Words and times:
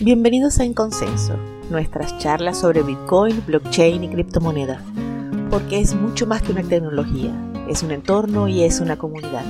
Bienvenidos 0.00 0.60
a 0.60 0.64
En 0.64 0.74
Consenso, 0.74 1.34
nuestras 1.70 2.16
charlas 2.18 2.60
sobre 2.60 2.84
Bitcoin, 2.84 3.44
blockchain 3.44 4.04
y 4.04 4.08
criptomonedas, 4.08 4.80
porque 5.50 5.80
es 5.80 5.96
mucho 5.96 6.24
más 6.24 6.40
que 6.40 6.52
una 6.52 6.62
tecnología, 6.62 7.32
es 7.68 7.82
un 7.82 7.90
entorno 7.90 8.46
y 8.46 8.62
es 8.62 8.78
una 8.78 8.96
comunidad. 8.96 9.42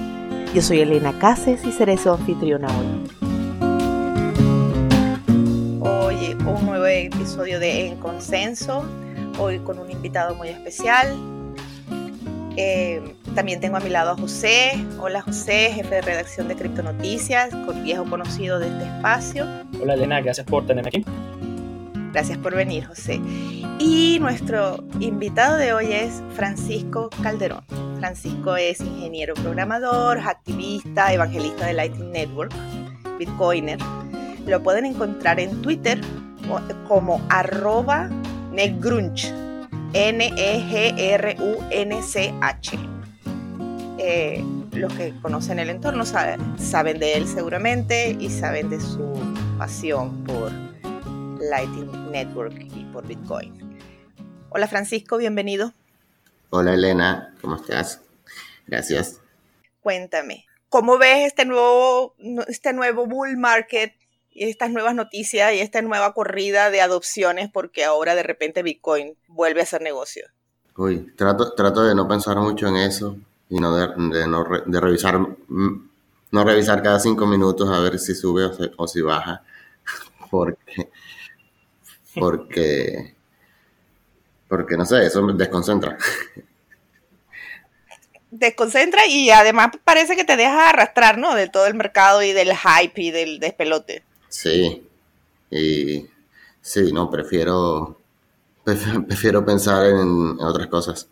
Yo 0.55 0.63
soy 0.63 0.81
Elena 0.81 1.19
Cases 1.19 1.63
y 1.67 1.73
seré 1.73 1.99
su 1.99 2.11
anfitriona 2.11 2.69
hoy. 2.69 2.87
Hoy 5.83 6.35
un 6.47 6.65
nuevo 6.65 6.87
episodio 6.87 7.61
de 7.61 7.89
En 7.89 7.99
Consenso, 7.99 8.87
hoy 9.39 9.59
con 9.59 9.79
un 9.79 9.91
invitado 9.91 10.35
muy 10.35 10.49
especial. 10.49 11.15
Eh, 12.57 13.03
también 13.39 13.61
tengo 13.61 13.77
a 13.77 13.81
mi 13.81 13.89
lado 13.89 14.11
a 14.11 14.17
José. 14.17 14.85
Hola 14.99 15.23
José, 15.23 15.71
jefe 15.73 15.95
de 15.95 16.01
redacción 16.01 16.49
de 16.49 16.57
Criptonoticias, 16.57 17.51
viejo 17.85 18.05
conocido 18.11 18.59
de 18.59 18.67
este 18.67 18.83
espacio. 18.83 19.47
Hola 19.81 19.95
Elena, 19.95 20.21
gracias 20.21 20.45
por 20.45 20.67
tenerme 20.67 20.89
aquí. 20.89 21.05
Gracias 22.13 22.37
por 22.39 22.57
venir 22.57 22.85
José. 22.87 23.21
Y 23.79 24.19
nuestro 24.21 24.83
invitado 24.99 25.57
de 25.57 25.73
hoy 25.73 25.93
es 25.93 26.21
Francisco 26.35 27.11
Calderón. 27.23 27.63
Francisco 28.01 28.57
es 28.57 28.81
ingeniero 28.81 29.35
programador, 29.35 30.19
activista, 30.19 31.13
evangelista 31.13 31.67
de 31.67 31.75
Lightning 31.75 32.11
Network, 32.11 32.53
Bitcoiner. 33.21 33.79
Lo 34.49 34.61
pueden 34.65 34.85
encontrar 34.85 35.39
en 35.39 35.63
Twitter 35.63 36.01
como 36.89 37.25
arroba 37.29 38.09
negrunch, 38.51 39.33
N-E-G-R-U-N-C-H. 39.93 40.19
Eh, 44.01 44.45
los 44.75 44.93
que 44.95 45.13
conocen 45.21 45.59
el 45.59 45.71
entorno 45.71 46.07
saben, 46.07 46.57
saben 46.57 47.01
de 47.01 47.15
él 47.15 47.27
seguramente 47.27 48.17
y 48.21 48.31
saben 48.31 48.71
de 48.71 48.81
su 48.81 49.13
pasión 49.59 50.23
por 50.23 50.53
Lightning 51.41 52.13
Network 52.13 52.55
y 52.61 52.85
por 52.93 53.05
Bitcoin. 53.09 53.81
Hola 54.51 54.69
Francisco, 54.69 55.17
bienvenido. 55.17 55.73
Hola 56.51 56.75
Elena, 56.75 57.35
¿cómo 57.41 57.57
estás? 57.57 58.01
Gracias. 58.69 59.21
Cuéntame, 59.81 60.47
¿cómo 60.69 60.97
ves 60.97 61.27
este 61.27 61.45
nuevo, 61.45 62.15
este 62.47 62.73
nuevo 62.73 63.07
bull 63.07 63.37
market 63.37 63.95
y 64.31 64.49
estas 64.49 64.71
nuevas 64.71 64.95
noticias 64.95 65.55
y 65.55 65.59
esta 65.59 65.83
nueva 65.83 66.15
corrida 66.15 66.71
de 66.71 66.83
adopciones 66.83 67.51
porque 67.53 67.85
ahora 67.85 68.15
de 68.15 68.23
repente 68.23 68.63
Bitcoin 68.63 69.17
vuelve 69.27 69.63
a 69.63 69.67
ser 69.67 69.83
negocio? 69.83 70.25
Uy, 70.77 71.13
trato, 71.17 71.53
trato 71.55 71.83
de 71.83 71.97
no 71.97 72.07
pensar 72.07 72.37
mucho 72.37 72.69
en 72.69 72.77
eso 72.77 73.17
y 73.51 73.59
no 73.59 73.75
de, 73.75 74.27
no 74.27 74.45
de 74.67 74.81
revisar 74.81 75.19
mm, 75.19 75.89
no 76.31 76.45
revisar 76.45 76.83
cada 76.83 77.01
cinco 77.01 77.27
minutos 77.27 77.69
a 77.71 77.81
ver 77.81 77.99
si 77.99 78.15
sube 78.15 78.51
o, 78.77 78.87
si 78.87 79.01
baja 79.01 79.43
porque 80.31 80.91
porque 82.15 83.15
porque 84.49 84.77
no 84.77 84.87
sé 84.87 85.05
eso 85.05 85.23
me 85.23 85.35
desconcentra. 85.35 85.99
Desconcentra 88.31 89.07
y 89.07 89.31
además 89.31 89.71
parece 89.85 90.17
que 90.17 90.25
te 90.25 90.37
deja 90.37 90.71
arrastrar 90.71 91.19
no 91.19 91.35
de 91.35 91.49
todo 91.49 91.67
el 91.67 91.75
mercado 91.75 92.23
y 92.23 92.33
del 92.33 92.55
hype 92.55 93.03
y 93.03 93.11
del 93.11 93.41
despelote. 93.41 94.03
Sí 94.29 94.87
y 95.51 96.07
sí 96.61 96.93
no 96.93 97.11
prefiero 97.11 97.99
prefiero 98.65 99.45
pensar 99.45 99.87
en 99.87 100.39
otras 100.41 100.67
cosas 100.67 101.09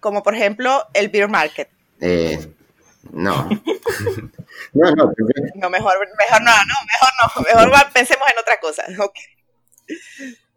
como 0.00 0.22
por 0.22 0.34
ejemplo 0.34 0.86
el 0.94 1.08
beer 1.08 1.28
market. 1.28 1.68
Eh, 2.00 2.38
no. 3.12 3.48
no, 4.72 4.90
no, 4.90 5.12
no, 5.54 5.70
mejor, 5.70 5.94
mejor 6.18 6.42
no, 6.42 6.52
no, 6.52 6.74
mejor 6.86 7.12
no, 7.20 7.66
mejor 7.66 7.92
pensemos 7.92 8.26
en 8.32 8.38
otra 8.38 8.60
cosa. 8.60 8.84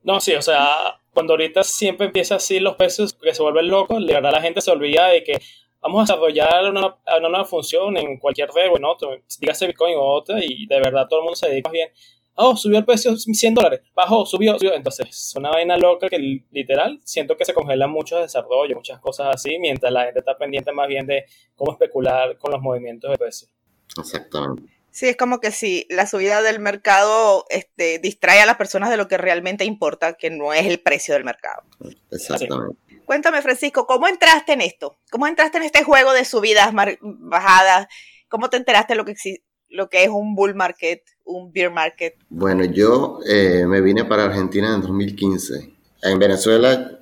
No, 0.04 0.20
sí, 0.20 0.34
o 0.34 0.42
sea, 0.42 1.00
cuando 1.14 1.34
ahorita 1.34 1.64
siempre 1.64 2.08
empieza 2.08 2.34
así 2.34 2.60
los 2.60 2.76
precios 2.76 3.14
que 3.14 3.36
se 3.36 3.44
vuelven 3.44 3.68
locos, 3.68 4.06
de 4.06 4.14
verdad 4.14 4.32
la 4.32 4.42
gente 4.42 4.60
se 4.60 4.72
olvida 4.72 5.08
de 5.10 5.24
que 5.24 5.40
vamos 5.80 6.00
a 6.00 6.14
desarrollar 6.14 6.66
una, 6.66 6.96
una 7.20 7.30
nueva 7.30 7.46
función 7.46 7.96
en 7.98 8.18
cualquier 8.18 8.50
red 8.50 8.72
o 8.72 8.78
en 8.78 8.86
otro, 8.86 9.16
dígase 9.40 9.68
Bitcoin 9.68 9.96
o 9.96 10.02
otra, 10.02 10.40
y 10.44 10.66
de 10.66 10.80
verdad 10.80 11.08
todo 11.08 11.20
el 11.20 11.26
mundo 11.26 11.36
se 11.36 11.50
dedica 11.50 11.70
bien 11.70 11.90
oh, 12.36 12.56
subió 12.56 12.80
el 12.80 12.86
precio 12.86 13.16
100 13.16 13.54
dólares, 13.54 13.82
bajó, 13.94 14.26
subió, 14.26 14.58
subió. 14.58 14.74
Entonces, 14.74 15.08
es 15.10 15.36
una 15.36 15.50
vaina 15.50 15.78
loca 15.78 16.10
que 16.10 16.42
literal 16.52 17.00
siento 17.04 17.38
que 17.38 17.46
se 17.46 17.54
congela 17.54 17.88
mucho 17.88 18.18
desarrollo, 18.18 18.76
muchas 18.76 19.00
cosas 19.00 19.28
así, 19.34 19.60
mientras 19.60 19.92
la 19.92 20.06
gente 20.06 20.20
está 20.20 20.38
pendiente 20.38 20.72
más 20.72 20.88
bien 20.88 21.06
de 21.06 21.26
cómo 21.56 21.72
especular 21.72 22.38
con 22.38 22.52
los 22.52 22.62
movimientos 22.62 23.12
de 23.12 23.18
precio. 23.18 23.48
Exactamente. 23.98 24.82
Sí, 24.92 25.08
es 25.08 25.16
como 25.16 25.40
que 25.40 25.52
si 25.52 25.88
la 25.90 26.06
subida 26.06 26.42
del 26.42 26.60
mercado 26.60 27.46
este, 27.50 28.00
distrae 28.00 28.42
a 28.42 28.46
las 28.46 28.58
personas 28.58 28.90
de 28.90 28.98
lo 28.98 29.08
que 29.08 29.18
realmente 29.18 29.64
importa, 29.64 30.14
que 30.14 30.30
no 30.30 30.54
es 30.54 30.66
el 30.66 30.82
precio 30.82 31.14
del 31.14 31.24
mercado. 31.24 31.64
Exactamente. 32.12 32.78
Cuéntame, 33.06 33.42
Francisco, 33.42 33.88
¿cómo 33.88 34.08
entraste 34.08 34.54
en 34.54 34.62
esto? 34.62 35.00
¿Cómo 35.10 35.28
entraste 35.28 35.58
en 35.58 35.64
este 35.64 35.84
juego 35.84 36.12
de 36.12 36.26
subidas, 36.26 36.74
bajadas? 37.02 37.88
¿Cómo 38.28 38.50
te 38.50 38.58
enteraste 38.58 38.94
de 38.94 38.98
lo 38.98 39.06
que, 39.06 39.16
lo 39.72 39.90
que 39.90 40.04
es 40.04 40.10
un 40.10 40.36
bull 40.36 40.54
market, 40.54 41.02
un 41.26 41.52
beer 41.52 41.72
market? 41.72 42.16
Bueno, 42.30 42.66
yo 42.66 43.20
eh, 43.28 43.66
me 43.68 43.82
vine 43.82 44.06
para 44.06 44.26
Argentina 44.26 44.76
en 44.76 44.82
2015. 44.82 45.74
En 46.04 46.20
Venezuela 46.20 47.00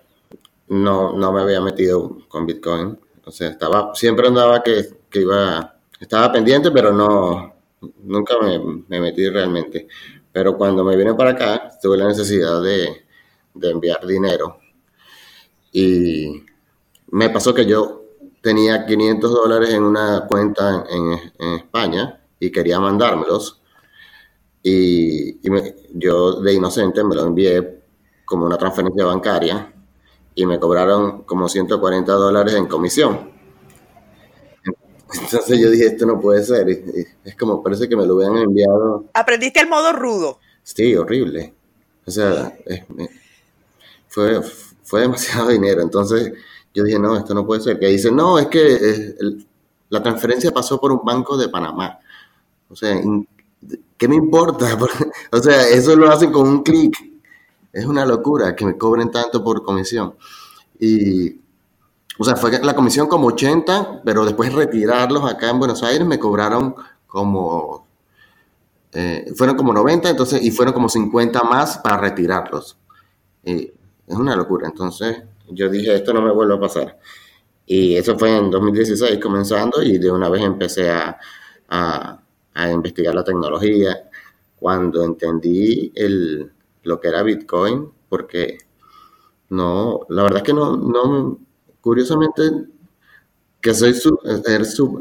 no, 0.68 1.13
no 1.13 1.31
me 1.31 1.41
había 1.41 1.62
metido 1.62 2.19
con 2.28 2.46
Bitcoin. 2.46 2.97
O 3.25 3.31
sea, 3.31 3.50
estaba, 3.50 3.94
siempre 3.96 4.28
andaba 4.28 4.63
que, 4.63 4.88
que 5.09 5.22
iba, 5.22 5.80
estaba 6.00 6.31
pendiente, 6.31 6.72
pero 6.72 6.94
no, 6.94 7.56
nunca 8.03 8.35
me, 8.41 8.59
me, 8.88 9.01
metí 9.01 9.28
realmente. 9.28 9.88
Pero 10.31 10.56
cuando 10.56 10.84
me 10.84 10.96
vine 10.96 11.16
para 11.16 11.31
acá, 11.31 11.72
tuve 11.81 11.97
la 11.97 12.07
necesidad 12.07 12.62
de, 12.62 13.06
de 13.56 13.72
enviar 13.72 14.06
dinero. 14.06 14.59
Y 15.72 16.44
me 17.12 17.30
pasó 17.30 17.53
que 17.53 17.66
yo 17.66 18.03
tenía 18.41 18.86
500 18.86 19.31
dólares 19.31 19.69
en 19.72 19.84
una 19.84 20.25
cuenta 20.28 20.86
en, 20.90 21.19
en 21.40 21.53
España 21.56 22.19
y 22.39 22.51
quería 22.51 22.79
mandármelos. 22.79 23.61
Y, 24.61 25.39
yo 25.94 26.41
de 26.41 26.53
inocente 26.53 27.03
me 27.03 27.16
lo 27.16 27.25
envié 27.25 27.81
como 28.25 28.45
una 28.45 28.57
transferencia 28.57 29.05
bancaria 29.05 29.73
y 30.35 30.45
me 30.45 30.59
cobraron 30.59 31.23
como 31.23 31.50
140 31.50 32.11
dólares 32.11 32.53
en 32.55 32.67
comisión. 32.67 33.31
Entonces 35.11 35.59
yo 35.59 35.72
dije, 35.72 35.88
esto 35.88 36.05
no 36.05 36.19
puede 36.19 36.44
ser. 36.44 36.69
Es 37.23 37.35
como 37.35 37.63
parece 37.63 37.89
que 37.89 37.95
me 37.95 38.05
lo 38.05 38.16
hubieran 38.16 38.38
enviado. 38.38 39.06
¿Aprendiste 39.13 39.59
el 39.59 39.67
modo 39.67 39.91
rudo? 39.94 40.39
Sí, 40.61 40.95
horrible. 40.95 41.53
O 42.06 42.11
sea, 42.11 42.56
fue, 44.07 44.41
fue 44.83 45.01
demasiado 45.01 45.47
dinero. 45.50 45.81
Entonces 45.81 46.33
yo 46.73 46.83
dije, 46.83 47.00
no, 47.00 47.17
esto 47.17 47.33
no 47.33 47.45
puede 47.45 47.61
ser. 47.61 47.79
Que 47.79 47.88
dice, 47.88 48.11
no, 48.11 48.38
es 48.38 48.47
que 48.47 49.16
la 49.89 50.03
transferencia 50.03 50.51
pasó 50.51 50.79
por 50.79 50.91
un 50.91 51.01
banco 51.03 51.38
de 51.38 51.50
Panamá. 51.50 52.00
O 52.69 52.75
sea, 52.75 53.02
¿qué 53.97 54.07
me 54.07 54.16
importa? 54.16 54.78
o 55.31 55.40
sea, 55.40 55.68
eso 55.69 55.96
lo 55.96 56.09
hacen 56.09 56.31
con 56.31 56.47
un 56.47 56.63
clic. 56.63 56.96
Es 57.74 57.85
una 57.85 58.06
locura 58.06 58.56
que 58.56 58.66
me 58.66 58.78
cobren 58.78 59.12
tanto 59.12 59.44
por 59.44 59.63
comisión. 59.63 60.16
Y, 60.80 61.40
o 62.18 62.24
sea, 62.24 62.35
fue 62.35 62.59
la 62.63 62.75
comisión 62.75 63.07
como 63.07 63.28
80, 63.28 64.02
pero 64.03 64.25
después 64.25 64.53
retirarlos 64.53 65.30
acá 65.30 65.50
en 65.50 65.59
Buenos 65.59 65.84
Aires 65.84 66.07
me 66.07 66.19
cobraron 66.19 66.75
como, 67.06 67.88
eh, 68.94 69.31
fueron 69.36 69.56
como 69.56 69.74
90, 69.74 70.09
entonces, 70.09 70.41
y 70.44 70.51
fueron 70.51 70.74
como 70.74 70.90
50 70.90 71.44
más 71.44 71.78
para 71.80 71.97
retirarlos. 71.97 72.78
es 73.44 73.72
una 74.07 74.36
locura. 74.36 74.68
Entonces, 74.68 75.24
yo 75.50 75.69
dije, 75.69 75.96
esto 75.96 76.13
no 76.13 76.22
me 76.22 76.31
vuelve 76.31 76.56
a 76.56 76.59
pasar. 76.59 77.00
Y 77.66 77.96
eso 77.96 78.18
fue 78.18 78.36
en 78.36 78.50
2016 78.50 79.19
comenzando 79.19 79.83
y 79.83 80.00
de 80.00 80.12
una 80.12 80.30
vez 80.30 80.42
empecé 80.44 80.89
a 80.89 82.19
investigar 82.71 83.13
la 83.15 83.23
tecnología, 83.23 84.09
cuando 84.56 85.03
entendí 85.03 85.91
el, 85.95 86.51
lo 86.83 87.00
que 87.00 87.07
era 87.07 87.23
Bitcoin, 87.23 87.91
porque 88.09 88.57
no, 89.50 90.01
la 90.09 90.23
verdad 90.23 90.39
es 90.39 90.44
que 90.44 90.53
no, 90.53 90.77
no 90.77 91.39
curiosamente, 91.81 92.44
que 93.61 93.73
soy 93.73 93.94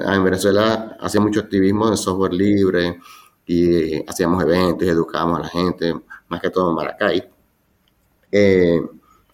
en 0.00 0.24
Venezuela 0.24 0.96
hacía 1.00 1.20
mucho 1.20 1.40
activismo 1.40 1.90
de 1.90 1.96
software 1.96 2.32
libre 2.34 3.00
y 3.46 4.02
hacíamos 4.08 4.42
eventos 4.42 4.88
educábamos 4.88 5.38
a 5.38 5.42
la 5.42 5.48
gente, 5.48 5.94
más 6.28 6.40
que 6.40 6.50
todo 6.50 6.70
en 6.70 6.76
Maracay. 6.76 7.30
Eh, 8.30 8.80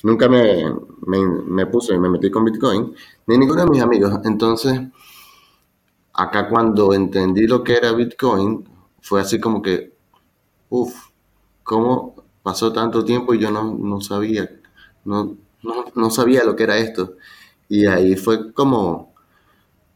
nunca 0.03 0.29
me, 0.29 0.65
me, 1.07 1.27
me 1.27 1.67
puse 1.67 1.95
y 1.95 1.99
me 1.99 2.09
metí 2.11 2.31
con 2.31 2.45
Bitcoin, 2.45 2.95
ni 3.27 3.39
ninguno 3.39 3.65
de 3.65 3.71
mis 3.71 3.83
amigos. 3.83 4.13
Entonces, 4.25 4.81
acá 6.15 6.49
cuando 6.49 6.95
entendí 6.95 7.47
lo 7.47 7.63
que 7.65 7.75
era 7.75 7.93
Bitcoin, 7.93 8.65
fue 9.03 9.21
así 9.21 9.41
como 9.41 9.61
que, 9.61 9.93
uff, 10.71 11.09
¿cómo 11.63 12.15
pasó 12.43 12.73
tanto 12.73 13.05
tiempo 13.05 13.35
y 13.35 13.41
yo 13.41 13.51
no, 13.51 14.01
sabía, 14.01 14.49
no, 15.05 15.37
no, 15.95 16.11
sabía 16.11 16.45
lo 16.45 16.57
que 16.57 16.63
era 16.63 16.79
esto? 16.79 17.17
Y 17.69 17.87
ahí 17.87 18.17
fue 18.17 18.53
como, 18.53 19.13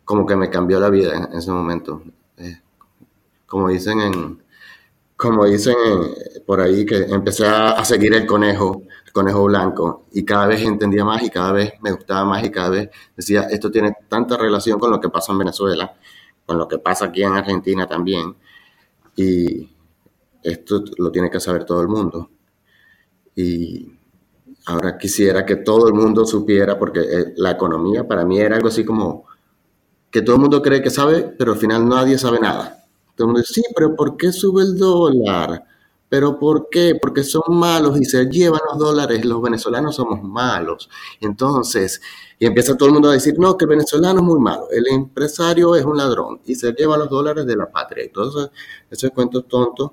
como 0.05 0.27
que 0.27 0.37
me 0.37 0.51
cambió 0.51 0.81
la 0.81 0.91
vida 0.91 1.17
en, 1.17 1.39
ese 1.39 1.51
momento. 1.53 2.03
Eh, 2.37 2.61
como 3.47 3.69
dicen 3.69 4.01
en, 4.01 4.43
como 5.19 5.47
dicen 5.47 5.75
eh, 5.75 6.41
por 6.47 6.61
ahí, 6.61 6.87
que 6.87 6.97
empecé 6.99 7.45
a, 7.45 7.85
seguir 7.85 8.15
el 8.15 8.25
conejo, 8.25 8.85
el 9.05 9.13
conejo 9.13 9.45
blanco, 9.47 10.07
y 10.13 10.25
cada 10.25 10.47
vez 10.47 10.63
entendía 10.63 11.05
más 11.05 11.23
y 11.25 11.29
cada 11.31 11.53
vez 11.53 11.73
me 11.83 11.91
gustaba 11.93 12.25
más 12.25 12.45
y 12.45 12.51
cada 12.51 12.71
vez 12.71 12.91
decía, 13.17 13.43
esto 13.51 13.69
tiene 13.71 13.95
tanta 14.09 14.37
relación 14.37 14.79
con 14.79 14.93
lo 14.93 15.01
que 15.01 15.09
pasa 15.09 15.33
en 15.33 15.39
Venezuela, 15.39 15.93
con 16.47 16.57
lo 16.57 16.69
que 16.69 16.79
pasa 16.79 17.07
aquí 17.07 17.25
en 17.25 17.33
Argentina 17.33 17.87
también, 17.89 18.37
y 19.17 19.69
esto 20.43 20.85
lo 20.99 21.11
tiene 21.11 21.31
que 21.31 21.41
saber 21.41 21.65
todo 21.65 21.83
el 21.83 21.89
mundo. 21.89 22.31
Y 23.35 23.93
ahora 24.67 24.97
quisiera 24.99 25.45
que 25.45 25.57
todo 25.57 25.89
el 25.89 25.95
mundo 25.95 26.27
supiera, 26.27 26.79
porque 26.79 27.01
eh, 27.01 27.35
la 27.37 27.51
economía 27.51 28.07
para 28.07 28.25
mí 28.25 28.39
era 28.39 28.55
algo 28.55 28.69
así 28.69 28.85
como 28.85 29.27
que 30.13 30.23
todo 30.23 30.37
el 30.37 30.43
mundo 30.43 30.63
cree 30.63 30.81
que 30.81 30.91
sabe, 30.91 31.23
pero 31.37 31.53
al 31.53 31.59
final 31.59 31.89
nadie 31.89 32.19
sabe 32.19 32.39
nada. 32.39 32.78
Dice, 33.19 33.55
sí, 33.55 33.63
pero 33.75 33.95
¿por 33.97 34.17
qué 34.17 34.33
sube 34.33 34.63
el 34.63 34.77
dólar? 34.77 35.65
¿Pero 36.09 36.39
por 36.39 36.69
qué? 36.71 36.95
Porque 37.01 37.23
son 37.23 37.43
malos 37.49 38.01
y 38.01 38.05
se 38.05 38.25
llevan 38.27 38.61
los 38.71 38.79
dólares. 38.79 39.25
Los 39.25 39.43
venezolanos 39.43 39.97
somos 39.97 40.23
malos. 40.23 40.89
Entonces, 41.21 42.01
y 42.39 42.47
empieza 42.47 42.77
todo 42.77 42.89
el 42.89 42.95
mundo 42.95 43.11
a 43.11 43.15
decir, 43.15 43.39
no, 43.39 43.57
que 43.57 43.67
el 43.67 43.71
venezolano 43.71 44.21
es 44.21 44.27
muy 44.27 44.41
malo. 44.41 44.71
El 44.71 44.87
empresario 44.89 45.75
es 45.77 45.85
un 45.85 45.97
ladrón 45.97 46.41
y 46.47 46.55
se 46.55 46.73
lleva 46.73 46.97
los 46.97 47.11
dólares 47.11 47.45
de 47.47 47.57
la 47.57 47.71
patria. 47.71 48.05
Entonces, 48.05 48.51
esos 48.91 49.11
cuentos 49.11 49.47
tontos 49.49 49.93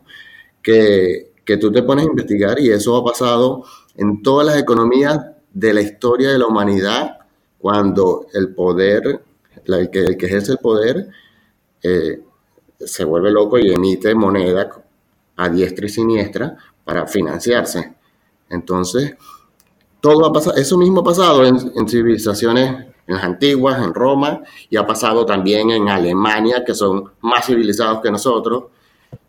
que, 0.61 1.33
que 1.43 1.57
tú 1.57 1.71
te 1.71 1.83
pones 1.83 2.05
a 2.05 2.09
investigar 2.09 2.59
y 2.59 2.69
eso 2.69 2.95
ha 2.95 3.03
pasado 3.03 3.65
en 3.95 4.21
todas 4.23 4.45
las 4.47 4.57
economías 4.57 5.19
de 5.53 5.73
la 5.73 5.81
historia 5.81 6.31
de 6.31 6.39
la 6.39 6.47
humanidad 6.47 7.17
cuando 7.59 8.27
el 8.33 8.53
poder, 8.53 9.23
el 9.65 9.89
que, 9.89 9.99
el 9.99 10.17
que 10.17 10.25
ejerce 10.27 10.51
el 10.53 10.57
poder, 10.59 11.07
eh, 11.81 12.21
se 12.79 13.03
vuelve 13.03 13.31
loco 13.31 13.57
y 13.57 13.71
emite 13.71 14.13
moneda 14.15 14.69
a 15.37 15.49
diestra 15.49 15.85
y 15.85 15.89
siniestra 15.89 16.55
para 16.83 17.07
financiarse. 17.07 17.95
Entonces, 18.49 19.15
todo 19.99 20.25
ha 20.25 20.33
pasado, 20.33 20.55
eso 20.55 20.77
mismo 20.77 21.01
ha 21.01 21.03
pasado 21.03 21.43
en, 21.43 21.89
civilizaciones 21.89 22.85
en 23.07 23.15
las 23.15 23.23
antiguas, 23.23 23.83
en 23.83 23.93
Roma, 23.93 24.41
y 24.69 24.77
ha 24.77 24.85
pasado 24.85 25.25
también 25.25 25.71
en 25.71 25.89
Alemania, 25.89 26.63
que 26.65 26.73
son 26.73 27.11
más 27.21 27.45
civilizados 27.45 28.01
que 28.01 28.11
nosotros, 28.11 28.65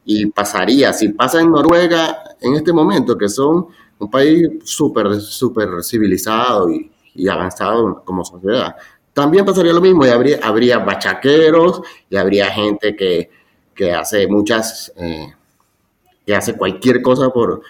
y 0.04 0.26
pasaría, 0.26 0.92
si 0.92 1.08
pasa 1.08 1.40
en 1.40 1.50
Noruega 1.50 2.22
en 2.40 2.54
este 2.54 2.72
momento, 2.72 3.16
que 3.16 3.28
son 3.28 3.68
un 3.98 4.10
país 4.10 4.48
súper 4.64 5.08
civilizado 5.82 6.70
y, 6.70 6.90
avanzado 7.28 8.02
como 8.04 8.24
sociedad, 8.24 8.76
también 9.16 9.46
pasaría 9.46 9.72
lo 9.72 9.80
mismo, 9.80 10.04
y 10.04 10.10
habría, 10.10 10.40
habría 10.42 10.76
bachaqueros, 10.76 11.80
y 12.10 12.16
habría 12.16 12.50
gente 12.50 12.94
que, 12.94 13.30
que 13.74 13.90
hace 13.90 14.28
muchas, 14.28 14.92
eh, 14.94 15.32
que 16.26 16.36
hace 16.36 16.54
cualquier 16.54 17.00
cosa 17.00 17.30
por, 17.30 17.62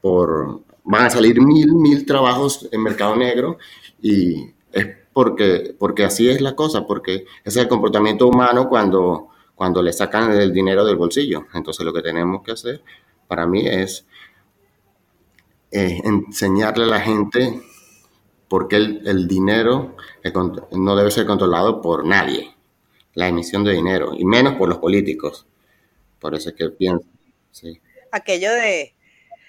por, 0.00 0.62
van 0.82 1.04
a 1.04 1.10
salir 1.10 1.40
mil, 1.40 1.72
mil 1.74 2.04
trabajos 2.04 2.68
en 2.72 2.82
mercado 2.82 3.14
negro 3.14 3.58
y 4.02 4.50
es 4.72 4.88
porque, 5.12 5.72
porque 5.78 6.02
así 6.02 6.28
es 6.28 6.40
la 6.40 6.56
cosa, 6.56 6.84
porque 6.84 7.26
es 7.44 7.56
el 7.56 7.68
comportamiento 7.68 8.26
humano 8.26 8.68
cuando, 8.68 9.28
cuando 9.54 9.80
le 9.80 9.92
sacan 9.92 10.32
el 10.32 10.52
dinero 10.52 10.84
del 10.84 10.96
bolsillo. 10.96 11.46
Entonces 11.54 11.86
lo 11.86 11.92
que 11.92 12.02
tenemos 12.02 12.42
que 12.42 12.50
hacer 12.50 12.82
para 13.28 13.46
mí 13.46 13.68
es 13.68 14.04
enseñarle 15.70 16.84
a 16.84 16.88
la 16.88 17.00
gente 17.00 17.62
por 18.48 18.68
qué 18.68 18.76
el, 18.76 19.02
el 19.06 19.28
dinero 19.28 19.96
no 20.72 20.96
debe 20.96 21.10
ser 21.10 21.26
controlado 21.26 21.80
por 21.82 22.04
nadie 22.04 22.54
la 23.14 23.26
emisión 23.26 23.64
de 23.64 23.72
dinero, 23.72 24.12
y 24.16 24.24
menos 24.24 24.54
por 24.54 24.68
los 24.68 24.78
políticos. 24.78 25.44
Por 26.20 26.36
eso 26.36 26.50
es 26.50 26.54
que 26.54 26.68
pienso, 26.68 27.04
sí. 27.50 27.80
Aquello 28.12 28.52
de, 28.52 28.94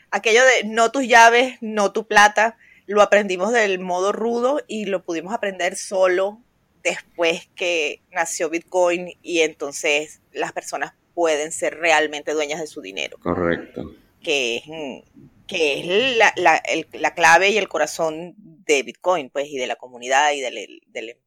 aquello 0.10 0.42
de 0.44 0.68
no 0.68 0.92
tus 0.92 1.08
llaves, 1.08 1.58
no 1.62 1.92
tu 1.92 2.08
plata, 2.08 2.58
lo 2.88 3.04
aprendimos 3.04 3.54
del 3.54 3.78
modo 3.78 4.12
rudo 4.12 4.62
y 4.68 4.86
lo 4.86 5.04
pudimos 5.04 5.36
aprender 5.36 5.76
solo 5.76 6.40
después 6.82 7.48
que 7.56 8.02
nació 8.12 8.50
Bitcoin 8.50 9.14
y 9.22 9.42
entonces 9.42 10.22
las 10.34 10.52
personas 10.52 10.94
pueden 11.14 11.52
ser 11.52 11.78
realmente 11.78 12.34
dueñas 12.34 12.60
de 12.60 12.66
su 12.66 12.82
dinero. 12.82 13.18
Correcto. 13.22 13.94
Que 14.24 14.58
es, 14.58 15.04
que 15.50 15.80
es 15.80 16.18
la, 16.18 16.32
la, 16.38 16.62
la 16.94 17.14
clave 17.16 17.50
y 17.50 17.58
el 17.58 17.68
corazón 17.68 18.36
de 18.38 18.84
Bitcoin, 18.84 19.32
pues, 19.32 19.48
y 19.48 19.58
de 19.58 19.66
la 19.66 19.76
comunidad 19.76 20.32
y 20.34 20.42
del, 20.42 20.80
del 20.86 21.18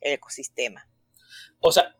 ecosistema. 0.00 0.88
O 1.60 1.70
sea, 1.70 1.94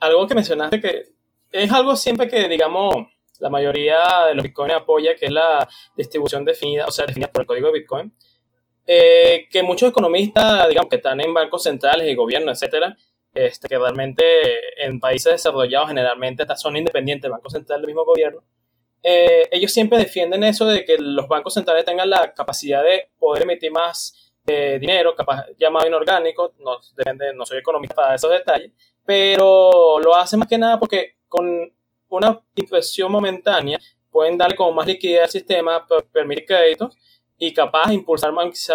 algo 0.00 0.26
que 0.26 0.34
mencionaste 0.34 0.80
que 0.80 1.02
es 1.50 1.72
algo 1.72 1.96
siempre 1.96 2.28
que, 2.28 2.46
digamos, 2.46 2.94
la 3.38 3.48
mayoría 3.48 4.26
de 4.26 4.34
los 4.34 4.42
Bitcoin 4.42 4.72
apoya, 4.72 5.16
que 5.16 5.26
es 5.26 5.32
la 5.32 5.66
distribución 5.96 6.44
definida, 6.44 6.84
o 6.86 6.90
sea, 6.90 7.06
definida 7.06 7.32
por 7.32 7.42
el 7.42 7.46
código 7.46 7.68
de 7.68 7.80
Bitcoin, 7.80 8.14
eh, 8.86 9.48
que 9.50 9.62
muchos 9.62 9.88
economistas, 9.88 10.68
digamos, 10.68 10.90
que 10.90 10.96
están 10.96 11.20
en 11.22 11.32
bancos 11.32 11.62
centrales 11.62 12.06
y 12.06 12.14
gobiernos, 12.14 12.60
etcétera, 12.60 12.96
este, 13.32 13.66
que 13.66 13.78
realmente 13.78 14.84
en 14.84 15.00
países 15.00 15.32
desarrollados 15.32 15.88
generalmente 15.88 16.44
son 16.56 16.76
independientes 16.76 17.22
del 17.22 17.32
Banco 17.32 17.48
Central 17.48 17.80
del 17.80 17.88
mismo 17.88 18.04
gobierno, 18.04 18.44
eh, 19.06 19.46
ellos 19.50 19.70
siempre 19.70 19.98
defienden 19.98 20.42
eso 20.44 20.64
de 20.64 20.82
que 20.86 20.96
los 20.98 21.28
bancos 21.28 21.52
centrales 21.52 21.84
tengan 21.84 22.08
la 22.08 22.32
capacidad 22.32 22.82
de 22.82 23.10
poder 23.18 23.42
emitir 23.42 23.70
más 23.70 24.32
eh, 24.46 24.78
dinero, 24.80 25.14
llamado 25.58 25.86
inorgánico, 25.86 26.54
no, 26.60 26.78
depende, 26.96 27.34
no 27.34 27.44
soy 27.44 27.58
economista 27.58 27.94
para 27.94 28.14
esos 28.14 28.30
detalles, 28.30 28.72
pero 29.04 30.00
lo 30.00 30.16
hace 30.16 30.38
más 30.38 30.48
que 30.48 30.56
nada 30.56 30.80
porque 30.80 31.16
con 31.28 31.70
una 32.08 32.40
impresión 32.54 33.12
momentánea 33.12 33.78
pueden 34.10 34.38
darle 34.38 34.56
como 34.56 34.72
más 34.72 34.86
liquidez 34.86 35.24
al 35.24 35.30
sistema, 35.30 35.86
permitir 36.10 36.46
créditos 36.46 36.96
y 37.36 37.52
capaz 37.52 37.92
impulsar 37.92 38.32
más 38.32 38.48
quizá 38.50 38.74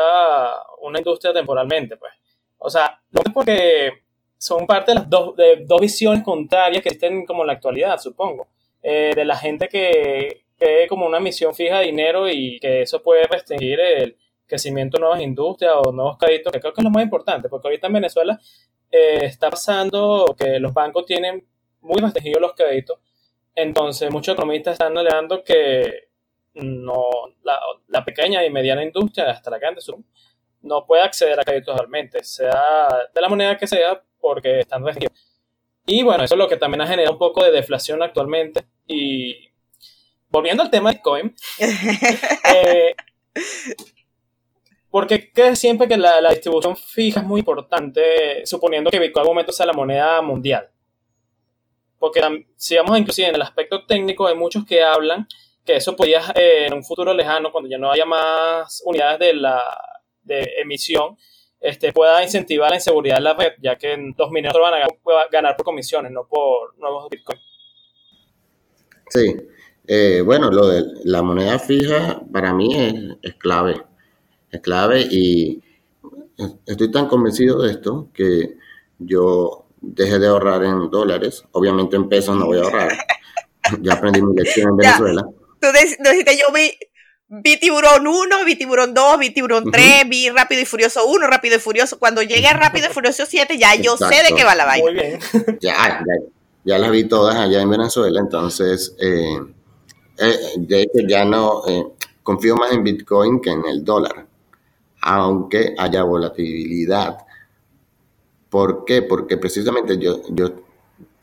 una 0.82 1.00
industria 1.00 1.34
temporalmente, 1.34 1.98
pues. 1.98 2.14
O 2.60 2.70
sea, 2.70 3.02
no 3.10 3.22
es 3.26 3.34
porque 3.34 4.04
son 4.38 4.68
parte 4.68 4.92
de 4.92 4.96
las 5.00 5.10
dos, 5.10 5.36
de 5.36 5.66
dos 5.66 5.82
visiones 5.82 6.24
contrarias 6.24 6.84
que 6.84 6.90
existen 6.90 7.26
como 7.26 7.42
en 7.42 7.48
la 7.48 7.54
actualidad, 7.54 7.98
supongo. 7.98 8.48
Eh, 8.82 9.14
de 9.16 9.26
la 9.26 9.36
gente 9.36 9.68
que 9.68 10.46
ve 10.60 10.88
como 10.88 11.06
una 11.06 11.20
misión 11.20 11.54
fija 11.54 11.80
de 11.80 11.88
dinero 11.88 12.30
y 12.30 12.60
que 12.60 12.84
eso 12.84 13.02
puede 13.02 13.24
restringir 13.24 13.80
el 13.80 14.18
crecimiento 14.46 14.98
de 14.98 15.02
nuevas 15.02 15.22
industrias 15.22 15.74
o 15.86 15.92
nuevos 15.92 16.18
créditos, 16.18 16.52
que 16.52 16.60
creo 16.60 16.74
que 16.74 16.82
es 16.82 16.86
lo 16.86 16.90
más 16.90 17.04
importante, 17.04 17.50
porque 17.50 17.68
ahorita 17.68 17.88
en 17.88 17.94
Venezuela 17.94 18.40
eh, 18.92 19.20
está 19.24 19.50
pasando 19.50 20.36
que 20.38 20.60
los 20.60 20.74
bancos 20.74 21.06
tienen 21.06 21.46
muy 21.82 22.00
restringidos 22.02 22.42
los 22.42 22.54
créditos. 22.54 23.00
Entonces, 23.56 24.12
muchos 24.12 24.34
economistas 24.34 24.74
están 24.74 24.98
alegando 24.98 25.44
que 25.44 26.10
no, 26.56 27.06
la, 27.88 28.06
pequeña 28.06 28.44
y 28.44 28.50
mediana 28.50 28.84
industria, 28.84 29.32
hasta 29.32 29.52
la 29.52 29.60
grande, 29.60 29.82
no 30.62 30.86
puede 30.86 31.04
acceder 31.04 31.40
a 31.40 31.44
créditos 31.44 31.78
realmente, 31.78 32.24
sea 32.24 32.88
de 33.14 33.22
la 33.22 33.30
moneda 33.30 33.58
que 33.58 33.68
sea, 33.68 34.02
porque 34.20 34.60
están 34.62 34.84
restringidos. 34.86 35.29
Y 35.92 36.04
bueno, 36.04 36.24
eso 36.24 36.36
es 36.36 36.38
lo 36.38 36.48
que 36.48 36.58
también 36.58 36.82
ha 36.82 36.88
generado 36.88 37.14
un 37.14 37.18
poco 37.18 37.44
de 37.44 37.50
deflación 37.50 38.04
actualmente. 38.04 38.64
Y 38.86 39.50
volviendo 40.30 40.62
al 40.62 40.70
tema 40.70 40.92
de 40.92 40.98
Bitcoin, 40.98 41.36
eh, 42.56 42.96
porque 44.92 45.32
siempre 45.56 45.88
que 45.88 45.98
la, 45.98 46.30
distribución 46.30 46.78
fija 46.78 47.22
es 47.22 47.26
muy 47.26 47.40
importante, 47.40 48.46
suponiendo 48.46 48.92
que 48.92 49.00
Bitcoin 49.00 49.14
en 49.14 49.22
algún 49.22 49.36
momento 49.36 49.52
sea 49.52 49.66
la 49.66 49.74
moneda 49.74 50.22
mundial. 50.22 50.70
Porque 51.98 52.22
si 52.56 52.76
vamos 52.76 53.00
inclusive 53.00 53.30
en 53.30 53.36
el 53.36 53.42
aspecto 53.42 53.88
técnico, 53.88 54.28
hay 54.28 54.36
muchos 54.36 54.66
que 54.66 54.84
hablan 54.84 55.28
que 55.66 55.78
eso 55.78 55.96
podría 55.96 56.22
eh, 56.36 56.68
en 56.68 56.74
un 56.76 56.84
futuro 56.84 57.16
lejano, 57.16 57.52
cuando 57.52 57.68
ya 57.68 57.80
no 57.80 57.92
haya 57.92 58.06
más 58.06 58.84
unidades 58.86 59.18
de, 59.18 59.34
la, 59.34 59.60
de 60.22 60.54
emisión, 60.62 61.18
este, 61.60 61.94
pueda 61.94 62.24
incentivar 62.24 62.70
la 62.70 62.78
inseguridad 62.78 63.18
de 63.18 63.22
la 63.22 63.34
red, 63.34 63.54
ya 63.62 63.78
que 63.78 63.98
los 64.18 64.32
mineros 64.32 64.62
van 64.62 64.82
a 64.82 64.88
ganar, 65.32 65.56
por 65.56 65.66
comisiones, 65.66 66.12
no 66.12 66.28
por 66.28 66.78
nuevos 66.78 67.10
Bitcoin. 67.10 67.40
Sí, 69.10 69.36
eh, 69.88 70.22
bueno, 70.24 70.52
lo 70.52 70.68
de 70.68 70.84
la 71.04 71.22
moneda 71.22 71.58
fija 71.60 72.22
para 72.32 72.54
mí 72.54 72.76
es, 72.76 72.94
es 73.24 73.36
clave 73.36 73.84
es 74.52 74.62
clave 74.62 75.02
y 75.02 75.62
estoy 76.66 76.92
tan 76.92 77.08
convencido 77.08 77.62
de 77.62 77.72
esto 77.72 78.10
que 78.14 78.58
yo 78.98 79.66
dejé 79.82 80.20
de 80.20 80.28
ahorrar 80.28 80.64
en 80.64 80.90
dólares. 80.90 81.44
Obviamente 81.52 81.96
en 81.96 82.10
pesos 82.10 82.36
no 82.36 82.46
voy 82.46 82.60
a 82.60 82.64
ahorrar. 82.64 82.92
Ya 83.82 83.94
aprendí 83.94 84.20
mi 84.20 84.36
lección 84.36 84.70
en 84.70 84.78
Venezuela. 84.78 85.22
Tú 85.60 85.68
dijiste, 85.72 86.38
yo 86.38 86.52
vi, 86.52 86.72
vi 87.30 87.60
tiburón 87.60 88.06
1, 88.06 88.46
vi 88.46 88.56
tiburón 88.56 88.94
2, 88.94 89.20
vi 89.20 89.30
tiburón 89.32 89.72
3, 89.72 90.10
vi 90.10 90.30
rápido 90.30 90.62
y 90.62 90.66
furioso 90.66 91.06
1, 91.08 91.28
rápido 91.28 91.56
y 91.56 91.60
furioso. 91.60 91.98
Cuando 92.00 92.22
llegue 92.22 92.48
a 92.48 92.54
rápido 92.54 92.88
y 92.90 92.94
furioso 92.94 93.24
7 93.26 93.58
ya 93.58 93.76
yo 93.76 93.96
sé 93.98 94.24
de 94.28 94.36
qué 94.36 94.44
va 94.44 94.56
la 94.56 94.66
vaina. 94.66 94.86
Muy 94.86 94.94
bien. 94.94 95.20
Ya, 95.62 96.04
ya, 96.66 96.78
las 96.78 96.92
vi 96.92 97.06
todas 97.06 97.36
allá 97.36 97.62
en 97.62 97.70
Venezuela, 97.70 98.20
entonces 98.20 98.96
eh, 99.00 99.40
eh, 100.18 100.38
de 100.58 100.82
hecho 100.82 101.00
ya 101.08 101.24
no 101.26 101.64
eh, 101.68 101.84
confío 102.22 102.56
más 102.56 102.72
en 102.74 102.84
Bitcoin 102.84 103.42
que 103.42 103.52
en 103.52 103.66
el 103.66 103.84
dólar 103.84 104.28
aunque 105.02 105.76
haya 105.78 106.04
volatilidad. 106.04 107.18
¿Por 108.50 108.86
qué? 108.86 109.02
Porque 109.02 109.38
precisamente 109.38 109.98
yo, 109.98 110.22
yo 110.30 110.52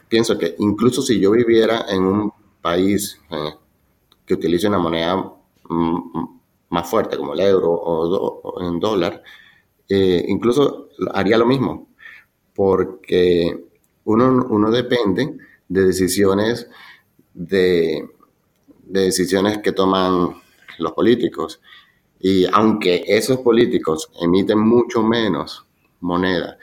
pienso 0.09 0.39
que 0.39 0.55
incluso 0.59 1.03
si 1.03 1.21
yo 1.21 1.33
viviera 1.33 1.87
en 1.89 2.05
un 2.05 2.33
país 2.63 3.21
eh, 3.31 3.55
que 4.25 4.35
utilice 4.35 4.69
una 4.69 4.79
moneda 4.79 5.33
más 5.69 6.89
fuerte 6.89 7.17
como 7.17 7.35
el 7.35 7.41
euro 7.41 7.71
o, 7.71 8.63
en 8.63 8.81
dólar, 8.81 9.23
eh, 9.89 10.25
incluso 10.29 10.89
haría 11.13 11.39
lo 11.39 11.47
mismo, 11.47 11.89
porque 12.55 13.65
uno, 14.05 14.47
uno 14.51 14.71
depende 14.71 15.37
de 15.69 15.85
decisiones 15.85 16.69
de, 17.35 18.09
de 18.85 19.01
decisiones 19.01 19.59
que 19.59 19.73
toman 19.73 20.35
los 20.79 20.93
políticos. 20.93 21.61
Y 22.19 22.47
aunque 22.53 23.05
esos 23.07 23.39
políticos 23.39 24.11
emiten 24.21 24.59
mucho 24.59 25.03
menos 25.03 25.67
moneda, 26.01 26.59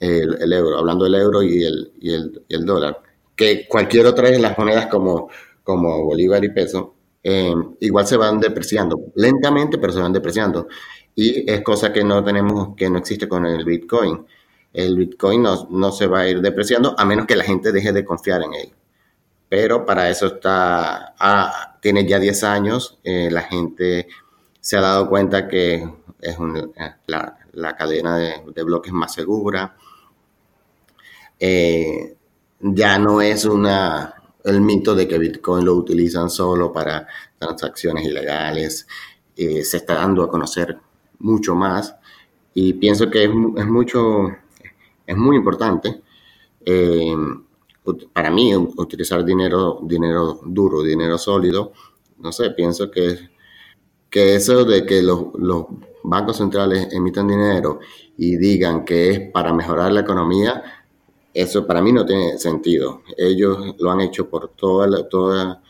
el, 0.00 0.52
euro, 0.52 0.78
hablando 0.78 1.04
del 1.04 1.14
euro 1.14 1.42
y 1.42 1.62
el, 1.62 1.92
y 2.00 2.12
el, 2.12 2.42
y 2.48 2.54
el 2.54 2.66
dólar, 2.66 3.02
que 3.34 3.66
cualquier 3.66 4.06
otra 4.06 4.30
de 4.30 4.38
las 4.38 4.58
monedas 4.58 4.86
como, 4.86 5.28
como 5.62 6.04
Bolívar 6.04 6.44
y 6.44 6.50
peso, 6.50 6.93
eh, 7.24 7.54
igual 7.80 8.06
se 8.06 8.18
van 8.18 8.38
depreciando, 8.38 9.00
lentamente, 9.14 9.78
pero 9.78 9.92
se 9.92 10.00
van 10.00 10.12
depreciando. 10.12 10.68
Y 11.14 11.50
es 11.50 11.62
cosa 11.62 11.92
que 11.92 12.04
no 12.04 12.22
tenemos, 12.22 12.76
que 12.76 12.90
no 12.90 12.98
existe 12.98 13.26
con 13.26 13.46
el 13.46 13.64
Bitcoin. 13.64 14.26
El 14.72 14.96
Bitcoin 14.96 15.42
no, 15.42 15.66
no 15.70 15.90
se 15.90 16.06
va 16.06 16.20
a 16.20 16.28
ir 16.28 16.40
depreciando 16.42 16.94
a 16.98 17.04
menos 17.04 17.26
que 17.26 17.36
la 17.36 17.44
gente 17.44 17.72
deje 17.72 17.92
de 17.92 18.04
confiar 18.04 18.42
en 18.42 18.54
él. 18.54 18.72
Pero 19.48 19.86
para 19.86 20.10
eso 20.10 20.26
está, 20.26 21.14
ah, 21.18 21.78
tiene 21.80 22.06
ya 22.06 22.18
10 22.18 22.44
años, 22.44 22.98
eh, 23.04 23.28
la 23.30 23.42
gente 23.42 24.08
se 24.60 24.76
ha 24.76 24.80
dado 24.80 25.08
cuenta 25.08 25.48
que 25.48 25.76
es 26.20 26.36
eh, 26.36 26.94
la, 27.06 27.38
la, 27.52 27.76
cadena 27.76 28.16
de, 28.18 28.34
de, 28.54 28.62
bloques 28.64 28.92
más 28.92 29.14
segura. 29.14 29.76
Eh, 31.38 32.16
ya 32.60 32.98
no 32.98 33.20
es 33.20 33.44
una, 33.44 34.14
el 34.44 34.60
mito 34.60 34.94
de 34.94 35.08
que 35.08 35.18
Bitcoin 35.18 35.64
lo 35.64 35.74
utilizan 35.74 36.30
solo 36.30 36.72
para 36.72 37.06
transacciones 37.38 38.06
ilegales. 38.06 38.86
Eh, 39.36 39.64
se 39.64 39.78
está 39.78 39.94
dando 39.94 40.22
a 40.22 40.30
conocer 40.30 40.78
mucho 41.18 41.54
más 41.54 41.96
y 42.52 42.74
pienso 42.74 43.10
que 43.10 43.24
es, 43.24 43.30
mucho, 43.30 44.28
es 45.06 45.16
muy 45.16 45.36
importante 45.36 46.02
eh, 46.64 47.16
para 48.12 48.30
mí 48.30 48.54
utilizar 48.54 49.24
dinero, 49.24 49.80
dinero 49.82 50.40
duro, 50.44 50.82
dinero 50.82 51.18
sólido. 51.18 51.72
No 52.18 52.32
sé, 52.32 52.50
pienso 52.50 52.90
que, 52.90 53.30
que 54.08 54.36
eso 54.36 54.64
de 54.64 54.86
que 54.86 55.02
los, 55.02 55.34
los 55.34 55.66
bancos 56.02 56.36
centrales 56.36 56.88
emitan 56.92 57.28
dinero 57.28 57.80
y 58.16 58.36
digan 58.36 58.84
que 58.84 59.10
es 59.10 59.30
para 59.32 59.52
mejorar 59.52 59.92
la 59.92 60.00
economía, 60.00 60.62
eso 61.34 61.66
para 61.66 61.82
mí 61.82 61.92
no 61.92 62.06
tiene 62.06 62.38
sentido. 62.38 63.02
Ellos 63.16 63.74
lo 63.78 63.90
han 63.90 64.00
hecho 64.00 64.28
por 64.30 64.50
toda, 64.50 65.08
toda 65.08 65.60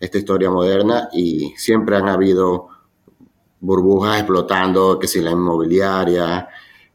esta 0.00 0.18
historia 0.18 0.50
moderna 0.50 1.08
y 1.12 1.54
siempre 1.56 1.96
han 1.96 2.08
habido 2.08 2.68
burbujas 3.60 4.18
explotando, 4.18 4.98
que 4.98 5.06
si 5.06 5.20
la 5.20 5.30
inmobiliaria, 5.30 6.48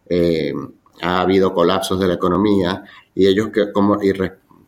eh, 0.10 0.54
ha 1.02 1.22
habido 1.22 1.54
colapsos 1.54 2.00
de 2.00 2.08
la 2.08 2.16
economía 2.16 2.84
y 3.16 3.28
ellos 3.28 3.50
que 3.54 3.72
como 3.72 4.02
y 4.02 4.12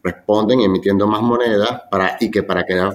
responden 0.04 0.62
emitiendo 0.62 1.08
más 1.08 1.22
monedas 1.22 1.82
para 1.92 2.18
y 2.20 2.32
que 2.32 2.44
para 2.44 2.66
crear 2.66 2.94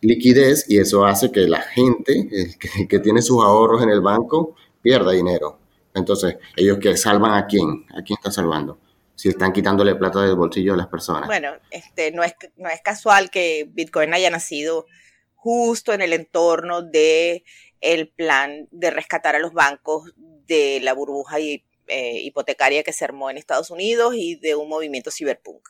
liquidez 0.00 0.66
y 0.68 0.78
eso 0.78 1.04
hace 1.06 1.32
que 1.32 1.48
la 1.48 1.62
gente 1.62 2.28
que, 2.58 2.86
que, 2.86 2.98
tiene 2.98 3.22
sus 3.22 3.42
ahorros 3.42 3.82
en 3.82 3.90
el 3.90 4.02
banco 4.02 4.54
pierda 4.82 5.12
dinero. 5.12 5.58
Entonces, 5.94 6.36
ellos 6.56 6.78
que 6.78 6.96
salvan 6.96 7.32
a 7.34 7.46
quién? 7.46 7.86
¿A 7.90 8.02
quién 8.02 8.18
están 8.18 8.32
salvando? 8.32 8.78
Si 9.14 9.28
están 9.28 9.52
quitándole 9.52 9.94
plata 9.94 10.22
del 10.22 10.36
bolsillo 10.36 10.74
a 10.74 10.76
las 10.76 10.88
personas. 10.88 11.26
Bueno, 11.26 11.52
este, 11.70 12.10
no, 12.10 12.22
es, 12.22 12.34
no 12.56 12.68
es 12.68 12.80
casual 12.82 13.30
que 13.30 13.68
Bitcoin 13.70 14.12
haya 14.14 14.30
nacido 14.30 14.86
justo 15.34 15.92
en 15.92 16.00
el 16.00 16.12
entorno 16.12 16.82
de 16.82 17.44
el 17.80 18.08
plan 18.08 18.66
de 18.70 18.90
rescatar 18.90 19.36
a 19.36 19.38
los 19.38 19.52
bancos 19.52 20.14
de 20.16 20.80
la 20.82 20.94
burbuja 20.94 21.38
eh, 21.38 21.60
hipotecaria 21.88 22.82
que 22.82 22.94
se 22.94 23.04
armó 23.04 23.30
en 23.30 23.36
Estados 23.36 23.70
Unidos 23.70 24.14
y 24.16 24.36
de 24.36 24.54
un 24.54 24.68
movimiento 24.68 25.10
cyberpunk. 25.10 25.68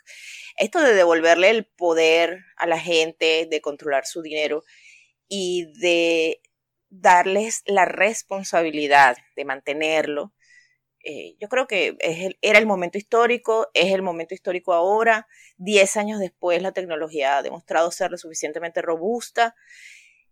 Esto 0.57 0.81
de 0.81 0.95
devolverle 0.95 1.51
el 1.51 1.65
poder 1.65 2.45
a 2.57 2.67
la 2.67 2.79
gente, 2.79 3.49
de 3.51 3.61
controlar 3.61 4.07
su 4.07 4.23
dinero 4.23 4.63
y 5.27 5.67
de 5.81 6.41
darles 6.91 7.63
la 7.67 7.85
responsabilidad 7.85 9.17
de 9.35 9.45
mantenerlo, 9.45 10.33
eh, 11.05 11.37
yo 11.39 11.49
creo 11.49 11.67
que 11.67 11.97
era 12.41 12.59
el 12.59 12.67
momento 12.67 12.97
histórico, 12.97 13.69
es 13.75 13.93
el 13.93 14.03
momento 14.03 14.35
histórico 14.35 14.73
ahora. 14.73 15.27
Diez 15.59 15.97
años 15.99 16.19
después 16.19 16.63
la 16.63 16.73
tecnología 16.73 17.39
ha 17.39 17.43
demostrado 17.43 17.91
ser 17.91 18.11
lo 18.11 18.17
suficientemente 18.17 18.81
robusta. 18.81 19.55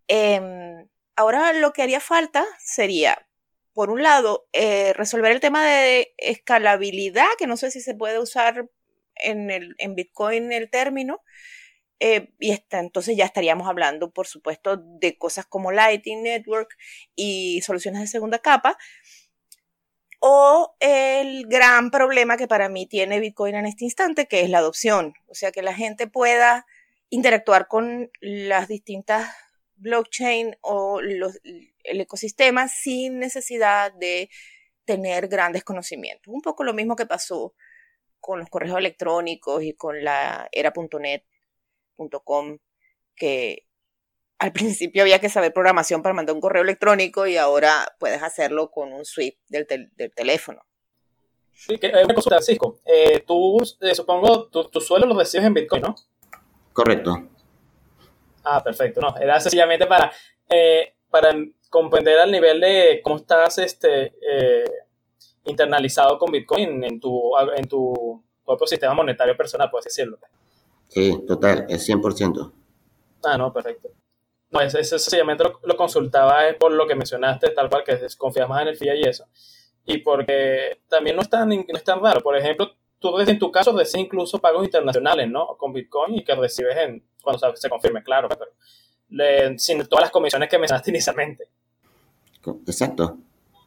Em, 0.09 0.89
ahora 1.15 1.53
lo 1.53 1.73
que 1.73 1.83
haría 1.83 2.01
falta 2.01 2.47
sería, 2.59 3.29
por 3.75 3.91
un 3.91 4.03
lado, 4.03 4.49
eh, 4.53 4.93
resolver 4.95 5.33
el 5.33 5.41
tema 5.41 5.67
de 5.67 6.15
escalabilidad, 6.17 7.29
que 7.39 7.47
no 7.47 7.57
sé 7.57 7.71
si 7.71 7.81
se 7.81 7.95
puede 7.95 8.19
usar 8.19 8.69
en, 9.17 9.51
el, 9.51 9.75
en 9.79 9.95
Bitcoin 9.95 10.53
el 10.53 10.71
término. 10.71 11.21
Eh, 12.01 12.33
y 12.41 12.59
entonces 12.71 13.17
ya 13.17 13.25
estaríamos 13.27 13.69
hablando, 13.69 14.11
por 14.13 14.27
supuesto, 14.27 14.77
de 14.77 15.17
cosas 15.19 15.47
como 15.47 15.71
Lightning 15.71 16.23
Network 16.23 16.77
y 17.15 17.61
soluciones 17.63 18.01
de 18.01 18.07
segunda 18.09 18.41
capa, 18.41 18.77
o 20.25 20.77
el 20.79 21.49
gran 21.49 21.91
problema 21.91 22.37
que 22.37 22.47
para 22.47 22.69
mí 22.69 22.87
tiene 22.87 23.19
Bitcoin 23.19 23.57
en 23.57 23.67
este 23.67 23.85
instante, 23.85 24.29
que 24.29 24.43
es 24.43 24.51
la 24.51 24.59
adopción. 24.59 25.15
O 25.27 25.35
sea, 25.35 25.51
que 25.51 25.63
la 25.63 25.75
gente 25.75 26.07
pueda 26.07 26.65
interactuar 27.11 27.67
con 27.67 28.09
las 28.21 28.69
distintas 28.69 29.29
blockchain 29.75 30.57
o 30.61 31.01
el 31.01 32.01
ecosistema 32.01 32.69
sin 32.69 33.19
necesidad 33.19 33.93
de 33.95 34.31
tener 34.85 35.27
grandes 35.27 35.65
conocimientos. 35.65 36.33
Un 36.33 36.41
poco 36.41 36.63
lo 36.63 36.73
mismo 36.73 36.95
que 36.95 37.07
pasó 37.07 37.57
con 38.21 38.39
los 38.39 38.49
correos 38.49 38.79
electrónicos 38.79 39.65
y 39.65 39.73
con 39.75 40.05
la 40.05 40.49
era.net.com, 40.53 40.99
que 43.17 43.67
al 44.43 44.53
principio 44.53 45.03
había 45.03 45.21
que 45.21 45.29
saber 45.29 45.53
programación 45.53 46.03
para 46.03 46.15
mandar 46.15 46.35
un 46.35 46.41
correo 46.41 46.65
electrónico 46.65 47.29
y 47.29 47.37
ahora 47.37 47.87
puedes 48.01 48.25
hacerlo 48.25 48.73
con 48.73 48.93
un 48.93 49.05
sweep 49.05 49.39
del, 49.49 49.69
teléfono. 50.17 50.65
Sí, 51.53 51.79
que, 51.79 51.87
una 51.87 52.13
consulta, 52.13 52.39
Francisco. 52.39 52.81
Eh, 52.85 53.23
tú, 53.25 53.59
eh, 53.81 53.95
supongo, 53.95 54.49
tu, 54.49 54.65
tu 54.65 54.81
suelo 54.81 55.07
lo 55.07 55.17
recibes 55.17 55.47
en 55.47 55.55
Bitcoin, 55.55 55.83
¿no? 55.83 55.95
Correcto. 56.73 57.29
Ah, 58.43 58.61
perfecto. 58.65 59.01
No, 59.01 59.17
era 59.17 59.39
sencillamente 59.39 59.87
para, 59.87 60.11
eh, 60.49 60.93
para 61.09 61.37
comprender 61.71 62.19
al 62.19 62.33
nivel 62.33 62.61
de 62.61 63.01
cómo 63.05 63.19
estás 63.19 63.59
este, 63.59 64.13
internalizado 65.45 66.19
con 66.19 66.33
Bitcoin 66.33 66.83
en 66.83 66.99
tu, 66.99 67.31
en 67.57 67.69
tu 67.69 68.25
propio 68.45 68.67
sistema 68.67 68.93
monetario 68.93 69.37
personal, 69.37 69.71
puedes 69.71 69.85
decirlo. 69.85 70.19
Sí, 70.89 71.25
total, 71.29 71.65
es 71.69 71.89
100%. 71.89 72.53
Ah, 73.23 73.39
no, 73.39 73.53
perfecto. 73.53 74.02
No, 74.53 74.61
eso, 74.61 74.83
sencillamente 74.83 75.45
lo, 75.63 75.77
consultaba 75.77 76.47
es 76.47 76.57
por 76.57 76.73
lo 76.73 76.87
que 76.87 76.95
mencionaste, 76.95 77.51
tal 77.51 77.71
cual 77.71 77.85
que 77.85 77.99
confías 78.19 78.49
más 78.49 78.63
en 78.63 78.69
el 78.69 78.77
FIA 78.77 78.95
y 78.97 79.03
eso. 79.05 79.25
Y 79.87 79.99
porque 79.99 80.83
también 80.89 81.17
no 81.17 81.23
es 81.23 81.31
tan, 81.31 81.49
no 81.49 81.65
es 81.69 81.85
tan 81.85 82.01
raro. 82.01 82.21
Por 82.21 82.37
ejemplo, 82.37 82.71
tú 82.99 83.19
en 83.19 83.39
tu 83.39 83.51
caso 83.51 83.77
recibes 83.77 84.05
incluso 84.07 84.39
pagos 84.39 84.65
internacionales, 84.65 85.29
¿no? 85.29 85.57
Con 85.57 85.73
Bitcoin 85.73 86.17
y 86.17 86.25
que 86.25 86.35
recibes 86.35 86.77
en, 86.77 87.03
cuando 87.23 87.57
se 87.57 87.71
confirme, 87.71 88.03
claro, 88.03 88.29
pero 88.29 89.59
sin 89.59 89.87
todas 89.87 90.03
las 90.03 90.11
comisiones 90.11 90.49
que 90.49 90.59
mencionaste 90.59 90.91
inicialmente. 90.93 91.49
Exacto. 92.67 93.17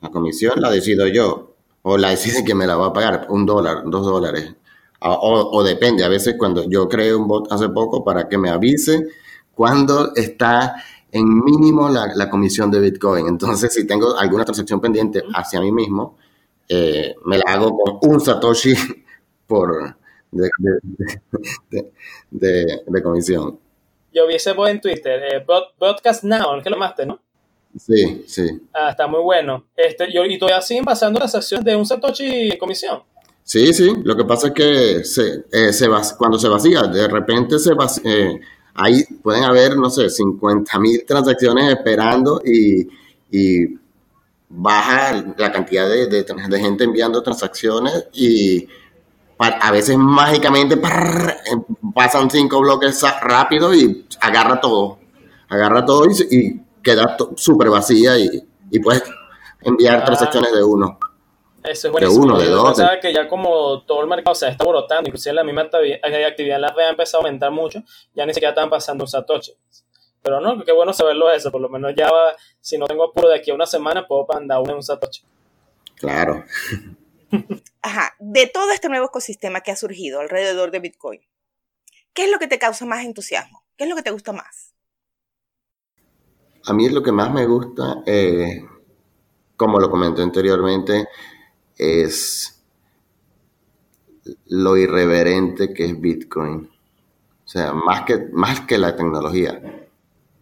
La 0.02 0.10
comisión 0.10 0.62
la 0.62 0.70
decido 0.70 1.08
yo. 1.08 1.52
O 1.88 1.98
la 1.98 2.10
decide 2.10 2.44
que 2.44 2.56
me 2.56 2.66
la 2.66 2.76
va 2.78 2.88
a 2.88 2.94
pagar 2.94 3.28
un 3.30 3.46
dólar, 3.46 3.84
dos 3.86 4.06
dólares. 4.06 4.56
O, 5.02 5.50
o, 5.52 5.64
depende, 5.64 6.04
a 6.04 6.08
veces 6.08 6.36
cuando 6.36 6.68
yo 6.68 6.90
creé 6.90 7.14
un 7.14 7.28
bot 7.28 7.52
hace 7.52 7.70
poco 7.70 8.04
para 8.04 8.28
que 8.28 8.40
me 8.40 8.50
avise 8.50 9.06
cuando 9.56 10.14
está 10.16 10.76
en 11.12 11.44
mínimo 11.44 11.90
la, 11.90 12.30
comisión 12.30 12.70
de 12.70 12.80
Bitcoin. 12.80 13.28
Entonces, 13.28 13.74
si 13.74 13.88
tengo 13.88 14.18
alguna 14.18 14.44
transacción 14.44 14.82
pendiente 14.82 15.24
hacia 15.34 15.62
mí 15.62 15.72
mismo, 15.72 16.18
eh, 16.68 17.16
me 17.26 17.38
la 17.38 17.54
hago 17.54 17.78
con 17.78 18.12
un 18.12 18.20
Satoshi 18.20 18.74
por 19.48 19.96
de, 20.32 20.50
de, 22.86 23.04
comisión. 23.04 23.58
Yo 24.14 24.28
vi 24.28 24.36
ese 24.36 24.54
bot 24.54 24.70
en 24.70 24.82
Twitter, 24.82 25.22
eh, 25.24 25.46
Broadcast 25.80 26.24
Now, 26.24 26.62
que 26.62 26.70
lo 26.70 26.76
llamaste, 26.76 27.06
¿no? 27.06 27.20
Sí, 27.78 28.24
sí. 28.28 28.48
Ah, 28.74 28.92
está 28.92 29.08
muy 29.08 29.22
bueno. 29.22 29.66
Este, 29.76 30.12
yo, 30.12 30.24
y 30.26 30.38
todavía 30.38 30.62
siguen 30.62 30.86
pasando 30.86 31.20
transacciones 31.20 31.66
de 31.66 31.76
un 31.76 31.86
Satoshi 31.86 32.52
en 32.52 32.58
comisión. 32.58 33.04
Sí, 33.44 33.74
sí. 33.74 33.94
Lo 34.04 34.16
que 34.16 34.26
pasa 34.26 34.48
es 34.48 34.54
que 34.54 35.04
se, 35.04 35.46
eh, 35.52 35.72
se 35.72 35.88
cuando 36.18 36.40
se 36.40 36.48
vacía, 36.48 36.84
de 36.84 37.08
repente 37.08 37.60
se 37.60 37.74
vacía, 37.74 38.12
eh, 38.12 38.40
ahí 38.76 39.04
pueden 39.24 39.44
haber, 39.44 39.78
no 39.78 39.90
sé, 39.90 40.10
50 40.10 40.80
mil 40.80 41.06
transacciones 41.06 41.74
esperando 41.74 42.42
y, 42.46 42.88
baja 44.48 45.26
la 45.38 45.52
cantidad 45.52 45.90
de, 45.90 46.26
gente 46.60 46.84
enviando 46.84 47.22
transacciones 47.22 48.06
y 48.14 48.68
a 49.38 49.72
veces 49.72 49.98
mágicamente 49.98 50.76
em, 50.76 51.92
pasan 51.94 52.30
cinco 52.30 52.62
bloques 52.62 53.02
rápido 53.22 53.74
y 53.74 54.06
agarra 54.22 54.62
todo. 54.62 55.00
agarra 55.50 55.84
todo 55.84 56.06
y, 56.30 56.62
queda 56.82 57.18
súper 57.36 57.70
vacía 57.72 58.18
y, 58.18 58.48
y, 58.70 58.80
puedes 58.80 59.04
enviar 59.62 60.02
ah. 60.02 60.06
transacciones 60.06 60.54
de 60.54 60.64
uno. 60.64 61.00
Eso 61.68 61.88
es 61.88 61.92
buenísimo. 61.92 62.26
De 62.26 62.32
uno, 62.32 62.40
de 62.40 62.48
dos. 62.48 62.78
De... 62.78 63.00
que 63.02 63.14
ya 63.14 63.28
como 63.28 63.84
todo 63.84 64.02
el 64.02 64.08
mercado 64.08 64.36
se 64.36 64.48
está 64.48 64.66
brotando, 64.66 65.10
inclusive 65.10 65.34
la 65.34 65.44
misma 65.44 65.64
actividad 65.64 66.00
en 66.04 66.62
la 66.62 66.70
red 66.70 66.86
ha 66.86 66.90
empezado 66.90 67.24
a 67.24 67.28
aumentar 67.28 67.52
mucho, 67.52 67.84
ya 68.14 68.26
ni 68.26 68.34
siquiera 68.34 68.52
están 68.52 68.70
pasando 68.70 69.04
un 69.04 69.08
satoshi. 69.08 69.54
Pero 70.22 70.42
no, 70.42 70.64
qué 70.64 70.72
bueno 70.72 70.92
saberlo 70.92 71.32
eso, 71.32 71.52
por 71.52 71.62
lo 71.62 71.70
menos 71.70 71.94
ya 71.96 72.10
va, 72.10 72.36
si 72.60 72.78
no 72.78 72.88
tengo 72.88 73.04
apuro 73.04 73.30
de 73.30 73.36
aquí 73.36 73.52
a 73.52 73.54
una 73.54 73.68
semana, 73.68 74.08
puedo 74.08 74.26
mandar 74.28 74.60
uno 74.60 74.72
en 74.72 74.78
un 74.78 74.84
satoshi. 74.84 75.24
Claro. 75.98 76.44
Ajá, 77.82 78.16
de 78.20 78.48
todo 78.48 78.72
este 78.72 78.90
nuevo 78.90 79.06
ecosistema 79.06 79.62
que 79.62 79.72
ha 79.72 79.76
surgido 79.76 80.20
alrededor 80.20 80.72
de 80.72 80.80
Bitcoin, 80.80 81.22
¿qué 82.14 82.26
es 82.26 82.32
lo 82.32 82.40
que 82.40 82.48
te 82.48 82.58
causa 82.58 82.86
más 82.86 83.06
entusiasmo? 83.06 83.64
¿Qué 83.78 83.84
es 83.84 83.90
lo 83.90 83.96
que 83.96 84.04
te 84.04 84.12
gusta 84.12 84.32
más? 84.32 84.74
A 86.66 86.74
mí 86.74 86.90
lo 86.90 87.04
que 87.04 87.12
más 87.12 87.32
me 87.32 87.46
gusta, 87.46 88.02
eh, 88.08 88.66
como 89.56 89.80
lo 89.80 89.92
comenté 89.92 90.24
anteriormente, 90.24 91.08
es 91.78 92.62
lo 94.48 94.78
irreverente 94.78 95.74
que 95.74 95.86
es 95.86 96.00
Bitcoin. 96.00 96.70
O 97.46 97.48
sea, 97.48 97.74
más 97.74 98.02
que, 98.04 98.28
más 98.32 98.62
que 98.62 98.78
la 98.78 98.96
tecnología. 98.96 99.88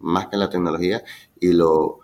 Más 0.00 0.28
que 0.28 0.36
la 0.36 0.50
tecnología 0.50 1.02
y 1.40 1.52
lo 1.52 2.00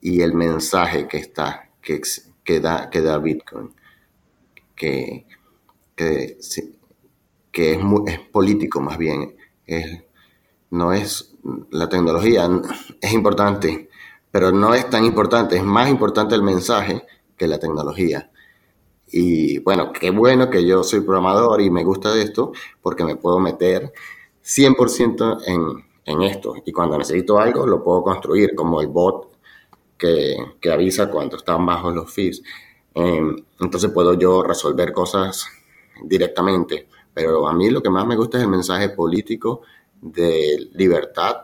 y 0.00 0.20
el 0.20 0.34
mensaje 0.34 1.06
que 1.06 1.18
está, 1.18 1.70
que, 1.80 2.00
que, 2.42 2.60
da, 2.60 2.90
que 2.90 3.00
da 3.00 3.18
Bitcoin. 3.18 3.72
Que, 4.74 5.26
que, 5.94 6.38
es, 6.40 6.62
es 7.52 8.18
político 8.32 8.80
más 8.80 8.98
bien. 8.98 9.36
Es, 9.64 10.02
no 10.70 10.92
es 10.92 11.34
la 11.70 11.88
tecnología, 11.88 12.48
es 13.00 13.12
importante, 13.12 13.88
pero 14.30 14.50
no 14.50 14.74
es 14.74 14.88
tan 14.90 15.04
importante, 15.04 15.56
es 15.56 15.62
más 15.62 15.88
importante 15.88 16.34
el 16.34 16.42
mensaje 16.42 17.04
que 17.36 17.46
la 17.46 17.58
tecnología. 17.58 18.30
Y 19.08 19.58
bueno, 19.58 19.92
qué 19.92 20.10
bueno 20.10 20.48
que 20.48 20.66
yo 20.66 20.82
soy 20.82 21.00
programador 21.00 21.60
y 21.60 21.70
me 21.70 21.84
gusta 21.84 22.18
esto 22.20 22.52
porque 22.80 23.04
me 23.04 23.16
puedo 23.16 23.38
meter 23.38 23.92
100% 24.42 25.42
en, 25.46 25.84
en 26.04 26.22
esto. 26.22 26.54
Y 26.64 26.72
cuando 26.72 26.98
necesito 26.98 27.38
algo, 27.38 27.66
lo 27.66 27.84
puedo 27.84 28.02
construir, 28.02 28.54
como 28.54 28.80
el 28.80 28.88
bot 28.88 29.32
que, 29.98 30.36
que 30.60 30.70
avisa 30.70 31.10
cuando 31.10 31.36
están 31.36 31.64
bajos 31.66 31.94
los 31.94 32.12
fees. 32.12 32.42
Em, 32.94 33.36
entonces 33.60 33.90
puedo 33.90 34.14
yo 34.14 34.42
resolver 34.42 34.92
cosas 34.92 35.46
directamente. 36.04 36.88
Pero 37.14 37.46
a 37.46 37.52
mí 37.52 37.70
lo 37.70 37.82
que 37.82 37.90
más 37.90 38.06
me 38.06 38.16
gusta 38.16 38.38
es 38.38 38.44
el 38.44 38.50
mensaje 38.50 38.88
político 38.90 39.62
de 40.00 40.70
libertad 40.72 41.36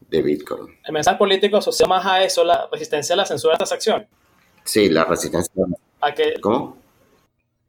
de 0.00 0.22
Bitcoin. 0.22 0.78
¿El 0.84 0.92
mensaje 0.92 1.18
político 1.18 1.56
asocia 1.58 1.86
más 1.86 2.04
a 2.06 2.22
eso 2.24 2.44
la 2.44 2.68
resistencia 2.70 3.14
a 3.14 3.16
la 3.16 3.26
censura 3.26 3.54
de 3.54 3.58
transacción? 3.58 4.06
Sí, 4.70 4.88
la 4.88 5.04
resistencia. 5.04 5.52
¿A 6.00 6.14
que, 6.14 6.34
¿Cómo? 6.40 6.76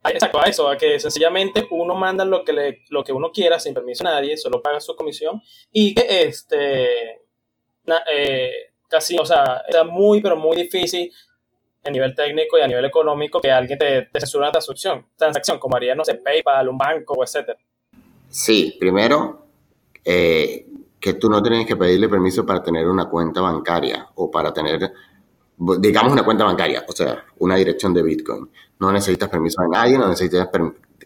exacto, 0.04 0.40
a 0.40 0.44
eso, 0.44 0.68
a 0.68 0.76
que 0.76 1.00
sencillamente 1.00 1.66
uno 1.72 1.96
manda 1.96 2.24
lo 2.24 2.44
que, 2.44 2.52
le, 2.52 2.84
lo 2.90 3.02
que 3.02 3.12
uno 3.12 3.32
quiera 3.32 3.58
sin 3.58 3.74
permiso 3.74 4.06
a 4.06 4.12
nadie, 4.12 4.36
solo 4.36 4.62
paga 4.62 4.80
su 4.80 4.94
comisión 4.94 5.42
y 5.72 5.96
que 5.96 6.22
este, 6.22 7.22
eh, 8.14 8.52
casi, 8.88 9.18
o 9.18 9.26
sea, 9.26 9.64
era 9.68 9.82
muy, 9.82 10.20
pero 10.20 10.36
muy 10.36 10.56
difícil 10.56 11.12
a 11.82 11.90
nivel 11.90 12.14
técnico 12.14 12.56
y 12.56 12.60
a 12.60 12.68
nivel 12.68 12.84
económico 12.84 13.40
que 13.40 13.50
alguien 13.50 13.80
te, 13.80 14.02
te 14.02 14.20
censure 14.20 14.44
una 14.44 14.52
transacción, 14.52 15.04
transacción, 15.16 15.58
como 15.58 15.74
haría, 15.74 15.96
no 15.96 16.04
sé, 16.04 16.14
PayPal, 16.14 16.68
un 16.68 16.78
banco, 16.78 17.20
etcétera. 17.24 17.58
Sí, 18.28 18.76
primero, 18.78 19.48
eh, 20.04 20.66
que 21.00 21.14
tú 21.14 21.28
no 21.28 21.42
tienes 21.42 21.66
que 21.66 21.74
pedirle 21.74 22.08
permiso 22.08 22.46
para 22.46 22.62
tener 22.62 22.86
una 22.86 23.08
cuenta 23.08 23.40
bancaria 23.40 24.06
o 24.14 24.30
para 24.30 24.52
tener, 24.52 24.92
digamos, 25.78 26.12
una 26.12 26.24
cuenta 26.24 26.44
bancaria, 26.44 26.84
o 26.88 26.92
sea, 26.92 27.24
una 27.38 27.56
dirección 27.56 27.94
de 27.94 28.02
Bitcoin. 28.02 28.50
No 28.80 28.92
necesitas 28.92 29.28
permiso 29.28 29.62
de 29.62 29.68
nadie, 29.68 29.98
no 29.98 30.08
necesitas 30.08 30.48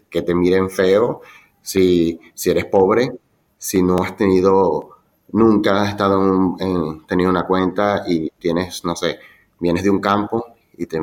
que 0.09 0.21
te 0.21 0.33
miren 0.33 0.69
feo 0.69 1.21
si, 1.61 2.19
si 2.33 2.49
eres 2.49 2.65
pobre, 2.65 3.11
si 3.57 3.81
no 3.81 3.97
has 4.01 4.15
tenido, 4.15 4.97
nunca 5.33 5.81
has 5.81 5.89
estado 5.89 6.55
en, 6.59 7.05
tenido 7.05 7.29
una 7.29 7.45
cuenta 7.45 8.03
y 8.07 8.29
tienes, 8.39 8.83
no 8.85 8.95
sé, 8.95 9.19
vienes 9.59 9.83
de 9.83 9.89
un 9.89 9.99
campo 9.99 10.45
y, 10.77 10.85
te, 10.85 10.99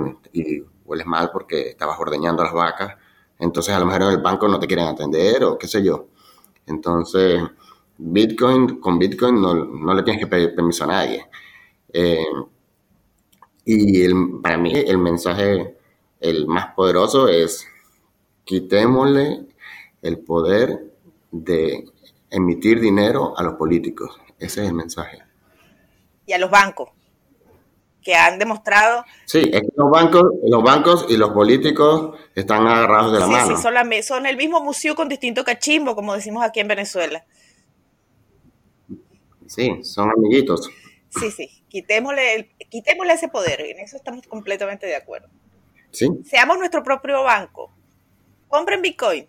hueles 0.84 1.06
mal 1.06 1.30
porque 1.32 1.70
estabas 1.70 1.98
ordeñando 1.98 2.42
las 2.42 2.52
vacas, 2.52 2.96
entonces 3.38 3.74
a 3.74 3.78
lo 3.78 3.86
mejor 3.86 4.02
en 4.02 4.08
el 4.10 4.22
banco 4.22 4.48
no 4.48 4.58
te 4.58 4.66
quieren 4.66 4.86
atender 4.86 5.44
o 5.44 5.58
qué 5.58 5.68
sé 5.68 5.82
yo. 5.82 6.06
Entonces, 6.66 7.42
Bitcoin, 7.98 8.80
con 8.80 8.98
Bitcoin 8.98 9.40
no, 9.40 9.94
le 9.94 10.02
tienes 10.02 10.24
que 10.24 10.28
pedir 10.28 10.54
permiso 10.54 10.84
a 10.84 10.88
nadie. 10.88 11.28
Eh, 11.92 12.24
y 13.64 14.06
para 14.42 14.58
mí 14.58 14.72
el 14.74 14.98
mensaje, 14.98 15.76
el 16.20 16.46
más 16.46 16.74
poderoso 16.74 17.28
es 17.28 17.66
quitémosle 18.44 19.46
el 20.02 20.18
poder 20.18 20.92
de 21.30 21.86
emitir 22.30 22.80
dinero 22.80 23.34
a 23.36 23.42
los 23.42 23.54
políticos. 23.54 24.20
Ese 24.38 24.62
es 24.62 24.68
el 24.68 24.74
mensaje. 24.74 25.18
Y 26.26 26.32
a 26.32 26.38
los 26.38 26.50
bancos, 26.50 26.90
que 28.02 28.14
han 28.14 28.38
demostrado... 28.38 29.04
Sí, 29.24 29.50
es 29.52 29.62
que 29.62 29.68
los 29.76 29.90
bancos, 29.90 30.24
los 30.46 30.62
bancos 30.62 31.06
y 31.08 31.16
los 31.16 31.30
políticos 31.30 32.18
están 32.34 32.66
agarrados 32.66 33.12
de 33.12 33.20
la 33.20 33.26
mano. 33.26 33.56
Sí, 33.56 33.62
son, 33.62 33.74
son 34.02 34.26
el 34.26 34.36
mismo 34.36 34.60
museo 34.60 34.94
con 34.94 35.08
distinto 35.08 35.42
cachimbo, 35.42 35.94
como 35.94 36.14
decimos 36.14 36.44
aquí 36.44 36.60
en 36.60 36.68
Venezuela. 36.68 37.24
Sí, 39.46 39.82
son 39.82 40.10
amiguitos. 40.10 40.68
Sí, 41.08 41.30
sí, 41.30 41.63
quitémosle, 41.74 42.54
quitémosle 42.70 43.14
ese 43.14 43.26
poder, 43.26 43.60
en 43.62 43.80
eso 43.80 43.96
estamos 43.96 44.24
completamente 44.28 44.86
de 44.86 44.94
acuerdo. 44.94 45.28
Sí. 45.90 46.06
Seamos 46.24 46.56
nuestro 46.56 46.84
propio 46.84 47.24
banco. 47.24 47.74
Compren 48.46 48.80
Bitcoin. 48.80 49.26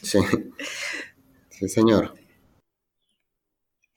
Sí, 0.00 0.18
sí 1.50 1.68
señor. 1.68 2.14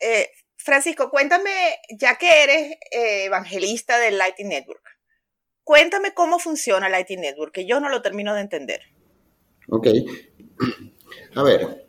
Eh, 0.01 0.29
Francisco, 0.57 1.09
cuéntame, 1.09 1.77
ya 1.97 2.17
que 2.17 2.43
eres 2.43 2.77
eh, 2.91 3.23
evangelista 3.25 3.97
del 3.99 4.17
Lightning 4.17 4.49
Network, 4.49 4.83
cuéntame 5.63 6.13
cómo 6.13 6.39
funciona 6.39 6.89
Lightning 6.89 7.21
Network, 7.21 7.53
que 7.53 7.65
yo 7.65 7.79
no 7.79 7.87
lo 7.87 8.01
termino 8.01 8.35
de 8.35 8.41
entender. 8.41 8.81
Ok. 9.69 9.87
A 11.35 11.43
ver, 11.43 11.87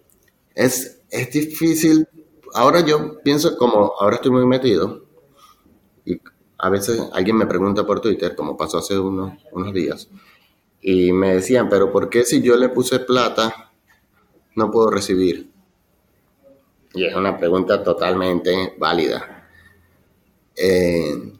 es 0.54 1.00
es 1.10 1.30
difícil. 1.32 2.06
Ahora 2.54 2.80
yo 2.80 3.20
pienso, 3.22 3.56
como 3.56 3.92
ahora 3.98 4.16
estoy 4.16 4.30
muy 4.30 4.46
metido, 4.46 5.04
y 6.04 6.20
a 6.58 6.68
veces 6.68 7.00
alguien 7.12 7.36
me 7.36 7.46
pregunta 7.46 7.86
por 7.86 8.00
Twitter, 8.00 8.34
como 8.34 8.56
pasó 8.56 8.78
hace 8.78 8.98
unos, 8.98 9.34
unos 9.52 9.72
días, 9.72 10.08
y 10.80 11.12
me 11.12 11.34
decían, 11.34 11.68
pero 11.68 11.92
¿por 11.92 12.08
qué 12.08 12.24
si 12.24 12.42
yo 12.42 12.56
le 12.56 12.68
puse 12.70 13.00
plata 13.00 13.72
no 14.56 14.70
puedo 14.70 14.90
recibir? 14.90 15.50
Y 16.92 17.04
es 17.04 17.14
una 17.14 17.38
pregunta 17.38 17.82
totalmente 17.84 18.74
válida. 18.78 19.48
Eh, 20.56 21.32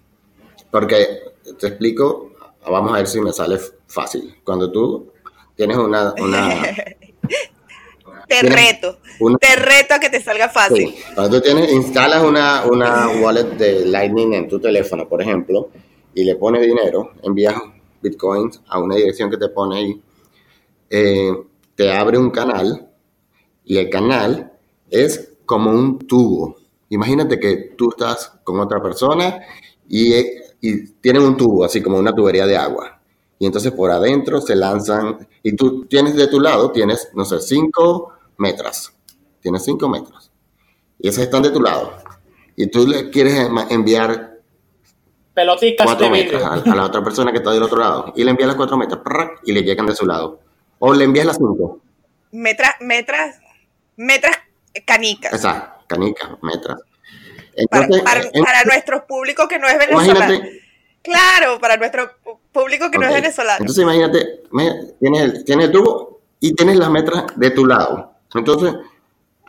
porque 0.70 1.20
te 1.59 1.66
explico, 1.66 2.35
vamos 2.64 2.92
a 2.92 2.99
ver 2.99 3.09
si 3.09 3.20
me 3.20 3.33
sale 3.33 3.59
fácil. 3.87 4.37
Cuando 4.44 4.70
tú 4.70 5.12
tienes 5.57 5.77
una, 5.77 6.14
una 6.18 6.62
Te 8.31 8.42
reto. 8.42 9.00
Te 9.41 9.57
reto 9.57 9.95
a 9.95 9.99
que 9.99 10.09
te 10.09 10.21
salga 10.21 10.49
fácil. 10.49 10.95
Cuando 11.15 11.39
tú 11.39 11.43
tienes, 11.43 11.73
instalas 11.73 12.23
una, 12.23 12.65
una 12.65 13.09
wallet 13.21 13.57
de 13.57 13.87
Lightning 13.87 14.35
en 14.35 14.49
tu 14.49 14.59
teléfono, 14.59 15.09
por 15.09 15.23
ejemplo, 15.23 15.71
y 16.15 16.25
le 16.25 16.37
pones 16.37 16.67
dinero, 16.67 17.13
envías 17.23 17.55
bitcoins 18.03 18.61
a 18.69 18.79
una 18.79 18.97
dirección 18.97 19.31
que 19.31 19.37
te 19.37 19.49
pone 19.49 19.77
ahí, 19.77 20.03
eh, 20.89 21.33
te 21.75 21.93
abre 21.93 22.19
un 22.19 22.31
canal 22.31 22.89
y 23.65 23.79
el 23.79 23.89
canal 23.91 24.53
es 24.91 25.35
como 25.45 25.71
un 25.71 25.99
tubo. 25.99 26.57
Imagínate 26.89 27.39
que 27.39 27.75
tú 27.77 27.91
estás 27.91 28.33
con 28.43 28.59
otra 28.59 28.83
persona 28.83 29.41
y, 29.89 30.15
y 30.61 30.87
tienen 31.01 31.23
un 31.23 31.37
tubo, 31.37 31.65
así 31.65 31.81
como 31.81 31.99
una 31.99 32.13
tubería 32.13 32.47
de 32.47 32.57
agua. 32.57 33.01
Y 33.39 33.47
entonces 33.47 33.73
por 33.73 33.91
adentro 33.91 34.41
se 34.41 34.55
lanzan, 34.55 35.27
y 35.43 35.57
tú 35.57 35.87
tienes 35.87 36.15
de 36.15 36.27
tu 36.27 36.41
lado, 36.41 36.71
tienes, 36.73 37.09
no 37.15 37.25
sé, 37.25 37.41
cinco 37.41 38.13
metros. 38.37 38.93
Tienes 39.40 39.64
5 39.64 39.88
metros. 39.88 40.31
Y 40.98 41.09
esas 41.09 41.24
están 41.24 41.42
de 41.42 41.50
tu 41.50 41.61
lado. 41.61 41.94
Y 42.57 42.66
tú 42.66 42.87
le 42.87 43.11
quieres 43.11 43.48
enviar 43.70 44.38
pelotitas 45.35 45.87
4 45.87 46.11
metros 46.11 46.42
a, 46.42 46.74
la 46.74 46.85
otra 46.85 47.03
persona 47.03 47.33
que 47.33 47.38
está 47.38 47.50
del 47.53 47.62
otro 47.62 47.79
lado. 47.79 48.12
Y 48.16 48.24
le 48.24 48.31
envías 48.31 48.48
las 48.48 48.57
4 48.57 48.76
metros 48.76 49.00
y 49.44 49.53
le 49.53 49.62
llegan 49.62 49.87
de 49.87 49.94
su 49.94 50.07
lado. 50.07 50.40
O 50.79 50.92
le 50.92 51.05
envías 51.05 51.26
las 51.26 51.37
5. 51.37 51.81
Metras, 52.33 52.74
metras, 52.81 53.40
metras 53.96 54.37
canicas. 54.85 55.33
Exacto, 55.33 55.85
canicas, 55.87 56.31
metras. 56.42 56.81
para, 57.70 57.88
para, 57.88 58.64
nuestro 58.64 59.07
público 59.07 59.48
que 59.48 59.59
no 59.59 59.68
es 59.68 59.79
venezolano. 59.79 60.40
Claro, 61.03 61.59
para 61.59 61.76
nuestro 61.76 62.11
público 62.53 62.90
que 62.90 62.98
no 62.98 63.07
es 63.07 63.14
venezolano. 63.14 63.61
Entonces 63.61 63.83
imagínate, 63.83 64.42
tienes 65.00 65.22
el, 65.22 65.44
tienes 65.44 65.66
el 65.66 65.72
tubo 65.72 66.20
y 66.40 66.55
tienes 66.55 66.76
las 66.76 66.90
metras 66.90 67.24
de 67.37 67.50
tu 67.50 67.64
lado. 67.64 68.12
Entonces, 68.35 68.74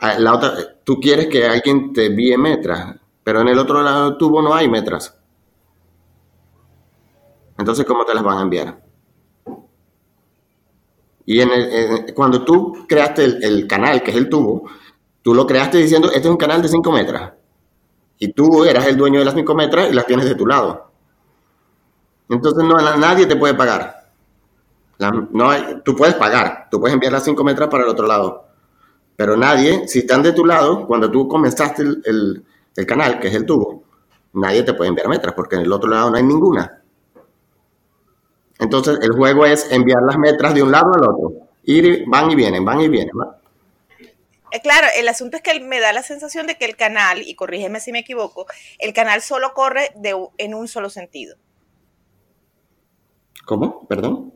la 0.02 0.34
otra, 0.34 0.54
tú 0.84 1.00
quieres 1.00 1.28
que 1.28 1.46
alguien 1.46 1.94
te 1.94 2.08
envíe 2.08 2.36
metras, 2.38 2.96
pero 3.24 3.42
en 3.42 3.50
el 3.50 3.60
otro 3.60 3.84
lado 3.84 4.10
del 4.10 4.18
tubo 4.18 4.42
no 4.42 4.54
hay 4.54 4.68
metras. 4.68 5.16
Entonces, 7.58 7.86
¿cómo 7.86 8.04
te 8.06 8.14
las 8.16 8.24
van 8.24 8.40
a 8.40 8.42
enviar? 8.42 8.82
Y 11.26 11.40
en 11.40 12.14
cuando 12.16 12.44
tú 12.44 12.86
creaste 12.88 13.24
el, 13.24 13.68
canal, 13.68 14.02
que 14.02 14.10
es 14.10 14.18
el 14.18 14.28
tubo, 14.28 14.68
tú 15.22 15.36
lo 15.36 15.46
creaste 15.46 15.78
diciendo, 15.78 16.08
este 16.08 16.22
es 16.22 16.32
un 16.32 16.38
canal 16.38 16.62
de 16.64 16.68
5 16.68 16.92
metros. 16.92 17.22
Y 18.18 18.34
tú 18.34 18.66
eras 18.66 18.88
el 18.88 18.98
dueño 18.98 19.20
de 19.20 19.26
las 19.26 19.36
5 19.36 19.54
metros 19.54 19.90
y 19.92 19.94
las 19.94 20.08
tienes 20.08 20.26
de 20.26 20.36
tu 20.36 20.48
lado. 20.48 20.92
Entonces 22.28 22.64
no, 22.64 22.76
nadie 22.98 23.28
te 23.28 23.36
puede 23.36 23.54
pagar. 23.54 24.10
no 25.32 25.50
hay, 25.52 25.82
tú 25.86 25.96
puedes 25.96 26.16
pagar, 26.16 26.68
tú 26.72 26.80
puedes 26.80 26.96
enviar 26.96 27.14
las 27.14 27.24
5 27.24 27.44
metros 27.44 27.70
para 27.70 27.84
el 27.84 27.90
otro 27.90 28.08
lado. 28.08 28.51
Pero 29.16 29.38
nadie, 29.38 29.88
si 29.88 30.00
están 30.00 30.24
de 30.24 30.34
tu 30.34 30.46
lado, 30.46 30.88
cuando 30.88 31.12
tú 31.12 31.28
comenzaste 31.28 31.84
el, 31.84 32.44
el 32.76 32.86
canal, 32.86 33.20
que 33.20 33.28
es 33.28 33.36
el 33.36 33.46
tubo, 33.46 33.84
nadie 34.34 34.64
te 34.64 34.74
puede 34.74 34.90
enviar 34.90 35.08
metras, 35.08 35.34
porque 35.36 35.56
en 35.56 35.64
el 35.64 35.72
otro 35.72 35.90
lado 35.90 36.10
no 36.10 36.18
hay 36.18 36.24
ninguna. 36.24 36.82
Entonces, 38.60 39.00
el 39.02 39.12
juego 39.12 39.46
es 39.46 39.72
enviar 39.72 40.02
las 40.04 40.18
metras 40.18 40.54
de 40.54 40.64
un 40.64 40.72
lado 40.72 40.94
al 40.94 41.02
otro. 41.02 41.48
Ir, 41.64 42.04
van 42.08 42.32
y 42.32 42.36
vienen, 42.36 42.64
van 42.64 42.82
y 42.82 42.90
vienen. 42.90 43.14
Eh, 44.52 44.62
claro, 44.62 44.88
el 44.96 45.08
asunto 45.08 45.38
es 45.38 45.44
que 45.44 45.60
me 45.60 45.80
da 45.80 45.94
la 45.94 46.04
sensación 46.04 46.46
de 46.46 46.58
que 46.58 46.66
el 46.66 46.76
canal, 46.76 47.22
y 47.22 47.36
corrígeme 47.36 47.80
si 47.80 47.92
me 47.92 48.00
equivoco, 48.00 48.46
el 48.80 48.94
canal 48.94 49.22
solo 49.22 49.54
corre 49.54 49.92
de, 49.96 50.16
en 50.38 50.54
un 50.54 50.68
solo 50.68 50.90
sentido. 50.90 51.38
¿Cómo? 53.46 53.88
¿Perdón? 53.88 54.34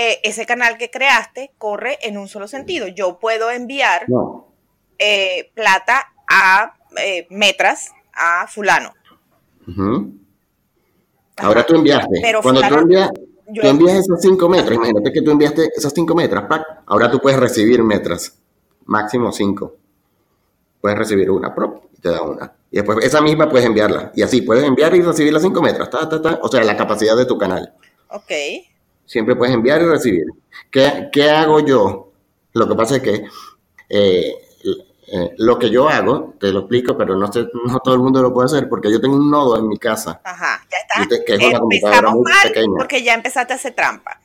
Eh, 0.00 0.20
ese 0.22 0.46
canal 0.46 0.78
que 0.78 0.92
creaste 0.92 1.50
corre 1.58 1.98
en 2.02 2.18
un 2.18 2.28
solo 2.28 2.46
sentido. 2.46 2.86
Yo 2.86 3.18
puedo 3.18 3.50
enviar 3.50 4.06
eh, 4.96 5.50
plata 5.54 6.12
a 6.28 6.74
metras 7.30 7.90
a 8.12 8.46
fulano. 8.46 8.94
Ahora 11.36 11.66
tú 11.66 11.74
enviaste. 11.74 12.22
Cuando 12.40 12.60
tú 12.60 12.74
envías, 12.76 13.10
tú 13.12 13.66
envías 13.66 13.96
esos 13.96 14.20
5 14.20 14.48
metros, 14.48 14.76
imagínate 14.76 15.12
que 15.12 15.20
tú 15.20 15.32
enviaste 15.32 15.68
esos 15.74 15.92
5 15.92 16.14
metros, 16.14 16.44
ahora 16.86 17.10
tú 17.10 17.18
puedes 17.18 17.40
recibir 17.40 17.82
metras, 17.82 18.38
máximo 18.84 19.32
5. 19.32 19.76
Puedes 20.80 20.96
recibir 20.96 21.28
una 21.28 21.52
prop 21.52 21.86
y 21.92 22.00
te 22.00 22.10
da 22.10 22.22
una. 22.22 22.52
Y 22.70 22.76
después 22.76 23.04
esa 23.04 23.20
misma 23.20 23.48
puedes 23.48 23.66
enviarla. 23.66 24.12
Y 24.14 24.22
así 24.22 24.42
puedes 24.42 24.62
enviar 24.62 24.94
y 24.94 25.02
recibir 25.02 25.32
las 25.32 25.42
5 25.42 25.60
metros. 25.60 25.88
o 26.40 26.48
sea, 26.48 26.62
la 26.62 26.76
capacidad 26.76 27.16
de 27.16 27.26
tu 27.26 27.36
canal. 27.36 27.74
Ok. 28.10 28.30
Siempre 29.08 29.34
puedes 29.34 29.54
enviar 29.54 29.80
y 29.80 29.86
recibir. 29.86 30.26
¿Qué, 30.70 31.08
qué 31.10 31.30
hago 31.30 31.60
yo? 31.60 32.12
Lo 32.52 32.68
que 32.68 32.74
pasa 32.74 32.96
es 32.96 33.02
que 33.02 33.24
eh, 33.88 34.34
eh, 35.10 35.34
lo 35.38 35.58
que 35.58 35.70
yo 35.70 35.88
hago, 35.88 36.34
te 36.38 36.52
lo 36.52 36.60
explico, 36.60 36.96
pero 36.96 37.16
no, 37.16 37.32
sé, 37.32 37.46
no 37.64 37.78
todo 37.80 37.94
el 37.94 38.00
mundo 38.00 38.20
lo 38.20 38.34
puede 38.34 38.44
hacer 38.44 38.68
porque 38.68 38.92
yo 38.92 39.00
tengo 39.00 39.16
un 39.16 39.30
nodo 39.30 39.56
en 39.56 39.66
mi 39.66 39.78
casa. 39.78 40.20
Ajá, 40.22 40.60
ya 40.70 40.76
está. 41.06 41.24
que 41.24 41.34
es 41.34 41.42
una 41.42 41.58
computadora 41.60 42.10
muy 42.10 42.32
pequeña. 42.42 42.74
Porque 42.76 43.02
ya 43.02 43.14
empezaste 43.14 43.54
a 43.54 43.56
hacer 43.56 43.74
trampa. 43.74 44.20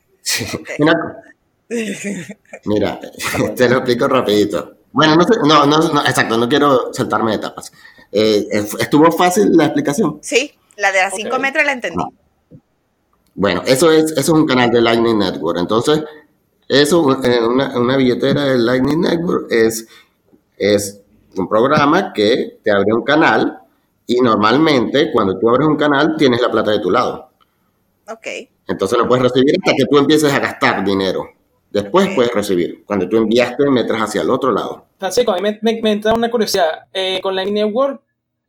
Mira, 2.65 2.99
te 3.55 3.69
lo 3.69 3.77
explico 3.77 4.07
rapidito. 4.09 4.75
Bueno, 4.91 5.15
no, 5.15 5.23
sé, 5.23 5.33
no, 5.47 5.65
no, 5.65 6.05
exacto, 6.05 6.37
no 6.37 6.49
quiero 6.49 6.93
saltarme 6.93 7.35
etapas. 7.35 7.71
Eh, 8.11 8.47
¿Estuvo 8.51 9.09
fácil 9.11 9.55
la 9.55 9.65
explicación? 9.65 10.19
Sí, 10.21 10.53
la 10.75 10.91
de 10.91 10.99
las 10.99 11.15
5 11.15 11.39
metros 11.39 11.65
la 11.65 11.71
entendí. 11.71 12.03
Bueno, 13.35 13.63
eso 13.65 13.91
es, 13.91 14.11
eso 14.11 14.19
es 14.19 14.29
un 14.29 14.45
canal 14.45 14.69
de 14.69 14.81
Lightning 14.81 15.17
Network. 15.17 15.59
Entonces, 15.59 16.03
eso, 16.67 17.23
eh, 17.23 17.45
una, 17.45 17.77
una 17.77 17.97
billetera 17.97 18.45
de 18.45 18.57
Lightning 18.57 19.01
Network 19.01 19.51
es 19.51 19.87
es 20.57 21.01
un 21.35 21.47
programa 21.47 22.13
que 22.13 22.59
te 22.63 22.71
abre 22.71 22.93
un 22.93 23.03
canal 23.03 23.59
y 24.05 24.21
normalmente 24.21 25.11
cuando 25.11 25.37
tú 25.39 25.49
abres 25.49 25.67
un 25.67 25.75
canal 25.75 26.15
tienes 26.17 26.41
la 26.41 26.51
plata 26.51 26.71
de 26.71 26.79
tu 26.79 26.91
lado. 26.91 27.31
Ok. 28.09 28.27
Entonces 28.67 28.97
lo 28.97 29.07
puedes 29.07 29.23
recibir 29.23 29.55
hasta 29.61 29.75
que 29.75 29.85
tú 29.85 29.97
empieces 29.97 30.31
a 30.31 30.39
gastar 30.39 30.83
dinero. 30.83 31.27
Después 31.69 32.09
puedes 32.15 32.31
recibir. 32.31 32.83
Cuando 32.85 33.09
tú 33.09 33.17
enviaste, 33.17 33.67
metes 33.69 33.97
hacia 33.97 34.21
el 34.21 34.29
otro 34.29 34.51
lado. 34.51 34.85
Francisco, 34.99 35.31
a 35.31 35.39
mí 35.39 35.57
me, 35.61 35.81
me, 35.81 35.99
da 35.99 36.13
una 36.13 36.29
curiosidad. 36.29 36.85
Eh, 36.93 37.19
con 37.21 37.35
Lightning 37.35 37.65
Network, 37.65 38.02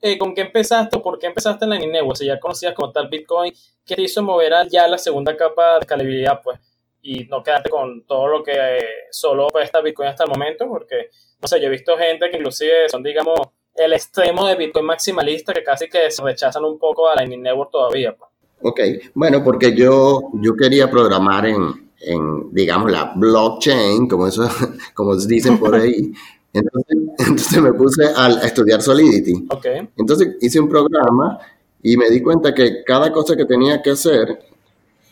eh, 0.04 0.18
¿con 0.18 0.34
qué 0.34 0.42
empezaste 0.42 0.98
o 0.98 1.02
por 1.02 1.18
qué 1.18 1.26
empezaste 1.26 1.64
en 1.64 1.70
Lightning 1.70 1.92
Network? 1.92 2.16
Si 2.16 2.26
ya 2.26 2.38
conocías 2.38 2.74
como 2.74 2.92
tal 2.92 3.08
Bitcoin, 3.08 3.52
¿qué 3.86 3.96
te 3.96 4.02
hizo 4.02 4.22
mover 4.22 4.52
ya 4.68 4.86
la 4.86 4.98
segunda 4.98 5.34
capa 5.34 5.74
de 5.74 5.80
escalabilidad, 5.80 6.40
pues? 6.44 6.60
Y 7.00 7.24
no 7.24 7.42
quedarte 7.42 7.70
con 7.70 8.04
todo 8.06 8.28
lo 8.28 8.42
que 8.42 8.52
eh, 8.52 8.86
solo 9.10 9.48
está 9.62 9.80
Bitcoin 9.80 10.10
hasta 10.10 10.24
el 10.24 10.30
momento, 10.30 10.68
porque 10.68 11.08
o 11.40 11.48
sea, 11.48 11.58
yo 11.58 11.66
he 11.66 11.70
visto 11.70 11.96
gente 11.96 12.30
que 12.30 12.36
inclusive 12.36 12.88
son, 12.90 13.02
digamos, 13.02 13.38
el 13.74 13.92
extremo 13.92 14.46
de 14.46 14.56
Bitcoin 14.56 14.86
maximalista 14.86 15.52
que 15.52 15.62
casi 15.62 15.88
que 15.88 16.10
se 16.10 16.22
rechazan 16.22 16.64
un 16.64 16.78
poco 16.78 17.08
a 17.08 17.14
Lightning 17.14 17.42
Network 17.42 17.70
todavía. 17.70 18.14
Pues. 18.16 18.30
Ok, 18.62 18.80
bueno, 19.14 19.42
porque 19.42 19.74
yo, 19.74 20.30
yo 20.34 20.54
quería 20.54 20.90
programar 20.90 21.46
en, 21.46 21.90
en, 22.00 22.52
digamos, 22.52 22.90
la 22.90 23.12
blockchain, 23.16 24.08
como, 24.08 24.26
eso, 24.26 24.48
como 24.94 25.16
dicen 25.16 25.58
por 25.58 25.74
ahí. 25.74 26.12
Entonces, 26.54 26.96
entonces 27.18 27.62
me 27.62 27.72
puse 27.74 28.06
a, 28.16 28.28
estudiar 28.46 28.80
Solidity. 28.80 29.46
Okay. 29.50 29.88
Entonces 29.96 30.36
hice 30.40 30.60
un 30.60 30.68
programa 30.68 31.38
y 31.82 31.96
me 31.96 32.08
di 32.08 32.22
cuenta 32.22 32.54
que 32.54 32.82
cada 32.84 33.12
cosa 33.12 33.36
que 33.36 33.44
tenía 33.44 33.82
que 33.82 33.90
hacer 33.90 34.38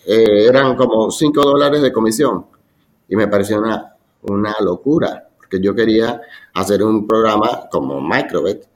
eh, 0.06 0.46
eran 0.48 0.74
como 0.76 1.10
5 1.10 1.42
dólares 1.42 1.82
de 1.82 1.92
comisión. 1.92 2.46
Y 3.08 3.16
me 3.16 3.28
pareció 3.28 3.58
una, 3.58 3.94
una 4.22 4.54
locura 4.60 5.28
que 5.50 5.60
yo 5.60 5.74
quería 5.74 6.22
hacer 6.54 6.82
un 6.82 7.06
programa 7.06 7.68
como 7.70 8.00
Microbet, 8.00 8.66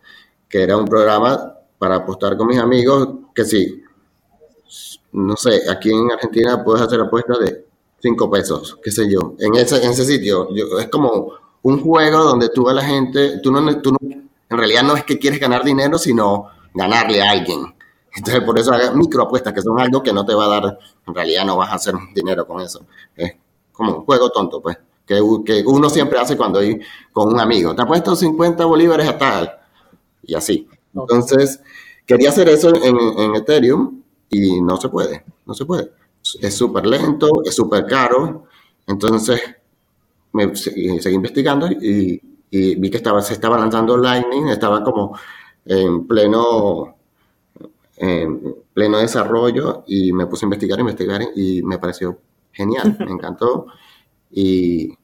que 0.46 0.62
era 0.62 0.76
un 0.76 0.84
programa 0.84 1.54
para 1.78 1.96
apostar 1.96 2.36
con 2.36 2.48
mis 2.48 2.58
amigos, 2.58 3.08
que 3.34 3.44
sí, 3.44 3.82
no 5.12 5.36
sé, 5.36 5.62
aquí 5.70 5.90
en 5.90 6.10
Argentina 6.12 6.62
puedes 6.62 6.82
hacer 6.82 7.00
apuestas 7.00 7.38
de 7.38 7.64
5 8.00 8.30
pesos, 8.30 8.78
qué 8.82 8.90
sé 8.90 9.10
yo, 9.10 9.34
en 9.38 9.54
ese, 9.54 9.82
en 9.82 9.90
ese 9.92 10.04
sitio. 10.04 10.48
es 10.78 10.88
como 10.88 11.32
un 11.66 11.82
juego 11.82 12.22
donde 12.22 12.48
tú 12.50 12.68
a 12.68 12.72
la 12.72 12.84
gente, 12.84 13.40
tú 13.42 13.50
no, 13.50 13.80
tú 13.80 13.96
en 14.00 14.56
realidad 14.56 14.84
no 14.84 14.94
es 14.94 15.02
que 15.02 15.18
quieres 15.18 15.40
ganar 15.40 15.64
dinero, 15.64 15.98
sino 15.98 16.46
ganarle 16.72 17.20
a 17.20 17.32
alguien. 17.32 17.74
Entonces, 18.14 18.40
por 18.44 18.56
eso 18.56 18.72
hagas 18.72 18.94
microapuestas, 18.94 19.52
que 19.52 19.62
son 19.62 19.80
algo 19.80 20.00
que 20.00 20.12
no 20.12 20.24
te 20.24 20.32
va 20.32 20.44
a 20.44 20.60
dar, 20.60 20.78
en 21.08 21.14
realidad 21.14 21.44
no 21.44 21.56
vas 21.56 21.70
a 21.70 21.74
hacer 21.74 21.94
dinero 22.14 22.46
con 22.46 22.60
eso. 22.60 22.86
Es 23.16 23.34
como 23.72 23.96
un 23.96 24.04
juego 24.04 24.30
tonto, 24.30 24.62
pues 24.62 24.78
que, 25.04 25.20
uno 25.66 25.90
siempre 25.90 26.20
hace 26.20 26.36
cuando 26.36 26.60
hay 26.60 26.78
con 27.12 27.32
un 27.34 27.40
amigo. 27.40 27.74
Te 27.74 27.82
ha 27.82 27.86
puesto 27.86 28.14
50 28.14 28.64
bolívares 28.64 29.08
a 29.08 29.18
tal. 29.18 29.58
Y 30.22 30.34
así. 30.34 30.68
Entonces, 30.94 31.60
quería 32.06 32.28
hacer 32.28 32.48
eso 32.48 32.72
en, 32.76 33.34
Ethereum 33.34 34.02
y 34.30 34.60
no 34.60 34.76
se 34.76 34.88
puede. 34.88 35.24
No 35.44 35.52
se 35.52 35.64
puede. 35.64 35.90
Es 36.40 36.56
súper 36.56 36.86
lento, 36.86 37.28
es 37.44 37.56
súper 37.56 37.86
caro. 37.86 38.44
Entonces, 38.86 39.40
me 40.36 40.54
seguí, 40.54 41.14
investigando 41.14 41.66
y, 41.68 42.20
vi 42.50 42.90
que 42.90 42.96
estaba, 42.96 43.20
se 43.20 43.34
estaba 43.34 43.58
lanzando 43.58 43.96
Lightning, 43.96 44.48
estaba 44.48 44.82
como 44.82 45.18
en 45.64 46.06
pleno, 46.06 46.96
en 47.96 48.56
pleno 48.72 48.98
desarrollo 48.98 49.84
y 49.86 50.12
me 50.12 50.26
puse 50.26 50.44
a 50.44 50.46
investigar, 50.46 50.80
investigar 50.80 51.22
y 51.34 51.62
me 51.62 51.78
pareció 51.78 52.18
genial, 52.52 52.96
me 53.00 53.12
encantó. 53.12 53.66
Y, 54.30 54.96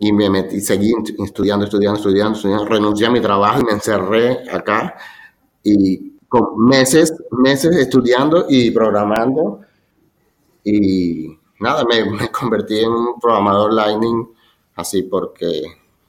y 0.00 0.12
me 0.12 0.30
metí, 0.30 0.60
seguí 0.60 0.92
estudiando, 1.24 1.64
estudiando, 1.64 1.98
estudiando, 1.98 2.36
estudiando, 2.36 2.64
renuncié 2.64 3.06
a 3.06 3.10
mi 3.10 3.20
trabajo 3.20 3.60
y 3.60 3.64
me 3.64 3.72
encerré 3.72 4.48
acá 4.50 4.96
y 5.62 6.18
con 6.28 6.64
meses, 6.66 7.12
meses 7.32 7.76
estudiando 7.76 8.46
y 8.48 8.70
programando 8.70 9.60
y 10.62 11.36
nada, 11.60 11.84
me, 11.84 12.04
me 12.10 12.28
convertí 12.30 12.80
en 12.80 12.90
un 12.90 13.20
programador 13.20 13.72
Lightning 13.72 14.28
así 14.78 15.02
porque, 15.02 15.62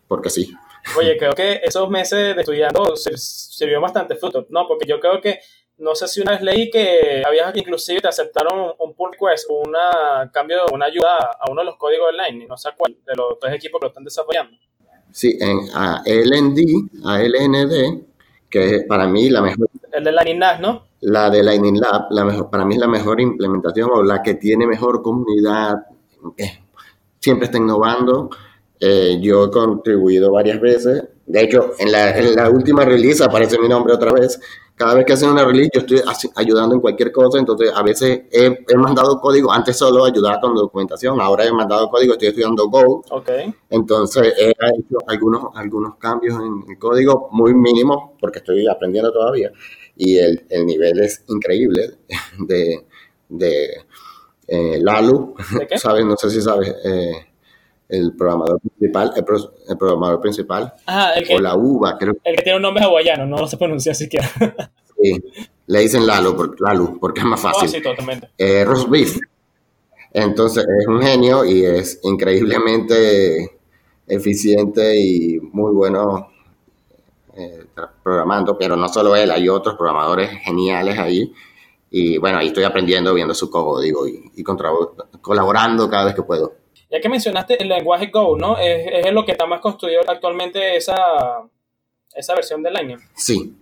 porque 0.07 0.29
sí. 0.29 0.53
Oye, 0.97 1.17
creo 1.17 1.33
que 1.33 1.59
esos 1.63 1.89
meses 1.89 2.35
de 2.35 2.41
estudiando 2.41 2.95
sirvió 2.95 3.81
bastante 3.81 4.15
fruto, 4.15 4.45
¿no? 4.49 4.67
Porque 4.67 4.87
yo 4.87 4.99
creo 4.99 5.19
que 5.19 5.39
no 5.79 5.95
sé 5.95 6.07
si 6.07 6.21
una 6.21 6.33
vez 6.33 6.41
leí 6.41 6.69
que 6.69 7.23
habías 7.25 7.55
inclusive 7.55 8.01
te 8.01 8.07
aceptaron 8.07 8.73
un 8.79 8.93
pull 8.93 9.11
request, 9.11 9.49
una 9.49 10.29
cambio, 10.31 10.59
una 10.71 10.85
ayuda 10.85 11.17
a 11.39 11.49
uno 11.49 11.61
de 11.61 11.65
los 11.65 11.77
códigos 11.77 12.11
de 12.11 12.17
Lightning, 12.17 12.47
no 12.47 12.57
sé 12.57 12.69
cuál, 12.77 12.95
de 13.05 13.15
los 13.15 13.39
tres 13.39 13.55
equipos 13.55 13.79
que 13.79 13.85
lo 13.85 13.89
están 13.89 14.03
desarrollando. 14.03 14.57
Sí, 15.11 15.37
en 15.39 15.61
a 15.73 16.03
LND, 16.05 16.59
a 17.05 17.19
LND, 17.21 18.03
que 18.49 18.75
es 18.75 18.83
para 18.83 19.07
mí 19.07 19.29
la 19.29 19.41
mejor. 19.41 19.67
El 19.91 20.03
de 20.03 20.11
Lightning 20.11 20.39
Lab, 20.39 20.61
¿no? 20.61 20.85
La 21.01 21.29
de 21.29 21.41
Lightning 21.41 21.79
Lab, 21.79 22.07
la 22.11 22.23
mejor, 22.23 22.49
para 22.49 22.65
mí 22.65 22.75
es 22.75 22.79
la 22.79 22.87
mejor 22.87 23.19
implementación 23.19 23.89
o 23.91 24.03
la 24.03 24.21
que 24.21 24.35
tiene 24.35 24.67
mejor 24.67 25.01
comunidad, 25.01 25.77
siempre 27.19 27.45
está 27.45 27.57
innovando. 27.57 28.29
Eh, 28.79 29.17
yo 29.21 29.45
he 29.45 29.51
contribuido 29.51 30.31
varias 30.31 30.59
veces. 30.61 31.03
De 31.25 31.41
hecho, 31.41 31.73
en 31.77 31.91
la, 31.91 32.17
en 32.17 32.35
la, 32.35 32.49
última 32.49 32.85
release 32.85 33.23
aparece 33.23 33.59
mi 33.59 33.67
nombre 33.67 33.93
otra 33.93 34.11
vez. 34.11 34.39
Cada 34.75 34.95
vez 34.95 35.05
que 35.05 35.13
hacen 35.13 35.29
una 35.29 35.43
release, 35.43 35.69
yo 35.73 35.81
estoy 35.81 36.01
ayudando 36.35 36.75
en 36.75 36.81
cualquier 36.81 37.11
cosa. 37.11 37.37
Entonces, 37.37 37.71
a 37.75 37.83
veces 37.83 38.21
he, 38.31 38.63
he, 38.67 38.77
mandado 38.77 39.19
código. 39.19 39.51
Antes 39.51 39.77
solo 39.77 40.05
ayudaba 40.05 40.39
con 40.39 40.55
documentación. 40.55 41.19
Ahora 41.19 41.45
he 41.45 41.51
mandado 41.51 41.89
código. 41.89 42.13
Estoy 42.13 42.29
estudiando 42.29 42.69
Go. 42.69 43.03
Okay. 43.09 43.53
Entonces, 43.69 44.33
he 44.37 44.51
hecho 44.51 44.97
algunos, 45.07 45.47
algunos 45.55 45.97
cambios 45.97 46.39
en 46.39 46.71
el 46.71 46.79
código 46.79 47.27
muy 47.31 47.53
mínimos 47.53 48.11
porque 48.19 48.39
estoy 48.39 48.65
aprendiendo 48.67 49.11
todavía. 49.11 49.51
Y 49.97 50.17
el, 50.17 50.45
el 50.49 50.65
nivel 50.65 51.01
es 51.01 51.25
increíble 51.27 51.97
de, 52.39 52.85
de 53.27 53.69
eh, 54.47 54.79
Lalu. 54.81 55.35
¿De 55.59 55.77
¿Sabes? 55.77 56.05
No 56.05 56.15
sé 56.15 56.29
si 56.29 56.41
sabes. 56.41 56.73
Eh, 56.85 57.28
el 57.89 58.15
programador 58.15 58.59
principal, 58.61 59.11
el, 59.15 59.77
programador 59.77 60.21
principal, 60.21 60.73
el 61.15 61.27
que, 61.27 61.35
o 61.35 61.39
la 61.39 61.55
uva, 61.55 61.97
creo. 61.97 62.13
El 62.23 62.35
que 62.35 62.43
tiene 62.43 62.57
un 62.57 62.61
nombre 62.61 62.83
hawaiano, 62.83 63.25
no 63.25 63.47
se 63.47 63.57
pronuncia 63.57 63.95
siquiera. 63.95 64.29
sí, 65.01 65.23
le 65.65 65.79
dicen 65.79 66.05
Lalo, 66.05 66.35
por, 66.35 66.61
Lalu, 66.61 66.99
porque 66.99 67.21
es 67.21 67.25
más 67.25 67.41
fácil. 67.41 67.67
Oh, 67.67 67.71
sí, 67.71 67.81
totalmente. 67.81 68.29
Eh, 68.37 68.65
beef. 68.89 69.17
Entonces 70.13 70.65
es 70.79 70.87
un 70.87 71.01
genio 71.01 71.43
y 71.45 71.65
es 71.65 71.99
increíblemente 72.03 73.59
eficiente 74.07 74.99
y 74.99 75.39
muy 75.39 75.71
bueno 75.71 76.29
eh, 77.35 77.65
programando, 78.03 78.57
pero 78.57 78.75
no 78.75 78.87
solo 78.89 79.15
él, 79.15 79.29
hay 79.31 79.49
otros 79.49 79.75
programadores 79.75 80.31
geniales 80.41 80.97
ahí. 80.97 81.31
Y 81.91 82.19
bueno, 82.19 82.37
ahí 82.37 82.47
estoy 82.47 82.63
aprendiendo, 82.63 83.13
viendo 83.15 83.33
su 83.33 83.49
código 83.49 84.07
y, 84.07 84.31
y 84.35 84.43
colaborando 84.43 85.89
cada 85.89 86.05
vez 86.05 86.15
que 86.15 86.21
puedo. 86.21 86.58
Ya 86.89 86.99
que 86.99 87.09
mencionaste 87.09 87.61
el 87.61 87.69
lenguaje 87.69 88.07
Go, 88.07 88.37
¿no? 88.37 88.57
Es, 88.57 89.05
es 89.05 89.13
lo 89.13 89.23
que 89.23 89.33
está 89.33 89.45
más 89.45 89.61
construido 89.61 90.01
actualmente 90.07 90.75
esa, 90.75 90.95
esa 92.15 92.35
versión 92.35 92.63
de 92.63 92.71
Lightning. 92.71 92.97
Sí, 93.15 93.55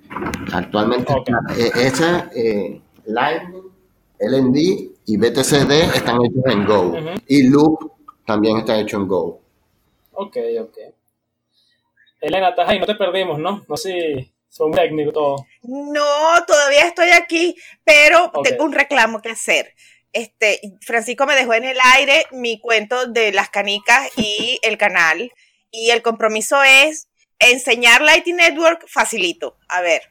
actualmente 0.53 1.13
eh, 1.57 1.71
esa 1.75 2.31
eh, 2.33 2.81
Lightning, 3.05 3.63
LND 4.19 4.57
y 5.05 5.17
BTCD 5.17 5.71
están 5.95 6.23
hechos 6.23 6.43
en 6.45 6.65
Go. 6.65 6.93
Y 7.27 7.43
Loop 7.49 7.91
también 8.25 8.57
está 8.57 8.79
hecho 8.79 8.97
en 8.97 9.07
Go. 9.07 9.41
Ok, 10.13 10.37
ok. 10.61 10.77
Elena, 12.21 12.49
estás 12.49 12.67
ahí, 12.69 12.79
no 12.79 12.85
te 12.85 12.95
perdimos, 12.95 13.37
¿no? 13.37 13.63
No 13.67 13.77
sé 13.77 13.91
si 13.91 14.33
son 14.49 14.71
técnico 14.71 15.11
todo. 15.11 15.35
No, 15.63 16.45
todavía 16.47 16.87
estoy 16.87 17.09
aquí, 17.09 17.55
pero 17.83 18.31
tengo 18.43 18.63
un 18.63 18.71
reclamo 18.71 19.21
que 19.21 19.29
hacer 19.29 19.73
este, 20.13 20.59
Francisco 20.81 21.25
me 21.25 21.35
dejó 21.35 21.53
en 21.53 21.65
el 21.65 21.77
aire 21.95 22.25
mi 22.31 22.59
cuento 22.59 23.07
de 23.07 23.31
las 23.31 23.49
canicas 23.49 24.09
y 24.17 24.59
el 24.63 24.77
canal. 24.77 25.31
Y 25.71 25.91
el 25.91 26.01
compromiso 26.01 26.57
es 26.63 27.07
enseñar 27.39 28.01
Lighting 28.01 28.37
Network 28.37 28.85
facilito. 28.87 29.57
A 29.69 29.81
ver, 29.81 30.01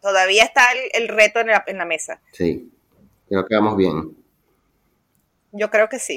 todavía 0.00 0.44
está 0.44 0.64
el, 0.94 1.08
reto 1.08 1.40
en 1.40 1.48
la, 1.48 1.64
en 1.66 1.78
la, 1.78 1.84
mesa. 1.84 2.20
Sí, 2.32 2.70
creo 3.28 3.46
que 3.46 3.54
vamos 3.54 3.76
bien. 3.76 4.16
Yo 5.52 5.70
creo 5.70 5.88
que 5.88 5.98
sí. 5.98 6.16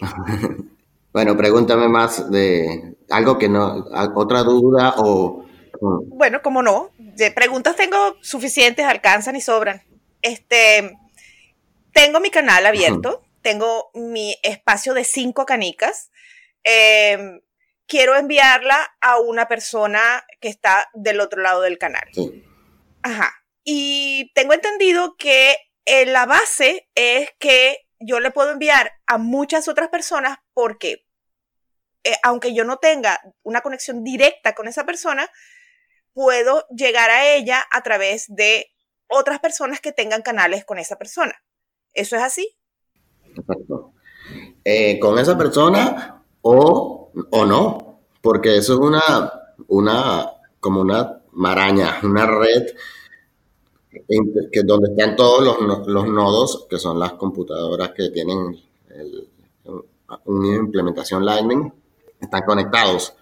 bueno, 1.13 1.35
pregúntame 1.35 1.89
más 1.89 2.31
de 2.31 2.95
algo 3.09 3.37
que 3.37 3.49
no, 3.49 3.85
otra 4.15 4.43
duda 4.43 4.95
o... 4.97 5.43
Bueno, 5.81 6.41
como 6.41 6.61
no, 6.61 6.91
de 6.97 7.31
preguntas 7.31 7.75
tengo 7.75 8.15
suficientes, 8.21 8.85
alcanzan 8.85 9.35
y 9.35 9.41
sobran. 9.41 9.83
Este, 10.21 10.97
tengo 11.95 12.19
mi 12.19 12.29
canal 12.29 12.65
abierto, 12.65 13.23
tengo 13.41 13.89
mi 13.93 14.37
espacio 14.43 14.93
de 14.93 15.05
cinco 15.05 15.45
canicas. 15.45 16.11
Em, 16.61 17.39
quiero 17.87 18.17
enviarla 18.17 18.77
a 18.99 19.17
una 19.21 19.47
persona 19.47 20.25
que 20.41 20.49
está 20.49 20.89
del 20.93 21.21
otro 21.21 21.41
lado 21.41 21.61
del 21.61 21.77
canal. 21.77 22.03
Ajá. 23.01 23.33
Y 23.63 24.33
tengo 24.35 24.53
entendido 24.53 25.15
que 25.15 25.57
eh, 25.85 26.05
la 26.05 26.25
base 26.25 26.89
es 26.95 27.29
que 27.39 27.87
yo 27.99 28.19
le 28.19 28.31
puedo 28.31 28.51
enviar 28.51 28.91
a 29.07 29.17
muchas 29.17 29.69
otras 29.69 29.87
personas 29.87 30.37
porque, 30.53 31.07
eh, 32.03 32.17
aunque 32.23 32.53
yo 32.53 32.65
no 32.65 32.77
tenga 32.77 33.21
una 33.41 33.61
conexión 33.61 34.03
directa 34.03 34.53
con 34.53 34.67
esa 34.67 34.85
persona, 34.85 35.31
puedo 36.11 36.67
llegar 36.75 37.09
a 37.09 37.25
ella 37.33 37.65
a 37.71 37.83
través 37.83 38.25
de 38.27 38.73
otras 39.07 39.39
personas 39.39 39.79
que 39.79 39.93
tengan 39.93 40.23
canales 40.23 40.65
con 40.65 40.77
esa 40.77 40.97
persona. 40.97 41.41
¿Eso 41.95 42.15
es 42.17 42.21
así? 42.21 42.55
Exacto. 43.35 43.93
Eh, 44.63 44.99
con 44.99 45.17
esa 45.17 45.37
persona 45.37 46.23
o, 46.41 47.11
o 47.31 47.45
no, 47.45 47.99
porque 48.21 48.57
eso 48.57 48.73
es 48.73 48.79
una, 48.79 49.01
una, 49.67 50.31
como 50.59 50.81
una 50.81 51.21
maraña, 51.33 51.99
una 52.03 52.25
red 52.25 52.67
que 54.51 54.63
donde 54.63 54.89
están 54.91 55.15
todos 55.15 55.43
los, 55.43 55.87
los, 55.87 56.07
nodos, 56.07 56.67
que 56.69 56.77
son 56.77 56.99
las 56.99 57.13
computadoras 57.13 57.91
que 57.91 58.09
tienen 58.09 58.59
una 60.25 60.55
implementación 60.55 61.25
Lightning, 61.25 61.71
están 62.19 62.41
conectados 62.45 63.15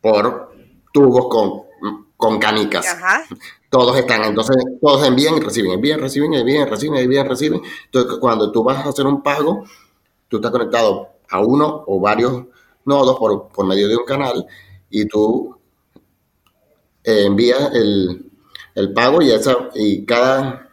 por 0.00 0.52
tubos 0.92 1.28
con, 1.28 1.65
con 2.16 2.38
canicas. 2.38 2.86
Ajá 2.86 3.24
todos 3.76 3.98
están, 3.98 4.24
entonces 4.24 4.56
todos 4.80 5.06
envían 5.06 5.36
y 5.36 5.40
reciben, 5.40 5.72
envían, 5.72 6.00
reciben, 6.00 6.32
envían, 6.34 6.68
reciben, 6.68 6.98
envían, 6.98 7.28
reciben. 7.28 7.60
Entonces, 7.84 8.18
cuando 8.18 8.50
tú 8.52 8.62
vas 8.64 8.84
a 8.84 8.88
hacer 8.88 9.06
un 9.06 9.22
pago, 9.22 9.64
tú 10.28 10.36
estás 10.36 10.50
conectado 10.50 11.10
a 11.28 11.40
uno 11.40 11.84
o 11.86 12.00
varios 12.00 12.44
nodos 12.84 13.18
por, 13.18 13.48
por 13.48 13.66
medio 13.66 13.88
de 13.88 13.96
un 13.96 14.04
canal 14.04 14.46
y 14.88 15.06
tú 15.06 15.58
eh, 17.04 17.26
envías 17.26 17.74
el, 17.74 18.30
el, 18.74 18.92
pago 18.92 19.20
y, 19.20 19.30
esa, 19.30 19.54
y 19.74 20.04
cada 20.04 20.65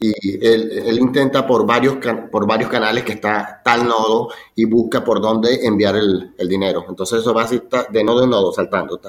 y 0.00 0.46
él, 0.46 0.98
intenta 1.00 1.44
por 1.44 1.66
varios, 1.66 1.96
por 2.30 2.46
varios 2.46 2.70
canales 2.70 3.02
que 3.02 3.12
está 3.12 3.60
tal 3.64 3.86
nodo 3.88 4.28
y 4.54 4.64
busca 4.64 5.02
por 5.02 5.20
dónde 5.20 5.66
enviar 5.66 5.96
el, 5.96 6.34
dinero. 6.48 6.84
Entonces 6.88 7.20
eso 7.20 7.34
va 7.34 7.42
así 7.42 7.60
de 7.90 8.04
nodo 8.04 8.22
en 8.22 8.30
nodo, 8.30 8.52
saltando. 8.52 9.00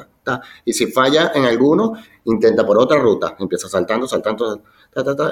Y 0.65 0.73
si 0.73 0.88
falla 0.88 1.32
en 1.36 1.45
alguno, 1.45 1.93
intenta 2.25 2.65
por 2.65 2.80
otra 2.80 2.97
ruta. 2.97 3.36
Empieza 3.39 3.69
saltando, 3.69 4.08
saltando, 4.08 4.63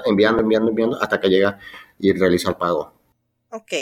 enviando, 0.06 0.42
enviando, 0.42 0.70
enviando, 0.70 1.02
hasta 1.02 1.20
que 1.20 1.30
llega 1.30 1.58
y 1.98 2.14
realiza 2.14 2.50
el 2.50 2.56
pago. 2.58 2.94
Ok. 3.50 3.74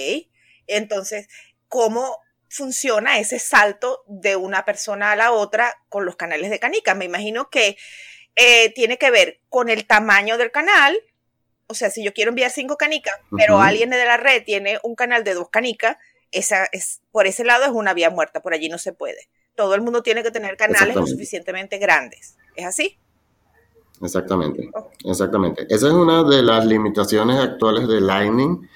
Entonces, 0.68 1.28
¿cómo 1.68 2.20
funciona 2.48 3.20
ese 3.20 3.38
salto 3.38 4.04
de 4.08 4.38
una 4.38 4.64
persona 4.64 5.12
a 5.12 5.16
la 5.18 5.34
otra 5.34 5.76
con 5.90 6.06
los 6.06 6.16
canales 6.16 6.50
de 6.50 6.60
canica? 6.60 6.96
Me 6.96 7.04
imagino 7.04 7.50
que 7.50 7.76
eh, 8.36 8.74
tiene 8.74 8.98
que 8.98 9.12
ver 9.12 9.42
con 9.50 9.70
el 9.70 9.86
tamaño 9.86 10.38
del 10.38 10.52
canal, 10.52 10.98
o 11.68 11.74
sea, 11.74 11.90
si 11.90 12.04
yo 12.04 12.14
quiero 12.14 12.30
enviar 12.30 12.52
cinco 12.52 12.78
canicas, 12.78 13.16
pero 13.36 13.60
alguien 13.60 13.90
de 13.90 14.06
la 14.06 14.18
red 14.18 14.44
tiene 14.46 14.80
un 14.84 14.96
canal 14.96 15.24
de 15.24 15.34
dos 15.34 15.50
canicas, 15.50 15.98
esa 16.32 16.66
es, 16.72 17.02
por 17.12 17.28
ese 17.28 17.44
lado 17.44 17.64
es 17.64 17.72
una 17.72 17.94
vía 17.94 18.10
muerta, 18.10 18.42
por 18.42 18.54
allí 18.54 18.70
no 18.70 18.78
se 18.78 18.94
puede. 18.94 19.30
Todo 19.56 19.74
el 19.74 19.82
mundo 19.82 20.04
tiene 20.04 20.22
que 20.22 20.32
tener 20.32 20.58
canales 20.58 20.96
lo 20.96 21.08
suficientemente 21.08 21.78
grandes. 21.78 22.36
¿Es 22.56 22.66
así? 22.66 22.98
Exactamente, 24.02 24.70
exactamente. 25.06 25.66
Esa 25.70 25.88
es 25.88 25.94
una 25.94 26.24
de 26.24 26.44
las 26.44 26.66
limitaciones 26.66 27.40
actuales 27.40 27.88
de 27.88 28.02
Lightning 28.02 28.70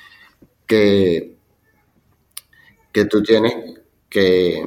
que, 0.65 1.35
que 2.93 3.05
tú 3.05 3.21
tienes 3.21 3.81
que, 4.09 4.65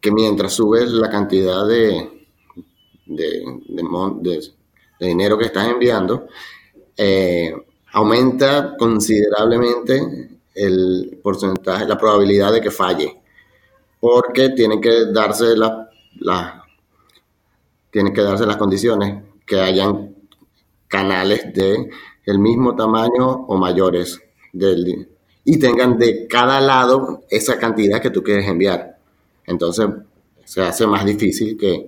que 0.00 0.10
mientras 0.10 0.54
subes 0.54 0.90
la 0.90 1.08
cantidad 1.08 1.66
de, 1.66 2.26
de, 3.06 3.44
de 4.98 5.06
dinero 5.06 5.38
que 5.38 5.46
estás 5.46 5.68
enviando, 5.68 6.26
eh, 6.96 7.54
aumenta 7.92 8.76
considerablemente 8.76 10.28
el 10.54 11.18
porcentaje, 11.22 11.86
la 11.86 11.98
probabilidad 11.98 12.52
de 12.52 12.60
que 12.60 12.70
falle, 12.70 13.20
porque 14.00 14.50
tienen 14.50 14.80
que 14.80 15.06
darse 15.06 15.56
las 15.56 16.62
que 17.90 18.22
darse 18.22 18.46
las 18.46 18.56
condiciones 18.56 19.22
que 19.46 19.60
hayan 19.60 20.14
canales 20.88 21.52
de 21.54 21.90
el 22.26 22.38
mismo 22.38 22.74
tamaño 22.74 23.46
o 23.46 23.56
mayores 23.56 24.20
del, 24.52 25.08
y 25.44 25.58
tengan 25.58 25.98
de 25.98 26.26
cada 26.26 26.60
lado 26.60 27.22
esa 27.30 27.58
cantidad 27.58 28.00
que 28.00 28.10
tú 28.10 28.22
quieres 28.22 28.48
enviar. 28.48 28.98
Entonces 29.46 29.86
se 30.44 30.62
hace 30.62 30.86
más 30.86 31.04
difícil 31.04 31.56
que, 31.56 31.86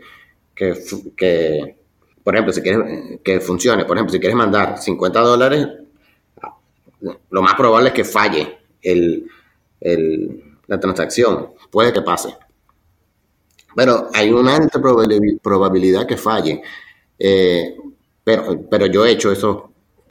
que 0.55 1.77
por 2.27 2.35
ejemplo, 2.35 2.53
si 2.53 2.61
quieres 2.61 3.21
que 3.23 3.39
funcione, 3.39 3.85
por 3.85 3.97
ejemplo, 3.97 4.13
si 4.13 4.19
quieres 4.19 4.35
mandar 4.35 4.79
50 4.79 5.21
dólares, 5.21 5.69
lo 7.31 7.41
más 7.41 7.55
probable 7.55 7.91
es 7.91 7.95
que 7.95 8.03
falle 8.03 8.59
la 10.67 10.81
transacción. 10.81 11.53
Puede 11.71 11.93
que 11.93 12.03
pase. 12.03 12.37
Pero 13.77 14.09
hay 14.13 14.33
una 14.33 14.57
alta 14.57 14.81
probabilidad 15.41 16.05
que 16.05 16.17
falle. 16.17 16.63
Eh, 17.17 17.77
pero, 18.25 18.61
pero 18.69 18.87
yo 18.87 19.07
he 19.07 19.13
hecho 19.13 19.31
esos, 19.31 19.63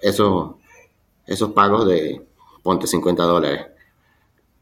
esos, 0.02 0.56
esos 1.28 1.52
pagos 1.52 1.86
de, 1.86 2.22
ponte 2.64 2.88
50 2.88 3.24
dólares. 3.24 3.66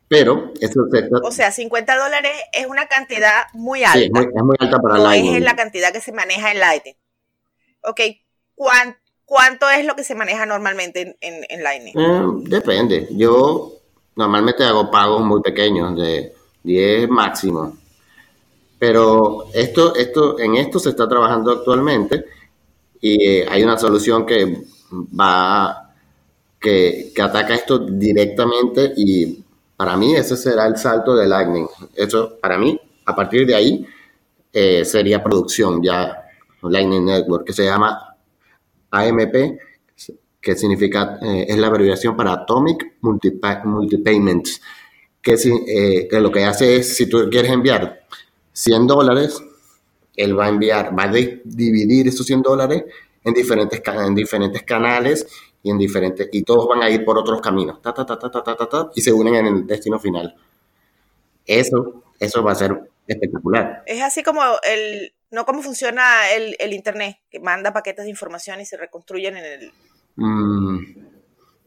Pero 0.08 0.54
eso 0.60 0.88
O 1.22 1.32
sea, 1.32 1.52
50 1.52 1.98
dólares 1.98 2.34
es 2.52 2.66
una 2.66 2.88
cantidad 2.88 3.44
muy 3.54 3.84
alta. 3.84 4.00
Sí, 4.00 4.06
es 4.06 4.44
muy, 4.44 4.56
alta 4.58 4.80
para 4.80 4.96
no 4.96 5.04
Lightning. 5.04 5.36
es 5.36 5.44
la 5.44 5.56
cantidad 5.56 5.94
que 5.94 6.02
se 6.02 6.12
maneja 6.12 6.52
en 6.52 6.60
Lightning. 6.60 6.96
Ok, 7.84 8.00
¿cuánto, 9.26 9.70
es 9.70 9.86
lo 9.86 9.96
que 9.96 10.04
se 10.04 10.16
maneja 10.16 10.46
normalmente 10.46 11.18
en, 11.20 11.64
Lightning? 11.64 11.94
Eh, 11.98 12.50
depende. 12.50 13.08
Yo 13.12 13.74
normalmente 14.16 14.64
hago 14.64 14.90
pagos 14.90 15.22
muy 15.22 15.42
pequeños, 15.42 15.96
de 15.98 16.34
10 16.64 17.10
máximo. 17.10 17.78
Pero 18.80 19.46
esto, 19.54 19.96
esto, 19.96 20.40
en 20.40 20.56
esto 20.56 20.80
se 20.80 20.90
está 20.90 21.08
trabajando 21.08 21.52
actualmente 21.52 22.26
y 23.00 23.26
eh, 23.26 23.46
hay 23.50 23.64
una 23.64 23.78
solución 23.78 24.26
que 24.26 24.66
va, 24.92 25.94
que 26.60 27.14
ataca 27.22 27.56
esto 27.56 27.80
directamente 27.80 28.94
y 28.96 29.44
para 29.76 29.98
mí 29.98 30.16
ese 30.16 30.38
será 30.38 30.66
el 30.68 30.78
salto 30.78 31.16
de 31.16 31.28
Lightning. 31.28 31.68
Eso, 31.96 32.38
para 32.42 32.58
mí, 32.58 32.80
a 33.06 33.16
partir 33.16 33.46
de 33.46 33.56
ahí, 33.56 33.86
eh, 34.52 34.86
sería 34.86 35.24
producción 35.24 35.82
ya 35.82 36.23
Lightning 36.72 37.06
Network, 37.06 37.46
que 37.46 37.54
se 37.54 37.66
llama 37.66 38.16
AMP, 38.92 39.60
que 40.42 40.56
significa, 40.56 41.20
eh, 41.22 41.46
es 41.48 41.58
la 41.58 41.68
abreviación 41.68 42.16
para 42.18 42.34
Atomic 42.34 42.98
Multipayments, 43.02 44.62
que, 45.22 45.34
eh, 45.34 46.08
que 46.10 46.20
lo 46.20 46.32
que 46.32 46.44
hace 46.44 46.78
es, 46.78 46.98
si 46.98 47.08
tú 47.08 47.30
quieres 47.32 47.52
enviar 47.52 48.06
100 48.52 48.86
dólares, 48.86 49.42
él 50.16 50.38
va 50.38 50.46
a 50.46 50.50
enviar, 50.50 50.98
va 50.98 51.04
a 51.04 51.12
dividir 51.12 52.08
esos 52.08 52.26
100 52.26 52.42
dólares 52.42 52.84
en 53.24 53.34
diferentes, 53.34 53.82
en 53.86 54.16
diferentes 54.16 54.64
canales 54.64 55.26
y 55.64 55.72
en 55.72 55.78
diferentes 55.78 56.28
y 56.32 56.44
todos 56.44 56.68
van 56.68 56.84
a 56.84 56.90
ir 56.90 57.06
por 57.06 57.18
otros 57.18 57.40
caminos. 57.42 57.82
Ta, 57.82 57.94
ta, 57.94 58.06
ta, 58.06 58.20
ta, 58.20 58.30
ta, 58.30 58.44
ta, 58.44 58.70
ta, 58.70 58.92
y 58.94 59.02
se 59.02 59.14
unen 59.14 59.36
en 59.36 59.48
el 59.48 59.66
destino 59.66 59.98
final. 59.98 60.36
Eso 61.46 62.03
eso 62.24 62.44
va 62.44 62.52
a 62.52 62.56
ser 62.56 62.80
espectacular. 63.08 63.84
Es 63.86 64.02
así 64.02 64.24
como 64.24 64.42
el 64.64 65.14
no 65.32 65.46
cómo 65.46 65.62
funciona 65.62 66.32
el, 66.32 66.56
el 66.60 66.74
internet 66.74 67.18
que 67.30 67.40
manda 67.40 67.74
paquetes 67.74 68.06
de 68.06 68.12
información 68.12 68.62
y 68.62 68.66
se 68.66 68.78
reconstruyen 68.78 69.38
en 69.38 69.46
el 69.46 69.72
mm, 70.16 70.78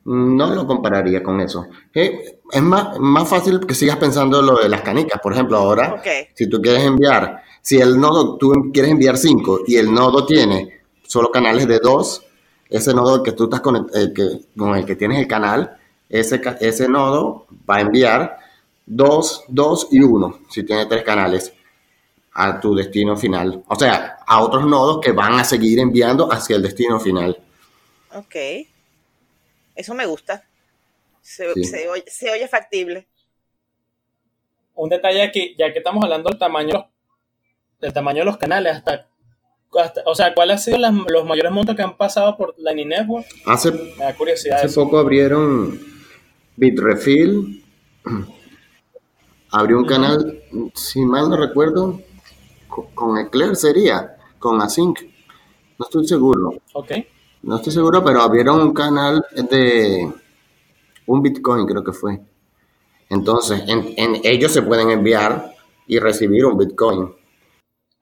no 0.04 0.54
lo 0.54 0.66
compararía 0.66 1.22
con 1.22 1.40
eso. 1.40 1.66
Eh, 1.92 2.38
es 2.52 2.62
más, 2.62 2.98
más 3.00 3.28
fácil 3.28 3.66
que 3.66 3.74
sigas 3.74 3.96
pensando 3.96 4.40
lo 4.40 4.58
de 4.58 4.68
las 4.68 4.82
canicas. 4.82 5.20
Por 5.20 5.32
ejemplo 5.32 5.56
ahora 5.56 6.00
si 6.34 6.48
tú 6.48 6.62
quieres 6.62 6.84
enviar 6.84 7.42
si 7.60 7.80
el 7.80 7.98
nodo 8.00 8.36
tú 8.36 8.70
quieres 8.72 8.92
enviar 8.92 9.16
5 9.16 9.62
y 9.66 9.76
el 9.76 9.92
nodo 9.92 10.24
tiene 10.24 10.82
solo 11.02 11.30
canales 11.30 11.66
de 11.66 11.80
2 11.80 12.26
ese 12.70 12.94
nodo 12.94 13.22
que 13.22 13.32
tú 13.32 13.44
estás 13.44 13.60
con 13.60 13.88
el, 13.92 14.12
que, 14.12 14.40
con 14.56 14.74
el 14.76 14.84
que 14.84 14.96
tienes 14.96 15.18
el 15.18 15.28
canal, 15.28 15.76
ese, 16.08 16.40
ese 16.60 16.88
nodo 16.88 17.46
va 17.68 17.76
a 17.76 17.80
enviar 17.80 18.38
2, 18.86 19.44
2 19.48 19.88
y 19.90 20.00
1, 20.00 20.40
si 20.48 20.64
tiene 20.64 20.86
tres 20.86 21.02
canales, 21.02 21.52
a 22.32 22.60
tu 22.60 22.74
destino 22.74 23.16
final. 23.16 23.62
O 23.68 23.76
sea, 23.76 24.18
a 24.26 24.42
otros 24.42 24.66
nodos 24.66 25.00
que 25.02 25.12
van 25.12 25.34
a 25.34 25.44
seguir 25.44 25.78
enviando 25.78 26.32
hacia 26.32 26.56
el 26.56 26.62
destino 26.62 27.00
final. 27.00 27.36
Ok. 28.14 28.36
Eso 29.74 29.94
me 29.94 30.06
gusta. 30.06 30.44
Se, 31.22 31.48
oye, 31.48 32.48
factible. 32.48 33.06
Un 34.74 34.88
detalle 34.88 35.22
aquí, 35.22 35.54
ya 35.58 35.72
que 35.72 35.78
estamos 35.78 36.04
hablando 36.04 36.28
del 36.28 36.38
tamaño, 36.38 36.88
del 37.80 37.92
tamaño 37.92 38.20
de 38.20 38.24
los 38.26 38.36
canales, 38.36 38.76
hasta 38.76 39.08
o 40.04 40.14
sea, 40.14 40.32
¿cuáles 40.34 40.56
han 40.56 40.62
sido 40.62 40.78
los 40.78 41.26
mayores 41.26 41.52
montos 41.52 41.76
que 41.76 41.82
han 41.82 41.96
pasado 41.96 42.36
por 42.36 42.54
Lightning 42.58 42.88
Network? 42.88 43.26
Hace, 43.44 43.72
Me 43.72 44.04
da 44.04 44.14
curiosidad 44.14 44.64
hace 44.64 44.74
poco 44.74 44.98
abrieron 44.98 45.78
Bitrefill, 46.56 47.62
abrió 49.56 49.78
un 49.78 49.86
canal, 49.86 50.42
si 50.74 51.04
mal 51.04 51.30
no 51.30 51.36
recuerdo, 51.36 52.00
con, 52.94 53.18
Eclair 53.18 53.56
sería, 53.56 54.16
con 54.38 54.60
Async, 54.60 55.00
no 55.78 55.84
estoy 55.86 56.06
seguro. 56.06 56.54
Ok. 56.74 56.92
No 57.42 57.56
estoy 57.56 57.72
seguro, 57.72 58.04
pero 58.04 58.20
abrieron 58.20 58.60
un 58.60 58.74
canal 58.74 59.24
de 59.34 60.12
un 61.06 61.22
Bitcoin, 61.22 61.66
creo 61.66 61.82
que 61.82 61.92
fue. 61.92 62.20
Entonces, 63.08 63.62
en, 63.66 63.94
en 63.96 64.20
ellos 64.24 64.52
se 64.52 64.62
pueden 64.62 64.90
enviar 64.90 65.54
y 65.86 65.98
recibir 65.98 66.44
un 66.44 66.58
Bitcoin. 66.58 67.14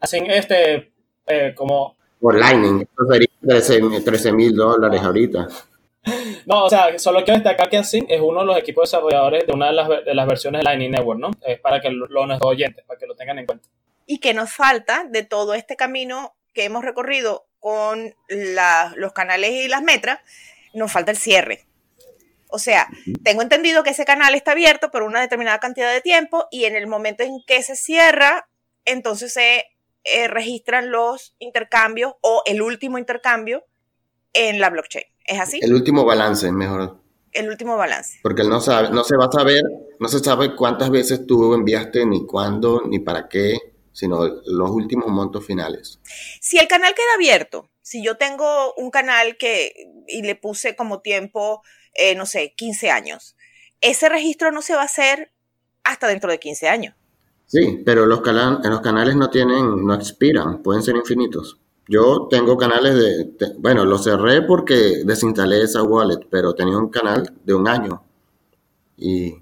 Así, 0.01 0.19
este, 0.27 0.93
eh, 1.27 1.55
como... 1.55 1.97
Por 2.19 2.37
Lightning, 2.37 2.81
eso 2.81 3.07
sería 3.13 4.05
13 4.05 4.33
mil 4.33 4.57
dólares 4.57 5.03
ahorita. 5.03 5.47
No, 6.47 6.65
o 6.65 6.71
sea, 6.71 6.99
solo 6.99 7.25
quiero 7.25 7.41
destacar 7.41 7.71
que 7.71 7.79
Async 7.79 8.11
es 8.11 8.21
uno 8.21 8.41
de 8.41 8.47
los 8.47 8.59
equipos 8.59 8.91
desarrolladores 8.91 9.47
de 9.47 9.53
una 9.53 9.69
de 9.69 9.73
las, 9.73 9.89
de 9.89 10.15
las 10.15 10.27
versiones 10.27 10.61
de 10.61 10.65
Lightning 10.65 10.91
Network, 10.91 11.19
¿no? 11.19 11.31
Es 11.47 11.59
para 11.61 11.81
que 11.81 11.91
los 11.91 12.11
nuestros 12.11 12.51
oyentes, 12.51 12.85
para 12.85 12.99
que 12.99 13.07
lo 13.07 13.15
tengan 13.15 13.39
en 13.39 13.47
cuenta. 13.47 13.69
Y 14.07 14.19
que 14.19 14.35
nos 14.35 14.53
falta 14.53 15.05
de 15.09 15.23
todo 15.23 15.55
este 15.55 15.77
camino 15.77 16.35
que 16.53 16.65
hemos 16.65 16.85
recorrido 16.85 17.47
con 17.59 18.15
los 18.29 19.13
canales 19.15 19.53
y 19.53 19.69
las 19.69 19.83
metras, 19.83 20.21
nos 20.75 20.93
falta 20.93 21.11
el 21.11 21.17
cierre. 21.17 21.65
O 22.49 22.59
sea, 22.59 22.89
tengo 23.25 23.43
entendido 23.43 23.83
que 23.83 23.91
ese 23.91 24.05
canal 24.05 24.35
está 24.35 24.53
abierto 24.53 24.91
por 24.91 25.03
una 25.03 25.21
determinada 25.21 25.59
cantidad 25.59 25.91
de 25.93 26.01
tiempo 26.01 26.47
y 26.51 26.67
en 26.67 26.77
el 26.77 26.87
momento 26.87 27.25
en 27.25 27.43
que 27.47 27.63
se 27.63 27.75
cierra, 27.75 28.49
entonces 28.85 29.33
se 29.33 29.65
eh, 30.05 30.29
registran 30.29 30.91
los 30.91 31.35
intercambios 31.39 32.15
o 32.21 32.43
el 32.47 32.61
último 32.61 32.99
intercambio 32.99 33.65
en 34.35 34.61
la 34.61 34.69
blockchain. 34.69 35.05
¿Es 35.25 35.41
así? 35.41 35.59
El 35.63 35.75
último 35.75 36.05
balance, 36.05 36.51
mejor. 36.53 36.99
El 37.33 37.49
último 37.49 37.77
balance. 37.77 38.19
Porque 38.23 38.45
no, 38.45 38.61
sabe, 38.61 38.91
no 38.91 39.03
se 39.05 39.17
va 39.17 39.27
a 39.27 39.33
saber, 39.33 39.63
no 39.99 40.09
se 40.09 40.21
sabe 40.21 40.55
cuántas 40.55 40.91
veces 40.91 41.27
tú 41.27 41.55
enviaste, 41.55 42.07
ni 42.07 42.27
cuándo, 42.27 42.83
ni 42.87 43.01
para 43.01 43.29
qué, 43.29 43.59
sino 43.93 44.25
los 44.47 44.71
últimos 44.71 45.09
montos 45.09 45.45
finales. 45.45 46.01
Si 46.41 46.59
el 46.59 46.69
canal 46.69 46.95
queda 46.95 47.15
abierto, 47.15 47.71
si 47.81 48.05
yo 48.05 48.17
tengo 48.17 48.75
un 48.75 48.91
canal 48.91 49.37
que 49.37 49.73
y 50.07 50.23
le 50.23 50.37
puse 50.37 50.77
como 50.77 51.01
tiempo, 51.01 51.63
eh, 51.95 52.15
no 52.15 52.27
sé, 52.27 52.55
15 52.57 52.91
años, 52.91 53.37
ese 53.81 54.09
registro 54.09 54.53
no 54.53 54.63
se 54.63 54.75
va 54.75 54.83
a 54.83 54.87
hacer 54.87 55.33
hasta 55.83 56.09
dentro 56.09 56.31
de 56.31 56.39
15 56.39 56.69
años. 56.69 56.95
Sí, 57.47 57.83
pero 57.85 58.07
los, 58.07 58.21
los 58.25 58.81
canales 58.81 59.17
no 59.17 59.31
tienen, 59.31 59.85
no 59.85 59.95
expiran, 59.95 60.63
pueden 60.63 60.83
ser 60.83 60.97
infinitos. 60.97 61.61
Yo 61.87 62.29
tengo 62.31 62.57
canales 62.57 62.95
de, 62.95 63.55
bueno, 63.59 63.85
lo 63.85 63.99
cerré 63.99 64.43
porque 64.43 65.03
desinstalé 65.05 65.63
esa 65.63 65.83
wallet, 65.83 66.27
pero 66.31 66.55
tenía 66.55 66.79
un 66.79 66.89
canal 66.89 67.31
de 67.45 67.55
un 67.55 67.69
año 67.69 68.03
y 68.97 69.35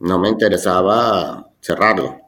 no 0.00 0.18
me 0.18 0.28
interesaba 0.28 1.50
cerrarlo. 1.60 2.20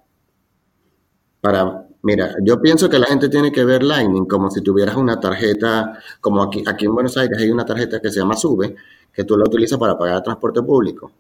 Para, 1.40 1.86
mira, 2.02 2.34
yo 2.42 2.60
pienso 2.60 2.88
que 2.90 2.98
la 2.98 3.06
gente 3.06 3.28
tiene 3.28 3.52
que 3.52 3.64
ver 3.64 3.84
Lightning 3.84 4.26
como 4.26 4.50
si 4.50 4.60
tuvieras 4.60 4.96
una 4.96 5.20
tarjeta, 5.20 6.00
como 6.20 6.42
aquí, 6.42 6.64
aquí 6.66 6.86
en 6.86 6.94
Buenos 6.94 7.16
Aires 7.16 7.38
hay 7.40 7.50
una 7.50 7.64
tarjeta 7.64 8.00
que 8.00 8.10
se 8.10 8.18
llama 8.20 8.36
SUBE, 8.36 8.74
que 9.12 9.24
tú 9.24 9.36
la 9.36 9.44
utilizas 9.44 9.78
para 9.78 9.96
pagar 9.96 10.22
transporte 10.22 10.62
público. 10.62 11.12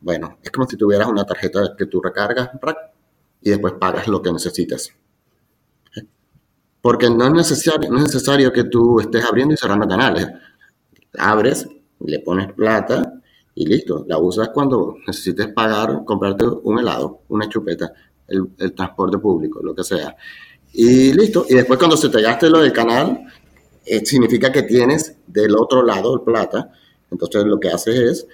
Bueno, 0.00 0.36
es 0.42 0.50
como 0.50 0.66
si 0.68 0.76
tuvieras 0.76 1.08
una 1.08 1.24
tarjeta 1.24 1.74
que 1.78 1.86
tú 1.86 2.02
recargas 2.02 2.50
y 3.40 3.50
después 3.50 3.74
pagas 3.74 4.08
lo 4.08 4.20
que 4.20 4.32
necesitas. 4.32 4.92
Porque 6.84 7.08
no 7.08 7.24
es 7.24 7.32
necesario, 7.32 7.90
no 7.90 7.96
es 7.96 8.02
necesario 8.02 8.52
que 8.52 8.64
tú 8.64 9.00
estés 9.00 9.24
abriendo 9.24 9.54
y 9.54 9.56
cerrando 9.56 9.88
canales. 9.88 10.28
Abres, 11.16 11.66
le 12.00 12.18
pones 12.18 12.52
plata 12.52 13.22
y 13.54 13.64
listo. 13.64 14.04
La 14.06 14.18
usas 14.18 14.50
cuando 14.50 14.96
necesites 15.06 15.48
pagar, 15.48 16.02
comprarte 16.04 16.44
un 16.44 16.78
helado, 16.78 17.22
una 17.28 17.48
chupeta, 17.48 17.90
el, 18.28 18.74
transporte 18.74 19.16
público, 19.16 19.62
lo 19.62 19.74
que 19.74 19.82
sea. 19.82 20.14
Y 20.74 21.14
listo. 21.14 21.46
Y 21.48 21.54
después 21.54 21.78
cuando 21.78 21.96
se 21.96 22.10
te 22.10 22.20
gaste 22.20 22.50
lo 22.50 22.60
del 22.60 22.74
canal, 22.74 23.32
eh, 23.86 24.04
significa 24.04 24.52
que 24.52 24.64
tienes 24.64 25.16
del 25.26 25.56
otro 25.56 25.82
lado 25.82 26.14
el 26.14 26.20
plata. 26.20 26.70
Entonces 27.10 27.46
lo 27.46 27.58
que 27.58 27.68
haces 27.68 27.98
es 27.98 28.26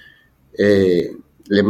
eh, 0.59 1.17
le 1.47 1.63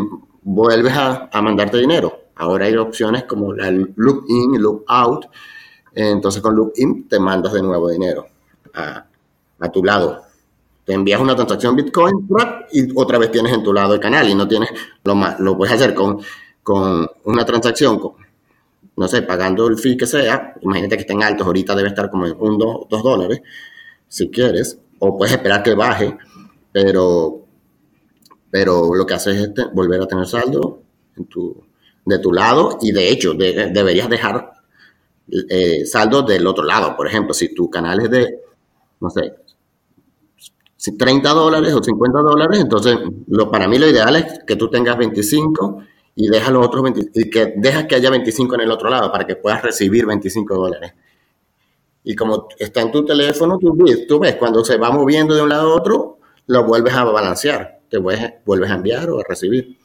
vuelves 0.45 0.95
a, 0.97 1.29
mandarte 1.43 1.77
dinero. 1.77 2.31
Ahora 2.37 2.64
hay 2.64 2.77
opciones 2.77 3.25
como 3.25 3.53
el 3.53 3.93
look 3.97 4.25
in 4.29 4.55
y 4.55 4.59
look 4.59 4.87
out. 4.88 5.27
Entonces 5.94 6.40
con 6.42 6.55
look 6.55 6.72
in 6.76 7.09
te 7.09 7.18
mandas 7.18 7.53
de 7.53 7.62
nuevo 7.62 7.88
dinero 7.88 8.26
a, 8.74 9.07
tu 9.73 9.85
lado. 9.85 10.23
Te 10.85 10.94
envías 10.94 11.21
una 11.21 11.37
transacción 11.37 11.77
Bitcoin 11.77 12.29
y 12.73 12.88
otra 12.94 13.19
vez 13.19 13.31
tienes 13.31 13.52
en 13.52 13.62
tu 13.62 13.73
lado 13.73 13.94
el 13.94 14.00
canal 14.00 14.29
y 14.29 14.35
no 14.35 14.48
tienes 14.48 14.71
lo 15.04 15.15
más. 15.15 15.38
Lo 15.40 15.56
puedes 15.56 15.75
hacer 15.75 15.94
con, 15.94 16.19
con 16.62 17.08
una 17.25 17.44
transacción, 17.44 17.98
con, 17.98 18.12
no 18.96 19.08
sé, 19.08 19.23
pagando 19.23 19.67
el 19.69 19.79
fee 19.79 19.96
que 19.96 20.06
sea. 20.06 20.54
Imagínate 20.62 20.96
que 20.96 21.02
estén 21.02 21.23
altos, 21.23 21.46
ahorita 21.46 21.75
debe 21.75 21.88
estar 21.88 22.10
como 22.10 22.27
en 22.27 22.37
un, 22.38 22.58
dos 22.58 23.02
dólares, 23.02 23.42
si 24.08 24.31
quieres. 24.31 24.79
O 24.98 25.17
puedes 25.17 25.35
esperar 25.35 25.62
que 25.62 25.75
baje, 25.75 26.17
pero 26.73 27.40
pero 28.50 28.94
lo 28.94 29.06
que 29.06 29.15
haces 29.15 29.37
es 29.37 29.50
volver 29.73 30.02
a 30.02 30.06
tener 30.06 30.27
saldo 30.27 30.83
en 31.17 31.27
tu, 31.27 31.65
de 32.04 32.19
tu 32.19 32.33
lado 32.33 32.79
y 32.83 32.92
de 32.92 33.08
hecho 33.08 33.35
deberías 33.35 34.08
dejar 34.08 34.52
eh, 35.48 35.85
saldo 35.87 36.22
del 36.22 36.46
otro 36.46 36.64
lado. 36.64 36.96
Por 36.96 37.06
ejemplo, 37.06 37.35
si 37.35 37.54
tu 37.54 37.70
canal 37.70 38.00
es 38.00 38.10
de, 38.10 38.40
no 39.00 39.10
sé, 39.10 39.35
30 40.96 41.28
dólares 41.31 41.74
o 41.74 41.83
50 41.83 42.20
dólares, 42.20 42.60
entonces 42.60 42.98
lo, 43.28 43.50
para 43.50 43.68
mí 43.68 43.78
lo 43.78 43.88
ideal 43.88 44.16
es 44.16 44.40
que 44.46 44.56
tú 44.56 44.70
tengas 44.70 44.96
25 44.96 45.83
y 46.16 46.28
deja 46.28 46.50
los 46.50 46.66
otros 46.66 46.83
20, 46.83 47.10
y 47.14 47.31
que 47.31 47.52
dejas 47.56 47.85
que 47.85 47.96
haya 47.96 48.10
25 48.10 48.54
en 48.54 48.60
el 48.62 48.70
otro 48.70 48.88
lado 48.88 49.12
para 49.12 49.26
que 49.26 49.37
puedas 49.37 49.62
recibir 49.62 50.06
25 50.06 50.54
dólares. 50.54 50.94
Y 52.02 52.14
como 52.14 52.48
está 52.58 52.81
en 52.81 52.90
tu 52.90 53.04
teléfono, 53.04 53.58
tú, 53.58 53.76
tú 54.08 54.18
ves 54.18 54.37
cuando 54.37 54.64
se 54.64 54.78
va 54.78 54.90
moviendo 54.90 55.35
de 55.35 55.42
un 55.42 55.50
lado 55.50 55.72
a 55.72 55.76
otro, 55.76 56.18
lo 56.46 56.64
vuelves 56.64 56.94
a 56.94 57.04
balancear, 57.04 57.81
te 57.90 57.98
vuelves, 57.98 58.33
vuelves 58.44 58.70
a 58.70 58.74
enviar 58.74 59.10
o 59.10 59.20
a 59.20 59.24
recibir. 59.28 59.78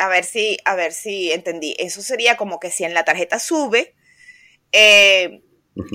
A 0.00 0.08
ver 0.08 0.24
si, 0.24 0.56
a 0.64 0.76
ver 0.76 0.92
si 0.92 1.32
entendí. 1.32 1.74
Eso 1.78 2.00
sería 2.02 2.36
como 2.36 2.60
que 2.60 2.70
si 2.70 2.84
en 2.84 2.94
la 2.94 3.04
tarjeta 3.04 3.38
sube, 3.38 3.94
eh, 4.72 5.42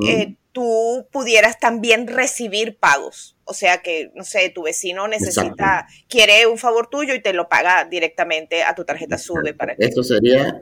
eh, 0.08 0.38
tú 0.52 1.08
pudieras 1.12 1.60
también 1.60 2.08
recibir 2.08 2.78
pagos. 2.78 3.38
O 3.46 3.54
sea 3.54 3.82
que, 3.82 4.12
no 4.16 4.24
sé, 4.24 4.50
tu 4.50 4.64
vecino 4.64 5.08
necesita, 5.08 5.88
quiere 6.08 6.48
un 6.48 6.58
favor 6.58 6.88
tuyo 6.90 7.14
y 7.14 7.22
te 7.22 7.34
lo 7.34 7.50
paga 7.50 7.86
directamente 7.86 8.64
a 8.64 8.74
tu 8.76 8.86
tarjeta 8.86 9.18
SUBE. 9.18 9.54
Para 9.54 9.76
que... 9.76 9.86
Esto 9.86 10.04
sería 10.04 10.62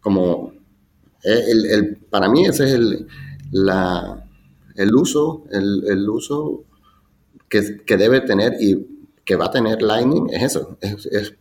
como, 0.00 0.52
eh, 1.24 1.44
el, 1.48 1.96
para 2.10 2.28
mí 2.28 2.46
ese 2.46 2.64
es 2.64 2.72
el, 2.72 3.06
la, 3.50 4.24
el 4.76 4.94
uso, 4.94 5.44
el, 5.50 6.08
uso 6.08 6.64
que, 7.48 7.96
debe 7.96 8.20
tener 8.20 8.54
y 8.60 8.86
que 9.24 9.36
va 9.36 9.46
a 9.46 9.50
tener 9.50 9.80
Lightning 9.82 10.28
es 10.32 10.42
eso, 10.42 10.78
es, 10.80 11.34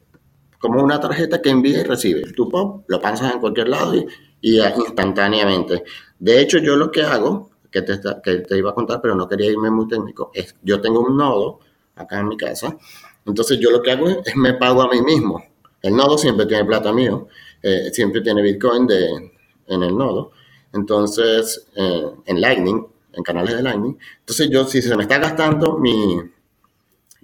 como 0.63 0.81
una 0.81 0.97
tarjeta 0.97 1.41
que 1.41 1.49
envía 1.49 1.81
y 1.81 1.83
recibe. 1.83 2.21
Tú 2.31 2.47
pop, 2.47 2.85
lo 2.87 3.01
pasas 3.01 3.33
en 3.33 3.41
cualquier 3.41 3.67
lado 3.67 3.95
y, 3.95 4.07
y 4.39 4.61
instantáneamente. 4.61 5.83
De 6.17 6.39
hecho, 6.39 6.57
yo 6.59 6.77
lo 6.77 6.89
que 6.89 7.01
hago, 7.01 7.49
que 7.69 7.81
te, 7.81 7.99
que 8.23 8.35
te 8.37 8.57
iba 8.57 8.69
a 8.69 8.73
contar, 8.73 9.01
pero 9.01 9.13
no 9.13 9.27
quería 9.27 9.51
irme 9.51 9.69
muy 9.69 9.89
técnico, 9.89 10.31
es 10.33 10.55
yo 10.61 10.79
tengo 10.79 11.01
un 11.01 11.17
nodo 11.17 11.59
acá 11.97 12.21
en 12.21 12.29
mi 12.29 12.37
casa, 12.37 12.77
entonces 13.25 13.59
yo 13.59 13.71
lo 13.71 13.81
que 13.81 13.91
hago 13.91 14.07
es, 14.07 14.37
me 14.37 14.53
pago 14.53 14.81
a 14.83 14.87
mí 14.87 15.01
mismo. 15.01 15.43
El 15.81 15.97
nodo 15.97 16.17
siempre 16.17 16.45
tiene 16.45 16.63
plata 16.63 16.93
mío, 16.93 17.27
eh, 17.61 17.89
siempre 17.91 18.21
tiene 18.21 18.41
Bitcoin 18.41 18.87
de, 18.87 19.33
en 19.67 19.83
el 19.83 19.97
nodo. 19.97 20.31
Entonces, 20.71 21.67
eh, 21.75 22.09
en 22.25 22.39
Lightning, 22.39 22.87
en 23.11 23.21
canales 23.23 23.57
de 23.57 23.63
Lightning. 23.63 23.97
Entonces 24.19 24.49
yo, 24.49 24.65
si 24.65 24.81
se 24.81 24.95
me 24.95 25.03
está 25.03 25.17
gastando 25.17 25.77
mi, 25.77 26.21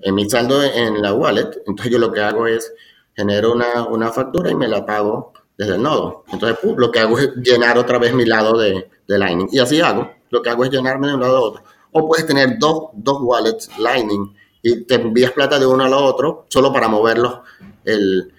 en 0.01 0.13
mi 0.13 0.29
saldo 0.29 0.61
en 0.61 1.01
la 1.01 1.13
wallet, 1.13 1.51
entonces 1.65 1.89
yo 1.89 1.99
lo 1.99 2.11
que 2.11 2.19
hago 2.19 2.45
es 2.45 2.73
genero 3.19 3.51
una, 3.51 3.85
una 3.85 4.11
factura 4.13 4.49
y 4.49 4.55
me 4.55 4.69
la 4.69 4.85
pago 4.85 5.33
desde 5.57 5.75
el 5.75 5.83
nodo. 5.83 6.23
Entonces, 6.31 6.57
lo 6.77 6.89
que 6.89 6.99
hago 6.99 7.19
es 7.19 7.35
llenar 7.35 7.77
otra 7.77 7.99
vez 7.99 8.13
mi 8.13 8.23
lado 8.23 8.57
de, 8.57 8.89
de, 9.05 9.17
Lightning. 9.17 9.49
Y 9.51 9.59
así 9.59 9.81
hago. 9.81 10.09
Lo 10.29 10.41
que 10.41 10.49
hago 10.49 10.63
es 10.63 10.71
llenarme 10.71 11.07
de 11.07 11.15
un 11.15 11.19
lado 11.19 11.35
a 11.35 11.41
otro. 11.41 11.63
O 11.91 12.07
puedes 12.07 12.25
tener 12.25 12.57
dos, 12.57 12.91
dos 12.93 13.17
wallets 13.21 13.77
Lightning 13.77 14.33
y 14.61 14.85
te 14.85 14.95
envías 14.95 15.31
plata 15.31 15.59
de 15.59 15.65
uno 15.65 15.83
al 15.83 15.93
otro 15.93 16.45
solo 16.47 16.71
para 16.71 16.87
moverlos, 16.87 17.39
el, 17.83 18.31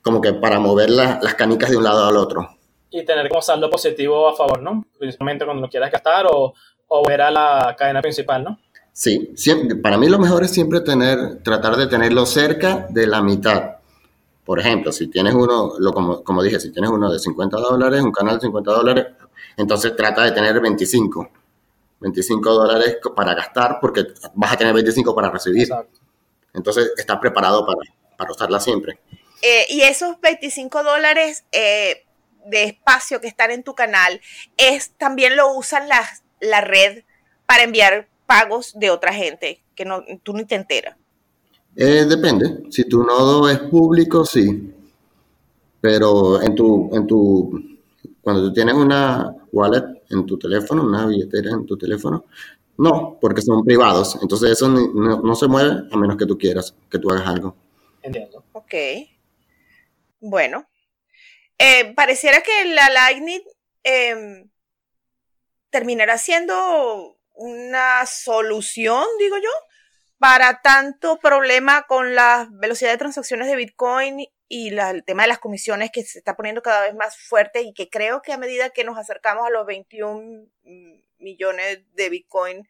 como 0.00 0.22
que 0.22 0.32
para 0.32 0.58
mover 0.58 0.88
las 0.88 1.34
canicas 1.34 1.70
de 1.70 1.76
un 1.76 1.84
lado 1.84 2.06
al 2.06 2.16
otro. 2.16 2.48
Y 2.90 3.04
tener 3.04 3.28
como 3.28 3.42
saldo 3.42 3.68
positivo 3.68 4.28
a 4.28 4.34
favor, 4.34 4.62
¿no? 4.62 4.86
Principalmente 4.98 5.44
cuando 5.44 5.62
lo 5.62 5.68
quieras 5.68 5.90
gastar 5.90 6.26
o, 6.30 6.54
o 6.88 7.02
ver 7.06 7.20
a 7.20 7.30
la 7.30 7.74
cadena 7.78 8.00
principal, 8.00 8.44
¿no? 8.44 8.58
Sí, 8.92 9.32
siempre, 9.36 9.76
para 9.76 9.98
mí 9.98 10.08
lo 10.08 10.18
mejor 10.18 10.42
es 10.44 10.52
siempre 10.52 10.80
tener, 10.80 11.42
tratar 11.42 11.76
de 11.76 11.86
tenerlo 11.86 12.24
cerca 12.24 12.86
de 12.88 13.06
la 13.06 13.22
mitad. 13.22 13.81
Por 14.44 14.58
ejemplo, 14.58 14.90
si 14.90 15.06
tienes 15.08 15.34
uno, 15.34 15.74
lo, 15.78 15.92
como, 15.92 16.24
como 16.24 16.42
dije, 16.42 16.58
si 16.58 16.72
tienes 16.72 16.90
uno 16.90 17.12
de 17.12 17.18
50 17.18 17.56
dólares, 17.58 18.02
un 18.02 18.12
canal 18.12 18.36
de 18.36 18.42
50 18.42 18.70
dólares, 18.72 19.06
entonces 19.56 19.94
trata 19.94 20.24
de 20.24 20.32
tener 20.32 20.60
25. 20.60 21.30
25 22.00 22.50
dólares 22.50 22.98
para 23.14 23.34
gastar 23.34 23.78
porque 23.80 24.04
vas 24.34 24.52
a 24.52 24.56
tener 24.56 24.74
25 24.74 25.14
para 25.14 25.30
recibir. 25.30 25.68
Entonces 26.52 26.92
estás 26.96 27.18
preparado 27.18 27.64
para, 27.64 27.78
para 28.16 28.32
usarla 28.32 28.58
siempre. 28.58 28.98
Eh, 29.42 29.66
y 29.70 29.82
esos 29.82 30.20
25 30.20 30.82
dólares 30.82 31.44
eh, 31.52 32.04
de 32.46 32.64
espacio 32.64 33.20
que 33.20 33.28
están 33.28 33.50
en 33.50 33.62
tu 33.62 33.74
canal, 33.74 34.20
es 34.56 34.90
también 34.96 35.36
lo 35.36 35.52
usan 35.54 35.88
la, 35.88 36.08
la 36.40 36.60
red 36.60 37.04
para 37.46 37.62
enviar 37.62 38.08
pagos 38.26 38.78
de 38.78 38.90
otra 38.90 39.12
gente 39.12 39.62
que 39.74 39.84
no, 39.84 40.04
tú 40.22 40.32
ni 40.34 40.44
te 40.44 40.54
enteras. 40.54 40.96
Eh, 41.76 42.04
depende. 42.04 42.64
Si 42.70 42.84
tu 42.84 43.02
nodo 43.02 43.48
es 43.48 43.58
público, 43.58 44.24
sí. 44.24 44.74
Pero 45.80 46.40
en 46.40 46.54
tu, 46.54 46.90
en 46.94 47.06
tu, 47.06 47.78
cuando 48.20 48.44
tú 48.44 48.52
tienes 48.52 48.74
una 48.74 49.34
wallet 49.52 50.02
en 50.10 50.26
tu 50.26 50.38
teléfono, 50.38 50.84
una 50.84 51.06
billetera 51.06 51.50
en 51.50 51.66
tu 51.66 51.76
teléfono, 51.76 52.26
no, 52.78 53.18
porque 53.20 53.42
son 53.42 53.64
privados. 53.64 54.18
Entonces 54.20 54.50
eso 54.50 54.68
no, 54.68 55.34
se 55.34 55.48
mueve 55.48 55.88
a 55.90 55.96
menos 55.96 56.16
que 56.16 56.26
tú 56.26 56.38
quieras, 56.38 56.74
que 56.90 56.98
tú 56.98 57.10
hagas 57.10 57.26
algo. 57.26 57.56
Entiendo. 58.02 58.44
Ok. 58.52 58.74
Bueno. 60.20 60.66
Eh, 61.58 61.92
pareciera 61.94 62.42
que 62.42 62.64
la 62.74 62.90
Lightning 62.90 63.42
em, 63.84 64.50
terminará 65.70 66.18
siendo 66.18 67.16
una 67.34 68.04
solución, 68.06 69.04
digo 69.18 69.36
yo, 69.36 69.50
para 70.22 70.60
tanto 70.62 71.18
problema 71.18 71.82
con 71.88 72.14
la 72.14 72.48
velocidad 72.52 72.92
de 72.92 72.96
transacciones 72.96 73.48
de 73.48 73.56
Bitcoin 73.56 74.24
y 74.48 74.68
el 74.68 75.02
tema 75.04 75.24
de 75.24 75.28
las 75.28 75.40
comisiones 75.40 75.90
que 75.92 76.04
se 76.04 76.18
está 76.18 76.36
poniendo 76.36 76.62
cada 76.62 76.82
vez 76.82 76.94
más 76.94 77.16
fuerte 77.16 77.62
y 77.62 77.74
que 77.74 77.90
creo 77.90 78.22
que 78.22 78.32
a 78.32 78.38
medida 78.38 78.70
que 78.70 78.84
nos 78.84 78.96
acercamos 78.96 79.44
a 79.44 79.50
los 79.50 79.66
21 79.66 80.46
millones 81.18 81.80
de 81.96 82.08
Bitcoin 82.08 82.62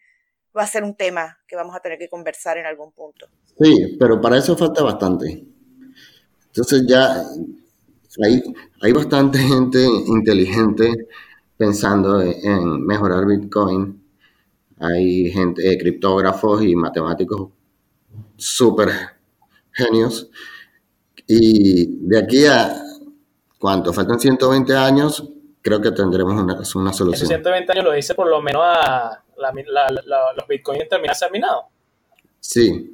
va 0.56 0.62
a 0.62 0.66
ser 0.66 0.82
un 0.82 0.96
tema 0.96 1.40
que 1.46 1.54
vamos 1.54 1.76
a 1.76 1.80
tener 1.80 1.98
que 1.98 2.08
conversar 2.08 2.56
en 2.56 2.64
algún 2.64 2.90
punto. 2.92 3.28
Sí, 3.60 3.98
pero 4.00 4.18
para 4.18 4.38
eso 4.38 4.56
falta 4.56 4.82
bastante. 4.82 5.44
Entonces 6.46 6.86
ya 6.88 7.22
hay, 8.24 8.42
hay 8.80 8.92
bastante 8.92 9.38
gente 9.40 9.84
inteligente 10.06 10.90
pensando 11.58 12.22
en 12.22 12.86
mejorar 12.86 13.26
Bitcoin 13.26 14.01
hay 14.82 15.30
gente, 15.30 15.70
eh, 15.70 15.78
criptógrafos 15.78 16.62
y 16.62 16.74
matemáticos 16.74 17.50
súper 18.36 18.90
genios. 19.72 20.30
Y 21.26 22.06
de 22.06 22.18
aquí 22.18 22.46
a, 22.46 22.74
¿cuánto? 23.58 23.92
Faltan 23.92 24.18
120 24.18 24.74
años, 24.74 25.28
creo 25.62 25.80
que 25.80 25.92
tendremos 25.92 26.34
una, 26.34 26.60
una 26.74 26.92
solución. 26.92 27.28
120 27.28 27.72
años 27.72 27.84
lo 27.84 27.92
dice 27.92 28.14
por 28.14 28.28
lo 28.28 28.42
menos 28.42 28.62
a 28.64 29.22
los 30.36 30.48
bitcoins 30.48 30.88
terminarse 30.88 31.30
minados. 31.30 31.64
Sí, 32.40 32.92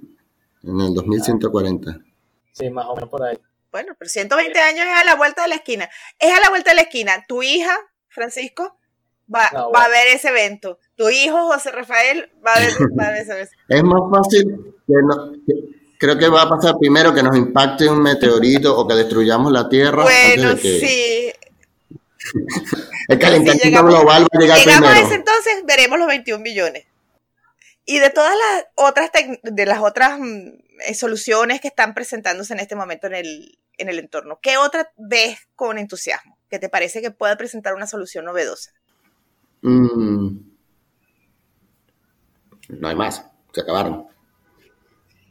en 0.62 0.80
el 0.80 0.94
2140. 0.94 1.98
Sí, 2.52 2.70
más 2.70 2.86
o 2.86 2.94
menos 2.94 3.08
por 3.08 3.22
ahí. 3.22 3.38
Bueno, 3.70 3.94
pero 3.98 4.08
120 4.08 4.58
años 4.58 4.86
es 4.86 5.02
a 5.02 5.04
la 5.04 5.14
vuelta 5.14 5.42
de 5.42 5.48
la 5.48 5.54
esquina. 5.56 5.88
Es 6.18 6.32
a 6.36 6.40
la 6.40 6.50
vuelta 6.50 6.70
de 6.70 6.76
la 6.76 6.82
esquina. 6.82 7.24
Tu 7.26 7.42
hija, 7.42 7.76
Francisco, 8.08 8.77
va, 9.32 9.46
a 9.46 9.88
ver 9.88 10.08
ese 10.14 10.28
evento. 10.28 10.78
Tu 10.96 11.08
hijo, 11.10 11.52
José 11.52 11.70
Rafael, 11.70 12.30
va 12.46 12.54
a 12.54 12.60
ver, 12.60 12.68
ese 13.20 13.32
evento. 13.32 13.52
Es 13.68 13.82
más 13.82 14.00
fácil 14.10 14.74
creo 15.98 16.16
que 16.16 16.28
va 16.28 16.42
a 16.42 16.48
pasar 16.48 16.76
primero 16.78 17.12
que 17.12 17.22
nos 17.22 17.36
impacte 17.36 17.88
un 17.88 18.00
meteorito 18.00 18.78
o 18.78 18.86
que 18.86 18.94
destruyamos 18.94 19.52
la 19.52 19.68
Tierra. 19.68 20.04
Bueno, 20.04 20.56
sí. 20.56 21.32
El 23.08 23.18
calentamiento 23.18 23.84
global 23.84 24.24
va 24.24 24.28
a 24.32 24.40
llegar 24.40 24.58
Llegamos 24.58 24.90
a 24.90 25.00
ese 25.00 25.14
entonces, 25.14 25.64
veremos 25.64 25.98
los 25.98 26.08
21 26.08 26.42
millones. 26.42 26.86
Y 27.84 27.98
de 28.00 28.10
todas 28.10 28.34
las 28.36 28.66
otras, 28.74 29.10
de 29.42 29.66
las 29.66 29.80
otras 29.80 30.18
mm, 30.20 30.48
eh, 30.86 30.94
soluciones 30.94 31.60
que 31.60 31.68
están 31.68 31.94
presentándose 31.94 32.52
en 32.52 32.60
este 32.60 32.76
momento 32.76 33.06
en 33.06 33.14
el, 33.14 33.58
en 33.78 33.88
el 33.88 33.98
entorno, 33.98 34.38
¿qué 34.42 34.58
otra 34.58 34.92
ves 34.96 35.38
con 35.56 35.78
entusiasmo? 35.78 36.38
que 36.48 36.58
te 36.58 36.68
parece 36.68 37.02
que 37.02 37.10
pueda 37.10 37.36
presentar 37.36 37.74
una 37.74 37.86
solución 37.86 38.24
novedosa? 38.24 38.72
Mm. 39.62 40.28
No 42.68 42.88
hay 42.88 42.94
más, 42.94 43.24
se 43.52 43.60
acabaron. 43.60 44.06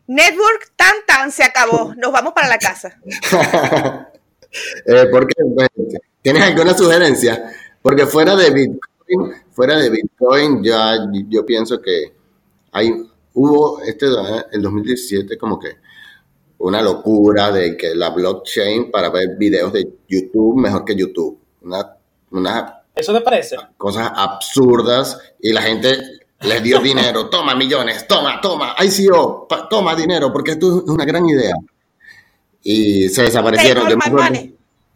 Network 0.08 0.74
tan 0.76 0.94
tan 1.06 1.32
se 1.32 1.44
acabó. 1.44 1.94
Nos 1.96 2.12
vamos 2.12 2.34
para 2.34 2.48
la 2.48 2.58
casa. 2.58 3.00
eh, 4.86 5.06
¿Por 5.12 5.28
qué? 5.28 5.44
¿Tienes 6.22 6.44
alguna 6.44 6.74
sugerencia? 6.74 7.52
Porque 7.82 8.06
fuera 8.06 8.36
de 8.36 8.50
Bitcoin, 8.52 9.34
fuera 9.52 9.78
de 9.78 9.90
Bitcoin, 9.90 10.64
ya 10.64 10.96
yo 11.28 11.46
pienso 11.46 11.82
que 11.82 12.14
hay, 12.72 12.92
hubo 13.34 13.82
este 13.82 14.08
el 14.52 14.62
2017 14.62 15.38
como 15.38 15.60
que 15.60 15.78
una 16.60 16.82
locura 16.82 17.52
de 17.52 17.78
que 17.78 17.94
la 17.94 18.10
blockchain 18.10 18.90
para 18.92 19.10
ver 19.10 19.38
videos 19.38 19.74
de 19.74 19.88
YouTube 20.08 20.60
mejor 20.60 20.86
que 20.86 20.96
YouTube. 20.96 21.40
Una, 21.62 21.96
una 22.32 22.77
¿Eso 22.98 23.14
te 23.14 23.22
parece? 23.22 23.56
Cosas 23.78 24.12
absurdas 24.16 25.20
y 25.40 25.54
la 25.54 25.62
gente 25.62 25.98
les 26.42 26.64
dio 26.64 26.80
dinero, 26.80 27.30
toma 27.30 27.56
millones, 27.56 28.08
toma, 28.08 28.42
toma, 28.42 28.76
ICO, 28.80 29.48
toma 29.70 29.96
dinero, 29.96 30.32
porque 30.32 30.52
esto 30.52 30.80
es 30.80 30.90
una 30.90 31.06
gran 31.06 31.28
idea. 31.28 31.56
Y 32.64 33.08
se 33.10 33.24
desaparecieron. 33.24 33.88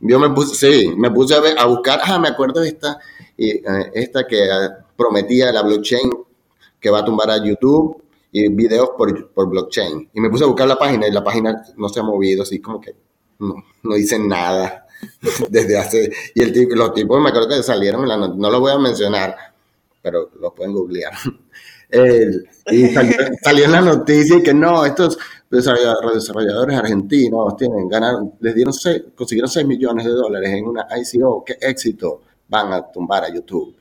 Yo 0.03 0.19
me, 0.19 0.31
puse, 0.31 0.55
sí, 0.55 0.93
me 0.97 1.11
puse 1.11 1.35
a, 1.35 1.65
buscar, 1.65 2.01
ah, 2.03 2.17
me 2.17 2.29
acuerdo 2.29 2.61
de 2.61 2.69
esta, 2.69 2.97
y, 3.37 3.51
eh, 3.51 3.91
esta 3.93 4.25
que 4.25 4.49
prometía 4.95 5.51
la 5.51 5.61
blockchain 5.61 6.09
que 6.79 6.89
va 6.89 6.99
a 6.99 7.05
tumbar 7.05 7.29
a 7.29 7.45
YouTube 7.45 8.03
y 8.31 8.47
videos 8.49 8.89
por, 8.97 9.29
por 9.31 9.47
blockchain. 9.47 10.09
Y 10.11 10.19
me 10.19 10.31
puse 10.31 10.43
a 10.43 10.47
buscar 10.47 10.67
la 10.67 10.79
página 10.79 11.07
y 11.07 11.11
la 11.11 11.23
página 11.23 11.63
no 11.77 11.87
se 11.87 11.99
ha 11.99 12.03
movido, 12.03 12.41
así 12.41 12.59
como 12.59 12.81
que 12.81 12.95
no, 13.37 13.53
no 13.83 13.95
dicen 13.95 14.27
nada 14.27 14.80
desde 15.49 15.77
hace... 15.77 16.11
Y 16.35 16.43
el 16.43 16.53
tipo, 16.53 16.75
los 16.75 16.93
tipos 16.93 17.21
me 17.21 17.29
acuerdo 17.29 17.49
que 17.49 17.63
salieron, 17.63 18.07
la 18.07 18.17
no 18.17 18.49
lo 18.49 18.59
voy 18.59 18.71
a 18.71 18.77
mencionar, 18.77 19.35
pero 20.01 20.29
lo 20.39 20.53
pueden 20.53 20.73
googlear. 20.73 21.13
y 22.71 22.87
salió, 22.87 23.65
en 23.65 23.71
la 23.71 23.81
noticia 23.81 24.41
que 24.41 24.53
no, 24.53 24.85
estos 24.85 25.17
desarrolladores 25.49 26.77
argentinos 26.77 27.57
tienen, 27.57 27.89
ganaron, 27.89 28.33
les 28.39 28.55
dieron 28.55 28.73
consiguieron 29.15 29.49
6 29.49 29.65
millones 29.65 30.05
de 30.05 30.11
dólares 30.11 30.49
en 30.51 30.65
una 30.65 30.87
ICO, 30.95 31.43
qué 31.45 31.57
éxito, 31.59 32.21
van 32.47 32.71
a 32.73 32.91
tumbar 32.91 33.25
a 33.25 33.33
YouTube. 33.33 33.75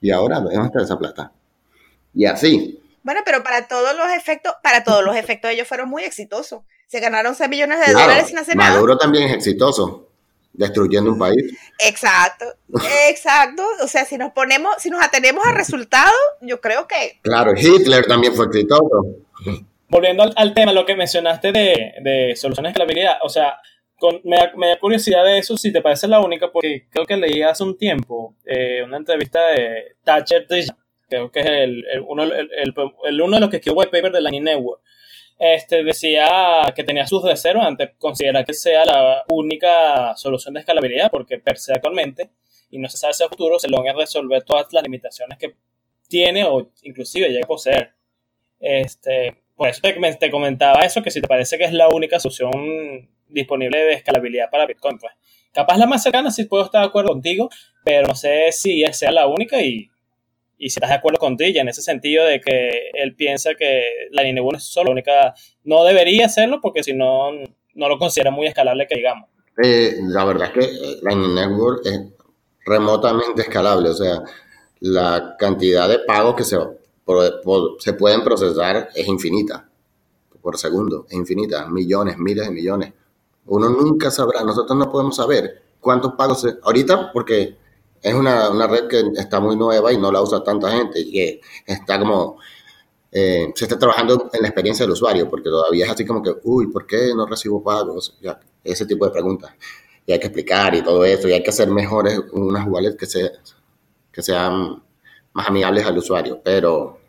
Y 0.00 0.10
ahora, 0.10 0.40
¿dónde 0.40 0.66
está 0.66 0.82
esa 0.82 0.98
plata? 0.98 1.32
Y 2.14 2.24
así. 2.24 2.80
Bueno, 3.02 3.20
pero 3.24 3.42
para 3.42 3.66
todos 3.66 3.96
los 3.96 4.10
efectos, 4.12 4.52
para 4.62 4.84
todos 4.84 5.04
los 5.04 5.16
efectos 5.16 5.50
ellos 5.50 5.66
fueron 5.66 5.88
muy 5.88 6.04
exitosos. 6.04 6.62
Se 6.86 7.00
ganaron 7.00 7.34
6 7.34 7.50
millones 7.50 7.84
de 7.86 7.92
dólares 7.92 8.28
sin 8.28 8.38
hacer 8.38 8.56
nada. 8.56 8.74
Maduro 8.74 8.96
también 8.96 9.28
es 9.28 9.34
exitoso, 9.34 10.09
destruyendo 10.52 11.12
un 11.12 11.18
país. 11.18 11.56
Exacto, 11.78 12.44
exacto. 13.08 13.62
O 13.82 13.88
sea, 13.88 14.04
si 14.04 14.18
nos 14.18 14.32
ponemos, 14.32 14.74
si 14.78 14.90
nos 14.90 15.02
atenemos 15.02 15.46
al 15.46 15.54
resultado, 15.54 16.12
yo 16.40 16.60
creo 16.60 16.86
que. 16.86 17.20
Claro, 17.22 17.52
Hitler 17.56 18.06
también 18.06 18.34
fue 18.34 18.46
exitoso. 18.46 19.16
Volviendo 19.88 20.30
al, 20.36 20.54
tema, 20.54 20.72
lo 20.72 20.86
que 20.86 20.94
mencionaste 20.94 21.50
de, 21.50 21.94
de 22.02 22.36
soluciones 22.36 22.68
de 22.68 22.72
escalabilidad, 22.72 23.18
o 23.22 23.28
sea, 23.28 23.60
me, 24.24 24.36
da, 24.36 24.52
me, 24.56 24.68
da, 24.68 24.78
curiosidad 24.78 25.24
de 25.24 25.38
eso, 25.38 25.56
si 25.56 25.72
te 25.72 25.82
parece 25.82 26.06
la 26.06 26.20
única, 26.20 26.50
porque 26.52 26.86
creo 26.90 27.06
que 27.06 27.16
leí 27.16 27.42
hace 27.42 27.64
un 27.64 27.76
tiempo 27.76 28.34
eh, 28.44 28.82
una 28.84 28.96
entrevista 28.96 29.48
de 29.48 29.96
Thatcher 30.04 30.46
creo 31.08 31.30
que 31.30 31.40
es 31.40 31.46
el, 31.46 31.84
uno, 32.06 32.22
el, 32.22 33.20
uno 33.20 33.36
de 33.36 33.40
los 33.40 33.50
que 33.50 33.56
escribió 33.56 33.80
white 33.80 33.90
paper 33.90 34.12
de 34.12 34.20
Lightning 34.20 34.44
Network. 34.44 34.80
Este, 35.40 35.82
decía 35.82 36.70
que 36.76 36.84
tenía 36.84 37.06
sus 37.06 37.24
reservas 37.24 37.66
antes 37.66 37.92
considera 37.96 38.44
que 38.44 38.52
sea 38.52 38.84
la 38.84 39.24
única 39.30 40.14
solución 40.14 40.52
de 40.52 40.60
escalabilidad, 40.60 41.10
porque 41.10 41.38
per 41.38 41.56
se 41.56 41.72
actualmente, 41.72 42.28
y 42.70 42.78
no 42.78 42.90
se 42.90 42.98
sabe 42.98 43.14
si 43.14 43.22
a 43.24 43.28
futuro, 43.30 43.58
se 43.58 43.70
logra 43.70 43.94
resolver 43.94 44.42
todas 44.42 44.70
las 44.72 44.82
limitaciones 44.82 45.38
que 45.38 45.54
tiene 46.08 46.44
o 46.44 46.70
inclusive 46.82 47.30
llega 47.30 47.44
a 47.44 47.48
poseer. 47.48 47.94
Este, 48.60 49.34
por 49.56 49.70
eso 49.70 49.80
te, 49.80 49.94
te 50.16 50.30
comentaba 50.30 50.82
eso, 50.82 51.02
que 51.02 51.10
si 51.10 51.22
te 51.22 51.28
parece 51.28 51.56
que 51.56 51.64
es 51.64 51.72
la 51.72 51.88
única 51.88 52.20
solución 52.20 53.08
disponible 53.26 53.78
de 53.78 53.94
escalabilidad 53.94 54.50
para 54.50 54.66
Bitcoin, 54.66 54.98
pues 54.98 55.14
capaz 55.54 55.78
la 55.78 55.86
más 55.86 56.02
cercana 56.02 56.30
sí 56.30 56.44
puedo 56.44 56.66
estar 56.66 56.82
de 56.82 56.88
acuerdo 56.88 57.12
contigo, 57.12 57.48
pero 57.82 58.08
no 58.08 58.14
sé 58.14 58.52
si 58.52 58.84
sea 58.92 59.10
la 59.10 59.26
única 59.26 59.62
y, 59.62 59.90
y 60.60 60.70
si 60.70 60.78
estás 60.78 60.90
de 60.90 60.96
acuerdo 60.96 61.18
con 61.18 61.36
Trilla 61.36 61.62
en 61.62 61.68
ese 61.68 61.82
sentido 61.82 62.24
de 62.24 62.40
que 62.40 62.90
él 62.92 63.16
piensa 63.16 63.54
que 63.54 64.08
la 64.10 64.22
línea 64.22 64.42
1 64.42 64.58
es 64.58 64.64
solo 64.64 64.88
la 64.88 64.92
única, 64.92 65.34
no 65.64 65.84
debería 65.84 66.26
hacerlo 66.26 66.60
porque 66.60 66.82
si 66.82 66.92
no, 66.92 67.32
no 67.74 67.88
lo 67.88 67.98
considera 67.98 68.30
muy 68.30 68.46
escalable 68.46 68.86
que 68.86 68.96
digamos. 68.96 69.28
Eh, 69.62 69.96
la 70.02 70.24
verdad 70.24 70.50
es 70.54 70.66
que 70.66 70.72
Lightning 71.02 71.34
Network 71.34 71.86
es 71.86 72.00
remotamente 72.64 73.42
escalable, 73.42 73.88
o 73.88 73.94
sea, 73.94 74.22
la 74.80 75.34
cantidad 75.38 75.88
de 75.88 76.00
pagos 76.00 76.36
que 76.36 76.44
se, 76.44 76.56
se 77.78 77.92
pueden 77.94 78.22
procesar 78.22 78.90
es 78.94 79.08
infinita 79.08 79.66
por 80.40 80.56
segundo, 80.56 81.06
es 81.08 81.16
infinita, 81.16 81.66
millones, 81.68 82.16
miles 82.18 82.46
de 82.46 82.52
millones 82.52 82.92
uno 83.46 83.68
nunca 83.68 84.10
sabrá, 84.10 84.44
nosotros 84.44 84.78
no 84.78 84.90
podemos 84.90 85.16
saber 85.16 85.62
cuántos 85.80 86.14
pagos, 86.14 86.40
se, 86.42 86.58
ahorita 86.62 87.10
porque 87.12 87.56
es 88.02 88.14
una, 88.14 88.66
red 88.66 88.88
que 88.88 89.02
está 89.16 89.40
muy 89.40 89.56
nueva 89.56 89.92
y 89.92 89.98
no 89.98 90.10
la 90.10 90.22
usa 90.22 90.42
tanta 90.42 90.70
gente 90.70 91.00
y 91.00 91.40
está 91.66 91.98
como, 91.98 92.38
eh, 93.12 93.52
se 93.54 93.64
está 93.64 93.78
trabajando 93.78 94.30
en 94.32 94.42
la 94.42 94.48
experiencia 94.48 94.84
del 94.84 94.92
usuario, 94.92 95.28
porque 95.28 95.50
todavía 95.50 95.86
es 95.86 95.92
así 95.92 96.04
como 96.04 96.22
que, 96.22 96.34
uy, 96.44 96.68
¿por 96.68 96.86
qué 96.86 97.12
no 97.14 97.26
recibo 97.26 97.62
pagos? 97.62 98.16
Ya, 98.20 98.38
ese 98.64 98.86
tipo 98.86 99.04
de 99.04 99.10
preguntas. 99.10 99.52
Y 100.06 100.12
hay 100.12 100.18
que 100.18 100.26
explicar 100.26 100.74
y 100.74 100.82
todo 100.82 101.04
eso, 101.04 101.28
y 101.28 101.32
hay 101.32 101.42
que 101.42 101.50
hacer 101.50 101.68
mejores 101.70 102.20
unas 102.32 102.66
wallets 102.66 102.96
que, 102.96 103.06
se, 103.06 103.32
que 104.12 104.22
sean 104.22 104.82
más 105.32 105.48
amigables 105.48 105.84
al 105.86 105.98
usuario, 105.98 106.40
pero 106.42 107.00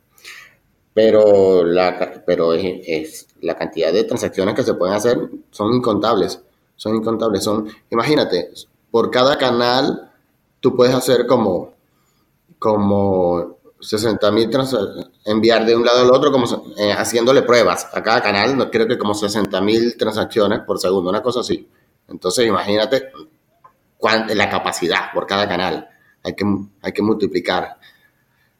pero 0.93 1.63
la, 1.63 2.23
pero 2.25 2.53
es, 2.53 3.27
la 3.41 3.55
cantidad 3.55 3.93
de 3.93 4.03
transacciones 4.03 4.55
que 4.55 4.63
se 4.63 4.73
pueden 4.73 4.95
hacer 4.95 5.17
son 5.49 5.73
incontables, 5.73 6.41
son 6.75 6.95
incontables, 6.95 7.43
son, 7.43 7.69
imagínate, 7.89 8.51
por 8.89 9.09
cada 9.09 9.37
canal 9.37 10.10
tú 10.61 10.73
puedes 10.75 10.95
hacer 10.95 11.27
como, 11.27 11.73
como 12.57 13.57
60 13.81 14.31
mil 14.31 14.49
enviar 15.25 15.65
de 15.65 15.75
un 15.75 15.83
lado 15.83 16.01
al 16.01 16.11
otro 16.11 16.31
como 16.31 16.45
eh, 16.77 16.93
haciéndole 16.93 17.41
pruebas 17.41 17.89
a 17.91 18.01
cada 18.01 18.21
canal, 18.21 18.69
creo 18.71 18.87
que 18.87 18.97
como 18.97 19.13
60 19.13 19.59
mil 19.61 19.97
transacciones 19.97 20.61
por 20.61 20.79
segundo, 20.79 21.09
una 21.09 21.21
cosa 21.21 21.41
así. 21.41 21.67
Entonces 22.07 22.47
imagínate 22.47 23.11
cuánta, 23.97 24.33
la 24.35 24.49
capacidad 24.49 25.11
por 25.13 25.25
cada 25.25 25.47
canal, 25.49 25.89
hay 26.23 26.33
que, 26.33 26.45
hay 26.81 26.91
que 26.93 27.01
multiplicar. 27.01 27.77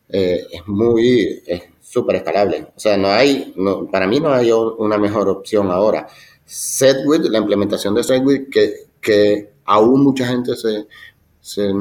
Eh, 0.10 0.46
es 0.52 0.68
muy, 0.68 1.42
súper 1.80 2.18
escalable. 2.18 2.68
O 2.76 2.80
sea, 2.80 2.98
no 2.98 3.10
hay, 3.10 3.54
no, 3.56 3.86
para 3.88 4.08
mí 4.08 4.20
no 4.20 4.34
hay 4.34 4.52
una 4.52 4.98
mejor 4.98 5.30
opción 5.30 5.70
ahora. 5.72 6.08
Segwit, 6.44 7.24
la 7.24 7.38
implementación 7.38 7.94
de 7.96 8.04
Segwit, 8.04 8.50
que, 8.50 8.74
que 9.00 9.54
aún 9.66 10.04
mucha 10.04 10.26
gente 10.26 10.56
se, 10.56 10.88
se 11.42 11.72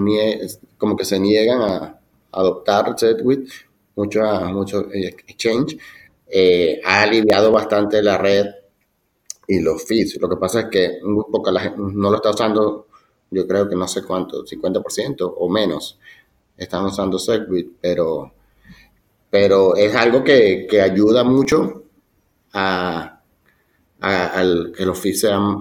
como 0.79 0.97
que 0.97 1.05
se 1.05 1.21
niegan 1.21 1.61
a 1.61 2.01
adoptar 2.33 2.99
Segwit, 2.99 3.49
mucho, 3.97 4.21
mucho 4.53 4.89
exchange, 4.93 5.77
eh, 6.27 6.81
ha 6.85 7.03
aliviado 7.03 7.53
bastante 7.53 8.03
la 8.03 8.17
red 8.19 8.47
y 9.47 9.61
los 9.61 9.85
feeds. 9.85 10.19
Lo 10.21 10.29
que 10.29 10.37
pasa 10.37 10.61
es 10.61 10.67
que 10.67 10.99
muy 11.03 11.25
poca 11.31 11.51
la 11.51 11.61
gente 11.61 11.79
no 11.79 12.11
lo 12.11 12.17
está 12.17 12.31
usando, 12.31 12.87
yo 13.31 13.47
creo 13.47 13.69
que 13.69 13.77
no 13.77 13.87
sé 13.87 14.03
cuánto, 14.03 14.45
50% 14.45 15.35
o 15.37 15.49
menos 15.49 15.99
están 16.57 16.85
usando 16.87 17.19
Segwit, 17.19 17.77
pero 17.81 18.33
pero 19.31 19.77
es 19.77 19.95
algo 19.95 20.25
que, 20.25 20.67
ayuda 20.83 21.23
mucho 21.23 21.85
a, 22.53 23.21
que 24.01 24.85
los 24.85 24.99
fees 24.99 25.21
sean 25.21 25.59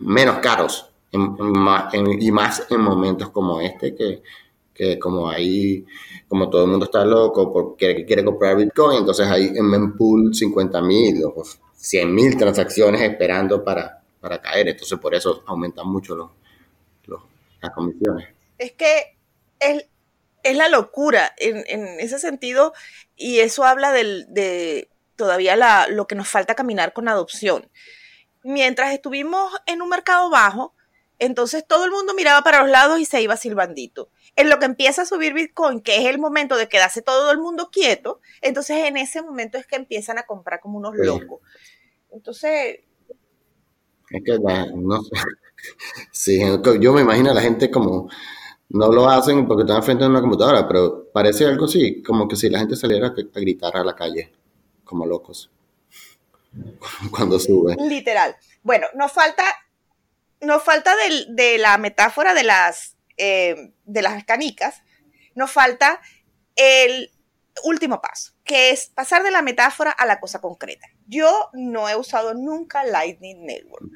menos 0.00 0.38
caros 0.38 0.93
y 1.14 2.30
más 2.32 2.66
en 2.70 2.80
momentos 2.80 3.30
como 3.30 3.60
este 3.60 3.94
que, 3.94 4.98
como 4.98 5.28
ahí, 5.28 5.84
como 6.28 6.50
todo 6.50 6.64
el 6.64 6.70
mundo 6.70 6.86
está 6.86 7.04
loco 7.04 7.52
porque 7.52 8.04
quiere, 8.04 8.24
comprar 8.24 8.56
Bitcoin, 8.56 8.98
entonces 8.98 9.26
hay 9.28 9.46
en 9.54 9.66
mempool 9.66 10.34
50 10.34 10.82
mil 10.82 11.24
o 11.24 11.42
100 11.76 12.14
mil 12.14 12.36
transacciones 12.36 13.00
esperando 13.02 13.62
para, 13.62 14.02
para 14.20 14.40
caer, 14.40 14.68
entonces 14.68 14.98
por 14.98 15.14
eso 15.14 15.44
aumentan 15.46 15.86
mucho 15.86 16.16
los, 16.16 16.30
las 17.62 17.72
comisiones. 17.72 18.28
Es 18.58 18.72
que 18.72 19.16
el, 19.60 19.86
es 20.42 20.56
la 20.56 20.68
locura 20.68 21.32
en, 21.38 22.00
ese 22.00 22.18
sentido 22.18 22.74
y 23.16 23.38
eso 23.38 23.64
habla 23.64 23.92
de 23.92 24.88
todavía 25.16 25.56
la, 25.56 25.86
lo 25.88 26.06
que 26.06 26.14
nos 26.14 26.28
falta 26.28 26.54
caminar 26.54 26.92
con 26.92 27.08
adopción. 27.08 27.70
Mientras 28.42 28.92
estuvimos 28.92 29.52
en 29.66 29.82
un 29.82 29.88
mercado 29.88 30.30
bajo, 30.30 30.74
entonces 31.18 31.66
todo 31.66 31.84
el 31.84 31.90
mundo 31.90 32.14
miraba 32.14 32.42
para 32.42 32.62
los 32.62 32.70
lados 32.70 33.00
y 33.00 33.04
se 33.04 33.22
iba 33.22 33.36
silbandito. 33.36 34.10
En 34.36 34.50
lo 34.50 34.58
que 34.58 34.66
empieza 34.66 35.02
a 35.02 35.06
subir 35.06 35.32
Bitcoin, 35.32 35.80
que 35.80 35.98
es 35.98 36.06
el 36.06 36.18
momento 36.18 36.56
de 36.56 36.68
quedarse 36.68 37.02
todo 37.02 37.30
el 37.30 37.38
mundo 37.38 37.70
quieto, 37.70 38.20
entonces 38.40 38.84
en 38.84 38.96
ese 38.96 39.22
momento 39.22 39.58
es 39.58 39.66
que 39.66 39.76
empiezan 39.76 40.18
a 40.18 40.24
comprar 40.24 40.60
como 40.60 40.78
unos 40.78 40.96
locos. 40.96 41.40
Entonces... 42.10 42.80
Es 44.10 44.22
que 44.24 44.38
no 44.38 45.02
sé. 45.02 45.10
Sí, 46.12 46.42
yo 46.78 46.92
me 46.92 47.00
imagino 47.00 47.30
a 47.30 47.34
la 47.34 47.40
gente 47.40 47.70
como 47.70 48.10
no 48.70 48.92
lo 48.92 49.08
hacen 49.08 49.46
porque 49.46 49.62
están 49.62 49.82
frente 49.82 50.04
a 50.04 50.08
una 50.08 50.20
computadora, 50.20 50.66
pero 50.66 51.10
parece 51.12 51.46
algo 51.46 51.66
así, 51.66 52.02
como 52.02 52.26
que 52.28 52.36
si 52.36 52.50
la 52.50 52.58
gente 52.58 52.76
saliera 52.76 53.08
a 53.08 53.40
gritar 53.40 53.76
a 53.76 53.84
la 53.84 53.94
calle, 53.94 54.32
como 54.84 55.06
locos, 55.06 55.50
cuando 57.10 57.38
sube. 57.38 57.76
Literal. 57.88 58.36
Bueno, 58.62 58.86
nos 58.94 59.12
falta, 59.12 59.44
nos 60.44 60.62
falta 60.62 60.94
de, 61.28 61.58
la 61.58 61.78
metáfora 61.78 62.34
de 62.34 62.42
las, 62.42 62.96
eh, 63.16 63.72
de 63.84 64.02
las 64.02 64.24
canicas, 64.24 64.82
nos 65.34 65.50
falta 65.50 66.00
el 66.56 67.10
último 67.64 68.00
paso, 68.00 68.32
que 68.44 68.70
es 68.70 68.86
pasar 68.86 69.22
de 69.22 69.30
la 69.30 69.42
metáfora 69.42 69.90
a 69.90 70.06
la 70.06 70.20
cosa 70.20 70.40
concreta. 70.40 70.86
Yo 71.06 71.50
no 71.52 71.88
he 71.88 71.96
usado 71.96 72.34
nunca 72.34 72.84
Lightning 72.84 73.44
Network. 73.44 73.90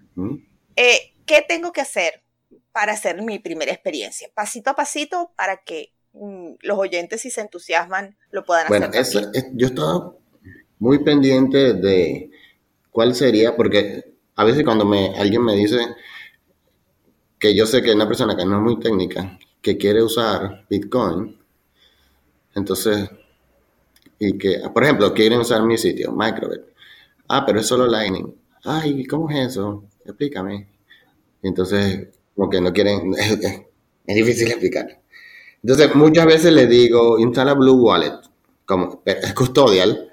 Eh, 0.76 1.14
¿Qué 1.26 1.44
tengo 1.46 1.72
que 1.72 1.80
hacer 1.80 2.22
para 2.78 2.92
hacer 2.92 3.20
mi 3.22 3.40
primera 3.40 3.72
experiencia, 3.72 4.28
pasito 4.34 4.70
a 4.70 4.76
pasito 4.76 5.32
para 5.36 5.57
que 5.64 5.92
mm, 6.12 6.55
los 6.61 6.78
oyentes 6.78 7.22
si 7.22 7.30
se 7.30 7.40
entusiasman 7.40 8.16
lo 8.30 8.44
puedan 8.44 8.72
hacer. 8.72 9.24
Bueno, 9.32 9.51
yo 9.55 9.66
estaba 9.66 10.14
muy 10.78 11.03
pendiente 11.03 11.74
de 11.74 12.30
cuál 12.92 13.16
sería, 13.16 13.57
porque 13.57 14.14
a 14.36 14.44
veces 14.44 14.62
cuando 14.62 14.84
me, 14.84 15.12
alguien 15.18 15.42
me 15.42 15.55
dice 15.55 15.76
que 17.39 17.55
yo 17.57 17.66
sé 17.66 17.82
que 17.82 17.91
es 17.91 17.95
una 17.95 18.09
persona 18.09 18.36
que 18.36 18.45
no 18.45 18.57
es 18.57 18.62
muy 18.62 18.80
técnica, 18.80 19.39
que 19.61 19.76
quiere 19.76 20.03
usar 20.03 20.64
Bitcoin, 20.68 21.36
entonces 22.55 23.11
y 24.18 24.36
que, 24.36 24.61
por 24.72 24.82
ejemplo, 24.82 25.14
quieren 25.14 25.41
usar 25.41 25.62
mi 25.62 25.78
sitio, 25.78 26.12
Microbit. 26.12 26.62
Ah, 27.28 27.45
pero 27.47 27.61
es 27.61 27.66
solo 27.66 27.86
Lightning. 27.86 28.34
Ay, 28.64 29.05
¿cómo 29.07 29.30
es 29.30 29.51
eso? 29.51 29.84
Explícame. 30.05 30.68
Entonces, 31.43 32.09
como 32.34 32.51
que 32.51 32.61
no 32.61 32.72
quieren, 32.72 33.14
es, 33.18 34.16
difícil 34.16 34.49
explicar. 34.49 35.01
Entonces, 35.62 35.95
muchas 35.95 36.26
veces 36.26 36.53
le 36.53 36.66
digo, 36.66 37.18
instala 37.18 37.55
Blue 37.55 37.82
Wallet, 37.82 38.14
como 38.64 39.03
es 39.05 39.34
custodial, 39.34 40.11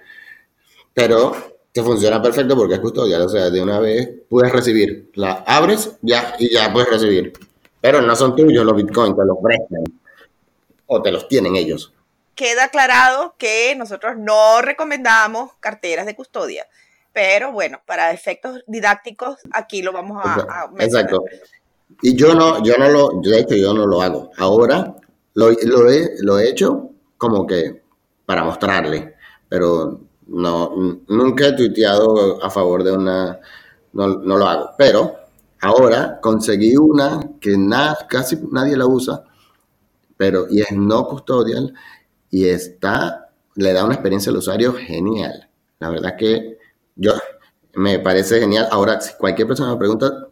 pero 0.93 1.54
te 1.75 1.83
funciona 1.83 2.21
perfecto 2.21 2.55
porque 2.55 2.75
es 2.75 2.79
custodial, 2.79 3.21
o 3.23 3.27
sea, 3.27 3.49
de 3.49 3.61
una 3.61 3.81
vez 3.81 4.09
puedes 4.29 4.49
recibir, 4.49 5.11
la 5.15 5.43
abres 5.45 5.97
ya 6.01 6.33
y 6.39 6.53
ya 6.53 6.71
puedes 6.71 6.89
recibir. 6.89 7.33
Pero 7.81 8.01
no 8.01 8.15
son 8.15 8.33
tuyos 8.33 8.63
los 8.65 8.77
bitcoins, 8.77 9.13
te 9.13 9.25
los 9.25 9.37
prestan 9.43 9.83
o 10.85 11.01
te 11.01 11.11
los 11.11 11.27
tienen 11.27 11.57
ellos 11.57 11.91
queda 12.35 12.65
aclarado 12.65 13.35
que 13.37 13.73
nosotros 13.75 14.17
no 14.17 14.61
recomendamos 14.61 15.51
carteras 15.59 16.05
de 16.05 16.15
custodia. 16.15 16.67
Pero 17.13 17.51
bueno, 17.53 17.81
para 17.85 18.11
efectos 18.11 18.61
didácticos, 18.67 19.37
aquí 19.51 19.81
lo 19.81 19.93
vamos 19.93 20.21
a, 20.23 20.69
Exacto. 20.79 21.23
Y 22.01 22.15
yo 22.15 22.35
no, 22.35 22.61
yo 22.61 22.77
no 22.77 22.89
lo, 22.89 23.21
de 23.21 23.39
hecho, 23.39 23.55
yo 23.55 23.73
no 23.73 23.87
lo 23.87 24.01
hago. 24.01 24.31
Ahora 24.37 24.95
lo, 25.33 25.49
lo, 25.49 25.89
he, 25.89 26.15
lo 26.19 26.39
he 26.39 26.49
hecho 26.49 26.89
como 27.17 27.47
que 27.47 27.81
para 28.25 28.43
mostrarle, 28.43 29.15
pero 29.47 30.01
no, 30.27 31.01
nunca 31.07 31.47
he 31.47 31.53
tuiteado 31.53 32.43
a 32.43 32.49
favor 32.49 32.83
de 32.83 32.91
una, 32.91 33.39
no, 33.93 34.07
no 34.07 34.37
lo 34.37 34.47
hago. 34.47 34.69
Pero 34.77 35.15
ahora 35.61 36.19
conseguí 36.21 36.75
una 36.77 37.19
que 37.39 37.55
casi 38.07 38.37
nadie 38.51 38.77
la 38.77 38.87
usa, 38.87 39.23
pero 40.17 40.47
y 40.49 40.61
es 40.61 40.71
no 40.71 41.07
custodial 41.07 41.73
y 42.29 42.47
está, 42.47 43.29
le 43.55 43.73
da 43.73 43.85
una 43.85 43.95
experiencia 43.95 44.29
al 44.31 44.37
usuario 44.37 44.73
genial. 44.73 45.49
La 45.79 45.89
verdad 45.89 46.15
que 46.17 46.57
yo 46.95 47.13
me 47.75 47.99
parece 47.99 48.39
genial. 48.39 48.67
Ahora, 48.71 48.99
si 49.01 49.13
cualquier 49.15 49.47
persona 49.47 49.71
me 49.73 49.77
pregunta, 49.77 50.27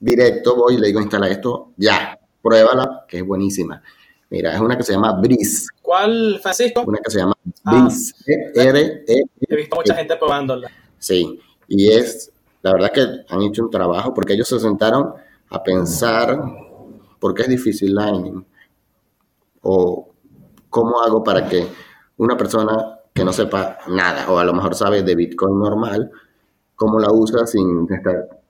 directo 0.00 0.56
voy 0.56 0.74
y 0.74 0.78
le 0.78 0.88
digo, 0.88 1.00
instala 1.00 1.28
esto, 1.28 1.72
ya, 1.76 2.18
pruébala, 2.42 3.04
que 3.08 3.18
es 3.18 3.26
buenísima. 3.26 3.82
Mira, 4.32 4.54
es 4.54 4.60
una 4.62 4.78
que 4.78 4.82
se 4.82 4.94
llama 4.94 5.12
Breeze. 5.20 5.66
¿Cuál, 5.82 6.40
Francisco? 6.40 6.84
Una 6.86 6.98
que 7.04 7.10
se 7.10 7.18
llama 7.18 7.34
ah. 7.66 7.70
Breeze. 7.70 8.14
R 8.54 9.04
-E 9.06 9.24
He 9.46 9.56
visto 9.56 9.76
mucha 9.76 9.94
gente 9.94 10.16
probándola. 10.16 10.70
Sí, 10.98 11.38
y 11.68 11.92
es, 11.92 12.32
la 12.62 12.72
verdad 12.72 12.92
que 12.92 13.06
han 13.28 13.42
hecho 13.42 13.62
un 13.62 13.70
trabajo 13.70 14.14
porque 14.14 14.32
ellos 14.32 14.48
se 14.48 14.58
sentaron 14.58 15.12
a 15.50 15.62
pensar 15.62 16.40
por 17.20 17.34
qué 17.34 17.42
es 17.42 17.48
difícil 17.48 17.94
Lightning 17.94 18.42
o 19.60 20.14
¿cómo 20.70 21.02
hago 21.02 21.22
para 21.22 21.46
que 21.46 21.66
una 22.16 22.34
persona 22.34 23.00
que 23.12 23.26
no 23.26 23.34
sepa 23.34 23.80
nada 23.88 24.30
o 24.30 24.38
a 24.38 24.44
lo 24.44 24.54
mejor 24.54 24.74
sabe 24.74 25.02
de 25.02 25.14
Bitcoin 25.14 25.58
normal, 25.58 26.10
cómo 26.74 26.98
la 26.98 27.12
usa 27.12 27.46
sin 27.46 27.86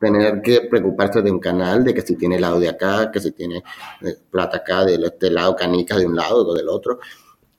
tener 0.02 0.42
que 0.42 0.62
preocuparse 0.62 1.22
de 1.22 1.30
un 1.30 1.38
canal, 1.38 1.84
de 1.84 1.94
que 1.94 2.02
si 2.02 2.16
tiene 2.16 2.40
lado 2.40 2.58
de 2.58 2.68
acá, 2.68 3.12
que 3.12 3.20
si 3.20 3.30
tiene 3.30 3.62
eh, 4.00 4.16
plata 4.32 4.56
acá, 4.56 4.84
de 4.84 4.96
este 4.96 5.30
lado, 5.30 5.54
canicas 5.54 5.98
de 5.98 6.06
un 6.06 6.16
lado 6.16 6.44
o 6.44 6.54
del 6.54 6.68
otro. 6.68 6.98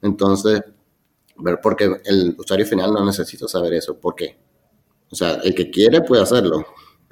Entonces, 0.02 0.62
porque 1.62 1.90
el 2.04 2.36
usuario 2.38 2.66
final 2.66 2.92
no 2.92 3.06
necesita 3.06 3.48
saber 3.48 3.74
eso. 3.76 3.98
¿Por 3.98 4.16
qué? 4.16 4.38
O 5.10 5.16
sea, 5.16 5.36
el 5.36 5.56
que 5.56 5.72
quiere 5.72 6.02
puede 6.02 6.22
hacerlo. 6.22 6.66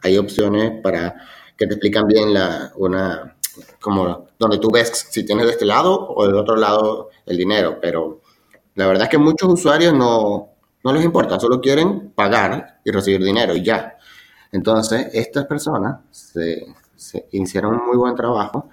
Hay 0.03 0.17
opciones 0.17 0.81
para 0.83 1.15
que 1.55 1.65
te 1.65 1.75
explican 1.75 2.07
bien 2.07 2.33
la, 2.33 2.73
una, 2.75 3.37
como 3.79 4.27
donde 4.37 4.57
tú 4.57 4.69
ves 4.69 5.07
si 5.11 5.25
tienes 5.25 5.45
de 5.45 5.53
este 5.53 5.65
lado 5.65 6.09
o 6.09 6.27
del 6.27 6.35
otro 6.35 6.57
lado 6.57 7.09
el 7.25 7.37
dinero, 7.37 7.79
pero 7.81 8.19
la 8.75 8.85
verdad 8.85 9.03
es 9.03 9.09
que 9.09 9.17
muchos 9.17 9.47
usuarios 9.49 9.93
no, 9.93 10.49
no 10.83 10.93
les 10.93 11.05
importa, 11.05 11.39
solo 11.39 11.61
quieren 11.61 12.11
pagar 12.11 12.81
y 12.83 12.91
recibir 12.91 13.23
dinero 13.23 13.55
y 13.55 13.63
ya. 13.63 13.97
Entonces, 14.51 15.07
estas 15.13 15.45
personas 15.45 15.99
se, 16.11 16.65
hicieron 17.31 17.75
un 17.75 17.87
muy 17.87 17.97
buen 17.97 18.15
trabajo 18.15 18.69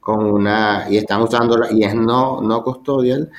con 0.00 0.24
una, 0.24 0.86
y 0.88 0.96
están 0.98 1.22
usándola, 1.22 1.70
y 1.72 1.82
es 1.82 1.94
no, 1.94 2.40
no 2.40 2.62
custodial, 2.62 3.30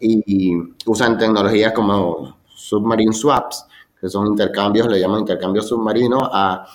y, 0.00 0.54
usan 0.86 1.18
tecnologías 1.18 1.72
como 1.72 2.38
submarine 2.46 3.12
swaps, 3.12 3.66
que 4.00 4.08
son 4.08 4.28
intercambios, 4.28 4.88
le 4.88 5.00
llaman 5.00 5.20
intercambios 5.20 5.68
submarinos 5.68 6.28
a, 6.32 6.66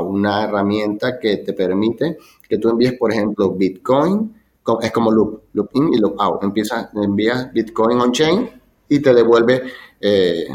una 0.00 0.42
herramienta 0.42 1.20
que 1.20 1.36
te 1.36 1.52
permite 1.52 2.18
que 2.48 2.58
tú 2.58 2.68
envíes, 2.68 2.94
por 2.98 3.12
ejemplo, 3.12 3.52
Bitcoin, 3.52 4.34
es 4.82 4.90
como 4.90 5.12
loop, 5.12 5.42
loop 5.52 5.70
in 5.74 5.94
y 5.94 5.98
loop 5.98 6.20
out. 6.20 6.42
Empieza, 6.42 6.90
envías 6.94 7.52
Bitcoin 7.52 8.00
on-chain 8.00 8.50
y 8.88 8.98
te 9.00 9.14
devuelve 9.14 9.62
eh, 10.00 10.48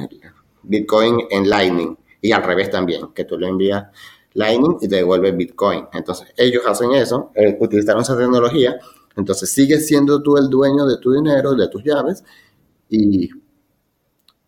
Bitcoin 0.63 1.21
en 1.29 1.49
Lightning. 1.49 1.97
Y 2.23 2.31
al 2.31 2.41
revés 2.41 2.71
también, 2.71 3.13
que 3.13 3.25
tú 3.25 3.37
le 3.37 3.49
envías 3.49 3.85
Lightning 4.33 4.77
y 4.81 4.87
te 4.87 4.95
devuelve 4.95 5.33
Bitcoin. 5.33 5.87
Entonces, 5.93 6.29
ellos 6.37 6.63
hacen 6.65 6.93
eso, 6.93 7.31
eh, 7.35 7.57
utilizaron 7.59 8.01
esa 8.01 8.17
tecnología. 8.17 8.79
Entonces, 9.17 9.51
sigues 9.51 9.85
siendo 9.85 10.23
tú 10.23 10.37
el 10.37 10.49
dueño 10.49 10.85
de 10.85 10.97
tu 10.99 11.11
dinero, 11.11 11.53
de 11.53 11.67
tus 11.67 11.83
llaves, 11.83 12.23
y, 12.89 13.29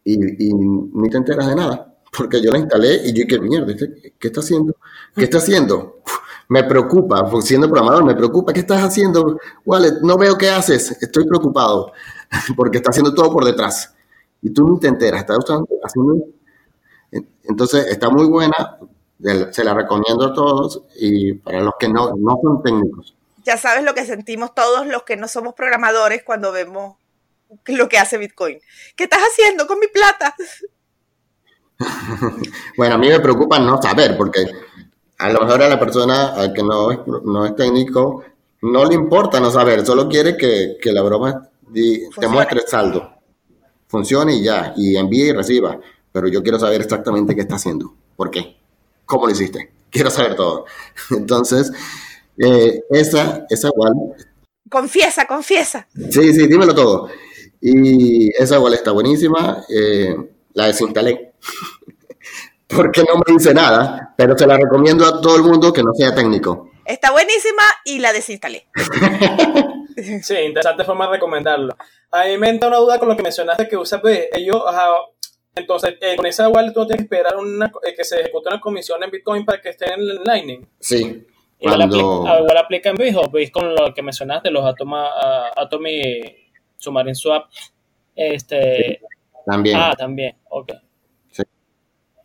y, 0.05 0.53
ni 0.53 1.09
te 1.09 1.17
enteras 1.17 1.47
de 1.47 1.55
nada 1.55 1.91
porque 2.17 2.41
yo 2.41 2.49
la 2.49 2.59
instalé 2.59 3.01
y 3.05 3.13
yo 3.13 3.25
dije, 3.25 3.39
mierda, 3.39 3.73
¿qué 3.75 4.27
está 4.27 4.39
haciendo? 4.39 4.75
¿Qué 5.13 5.25
está 5.25 5.39
haciendo? 5.39 6.01
Me 6.47 6.63
preocupa, 6.63 7.29
siendo 7.41 7.67
programador, 7.67 8.05
me 8.05 8.15
preocupa, 8.15 8.53
¿qué 8.53 8.61
estás 8.61 8.81
haciendo? 8.83 9.37
Wallet, 9.65 9.99
no 10.01 10.17
veo 10.17 10.37
qué 10.37 10.49
haces, 10.49 10.91
estoy 11.01 11.25
preocupado, 11.25 11.91
porque 12.55 12.77
está 12.77 12.91
haciendo 12.91 13.13
todo 13.13 13.33
por 13.33 13.43
detrás. 13.43 13.93
Y 14.41 14.51
tú 14.51 14.69
ni 14.69 14.79
te 14.79 14.87
enteras, 14.87 15.21
está 15.21 15.35
haciendo... 15.83 16.25
Entonces, 17.43 17.87
está 17.87 18.09
muy 18.09 18.25
buena, 18.25 18.77
se 19.51 19.63
la 19.63 19.73
recomiendo 19.73 20.27
a 20.27 20.33
todos 20.33 20.83
y 20.95 21.33
para 21.33 21.61
los 21.61 21.73
que 21.79 21.87
no, 21.87 22.13
no 22.17 22.39
son 22.41 22.63
técnicos. 22.63 23.15
Ya 23.43 23.57
sabes 23.57 23.83
lo 23.83 23.93
que 23.93 24.05
sentimos 24.05 24.53
todos 24.55 24.87
los 24.87 25.03
que 25.03 25.17
no 25.17 25.27
somos 25.27 25.53
programadores 25.53 26.23
cuando 26.23 26.51
vemos 26.51 26.97
lo 27.67 27.87
que 27.87 27.97
hace 27.97 28.17
Bitcoin. 28.17 28.59
¿Qué 28.95 29.03
estás 29.03 29.19
haciendo 29.19 29.67
con 29.67 29.79
mi 29.79 29.87
plata? 29.87 30.35
bueno, 32.77 32.95
a 32.95 32.97
mí 32.97 33.09
me 33.09 33.19
preocupa 33.19 33.59
no 33.59 33.81
saber, 33.81 34.17
porque 34.17 34.45
a 35.17 35.29
lo 35.29 35.41
mejor 35.41 35.61
a 35.61 35.69
la 35.69 35.79
persona 35.79 36.33
que 36.53 36.63
no 36.63 36.91
es, 36.91 36.99
no 37.23 37.45
es 37.45 37.55
técnico 37.55 38.23
no 38.65 38.85
le 38.85 38.95
importa 38.95 39.39
no 39.39 39.51
saber, 39.51 39.85
solo 39.85 40.09
quiere 40.09 40.35
que, 40.35 40.77
la 40.85 41.01
broma 41.03 41.49
te 41.73 42.27
muestre 42.27 42.61
el 42.61 42.67
saldo, 42.67 43.11
funcione 43.87 44.35
y 44.35 44.43
ya, 44.43 44.73
y 44.75 44.95
envíe 44.95 45.29
y 45.29 45.31
reciba. 45.33 45.79
Pero 46.15 46.29
yo 46.29 46.41
quiero 46.41 46.57
saber 46.57 46.79
exactamente 46.79 47.35
qué 47.35 47.41
está 47.41 47.55
haciendo, 47.55 47.93
por 48.15 48.31
qué, 48.31 48.55
cómo 49.05 49.25
lo 49.25 49.33
hiciste, 49.33 49.73
quiero 49.89 50.09
saber 50.09 50.37
todo. 50.37 50.63
Entonces, 51.11 51.73
eh, 52.37 52.83
esa, 52.89 53.45
esa 53.49 53.67
igual. 53.67 54.15
Confiesa, 54.69 55.27
confiesa. 55.27 55.89
Sí, 55.93 56.33
sí, 56.33 56.47
dímelo 56.47 56.73
todo. 56.73 57.09
Y 57.59 58.29
esa 58.41 58.55
igual 58.55 58.75
está 58.75 58.91
buenísima. 58.91 59.61
Eh, 59.67 60.15
la 60.53 60.67
desinstalé. 60.67 61.33
Porque 62.67 63.03
no 63.03 63.15
me 63.17 63.33
dice 63.33 63.53
nada, 63.53 64.13
pero 64.15 64.37
se 64.37 64.47
la 64.47 64.55
recomiendo 64.55 65.05
a 65.05 65.19
todo 65.19 65.35
el 65.35 65.43
mundo 65.43 65.73
que 65.73 65.83
no 65.83 65.93
sea 65.93 66.15
técnico. 66.15 66.71
Está 66.85 67.11
buenísima 67.11 67.63
y 67.83 67.99
la 67.99 68.13
desinstalé. 68.13 68.67
sí, 70.23 70.33
interesante 70.33 70.85
forma 70.85 71.07
de 71.07 71.13
recomendarlo. 71.13 71.75
A 72.11 72.23
mí 72.23 72.37
me 72.37 72.49
entra 72.49 72.69
una 72.69 72.77
duda 72.77 72.99
con 72.99 73.09
lo 73.09 73.17
que 73.17 73.23
mencionaste 73.23 73.67
que 73.67 73.75
usa 73.75 73.99
pues, 73.99 74.27
ellos, 74.31 74.63
entonces, 75.55 75.95
eh, 76.01 76.15
con 76.17 76.25
esa 76.25 76.49
wallet 76.49 76.73
tú 76.73 76.85
tienes 76.85 77.07
que 77.07 77.15
esperar 77.15 77.37
una, 77.37 77.71
eh, 77.83 77.93
que 77.95 78.03
se 78.03 78.19
ejecute 78.19 78.49
una 78.49 78.59
comisión 78.59 79.01
en 79.03 79.09
Bitcoin 79.09 79.45
para 79.45 79.61
que 79.61 79.69
esté 79.69 79.93
en 79.93 80.23
Lightning. 80.23 80.67
Sí. 80.79 81.25
Igual, 81.59 81.81
aplica, 81.81 82.59
aplica 82.59 82.89
en 82.89 82.95
BIS 82.95 83.15
o 83.15 83.29
BIS 83.29 83.51
con 83.51 83.73
lo 83.73 83.93
que 83.93 84.01
mencionaste, 84.01 84.51
los 84.51 84.65
Atoma, 84.65 85.05
uh, 85.05 85.59
Atomy 85.59 86.01
Submarine 86.77 87.15
Swap. 87.15 87.45
Este, 88.13 89.01
también. 89.45 89.77
Ah, 89.79 89.93
también, 89.97 90.35
ok. 90.49 90.73
Sí, 91.31 91.43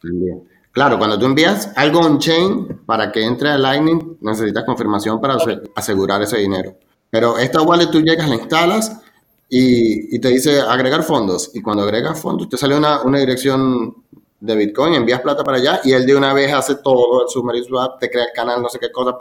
también. 0.02 0.48
Claro, 0.72 0.98
cuando 0.98 1.18
tú 1.18 1.26
envías 1.26 1.72
algo 1.76 2.00
on-chain 2.00 2.82
para 2.86 3.12
que 3.12 3.24
entre 3.24 3.50
a 3.50 3.58
Lightning, 3.58 4.18
necesitas 4.20 4.64
confirmación 4.64 5.20
para 5.20 5.36
asegurar 5.76 6.22
ese 6.22 6.38
dinero. 6.38 6.76
Pero 7.10 7.38
esta 7.38 7.62
wallet 7.62 7.90
tú 7.90 8.00
llegas, 8.00 8.28
la 8.28 8.36
instalas 8.36 9.02
y, 9.50 10.18
te 10.20 10.28
dice 10.28 10.60
agregar 10.60 11.02
fondos. 11.02 11.50
Y 11.52 11.60
cuando 11.60 11.82
agregas 11.82 12.20
fondos, 12.20 12.48
te 12.48 12.56
sale 12.56 12.76
una, 12.76 13.00
dirección 13.18 14.04
de 14.38 14.54
Bitcoin, 14.54 14.94
envías 14.94 15.20
plata 15.20 15.42
para 15.42 15.58
allá 15.58 15.80
y 15.84 15.92
él 15.92 16.06
de 16.06 16.14
una 16.14 16.32
vez 16.32 16.52
hace 16.52 16.76
todo 16.76 17.24
el 17.24 17.28
submarine 17.28 17.66
swap, 17.66 17.98
te 17.98 18.08
crea 18.08 18.24
el 18.24 18.32
canal, 18.32 18.62
no 18.62 18.68
sé 18.68 18.78
qué 18.78 18.90
cosa, 18.90 19.18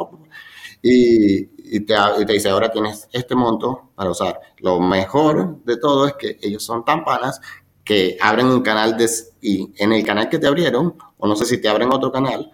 y, 0.81 1.39
y, 1.75 1.79
te, 1.81 1.93
y 2.19 2.25
te 2.25 2.33
dice, 2.33 2.49
ahora 2.49 2.71
tienes 2.71 3.09
este 3.11 3.35
monto 3.35 3.89
para 3.95 4.11
usar. 4.11 4.39
Lo 4.59 4.79
mejor 4.79 5.61
de 5.65 5.77
todo 5.77 6.07
es 6.07 6.13
que 6.13 6.37
ellos 6.41 6.63
son 6.63 6.85
tan 6.85 7.03
panas 7.03 7.41
que 7.83 8.17
abren 8.21 8.45
un 8.45 8.61
canal 8.61 8.95
de, 8.95 9.09
y 9.41 9.73
en 9.77 9.91
el 9.91 10.05
canal 10.05 10.29
que 10.29 10.37
te 10.37 10.45
abrieron, 10.45 10.95
o 11.17 11.27
no 11.27 11.35
sé 11.35 11.45
si 11.45 11.59
te 11.59 11.67
abren 11.67 11.91
otro 11.91 12.11
canal, 12.11 12.51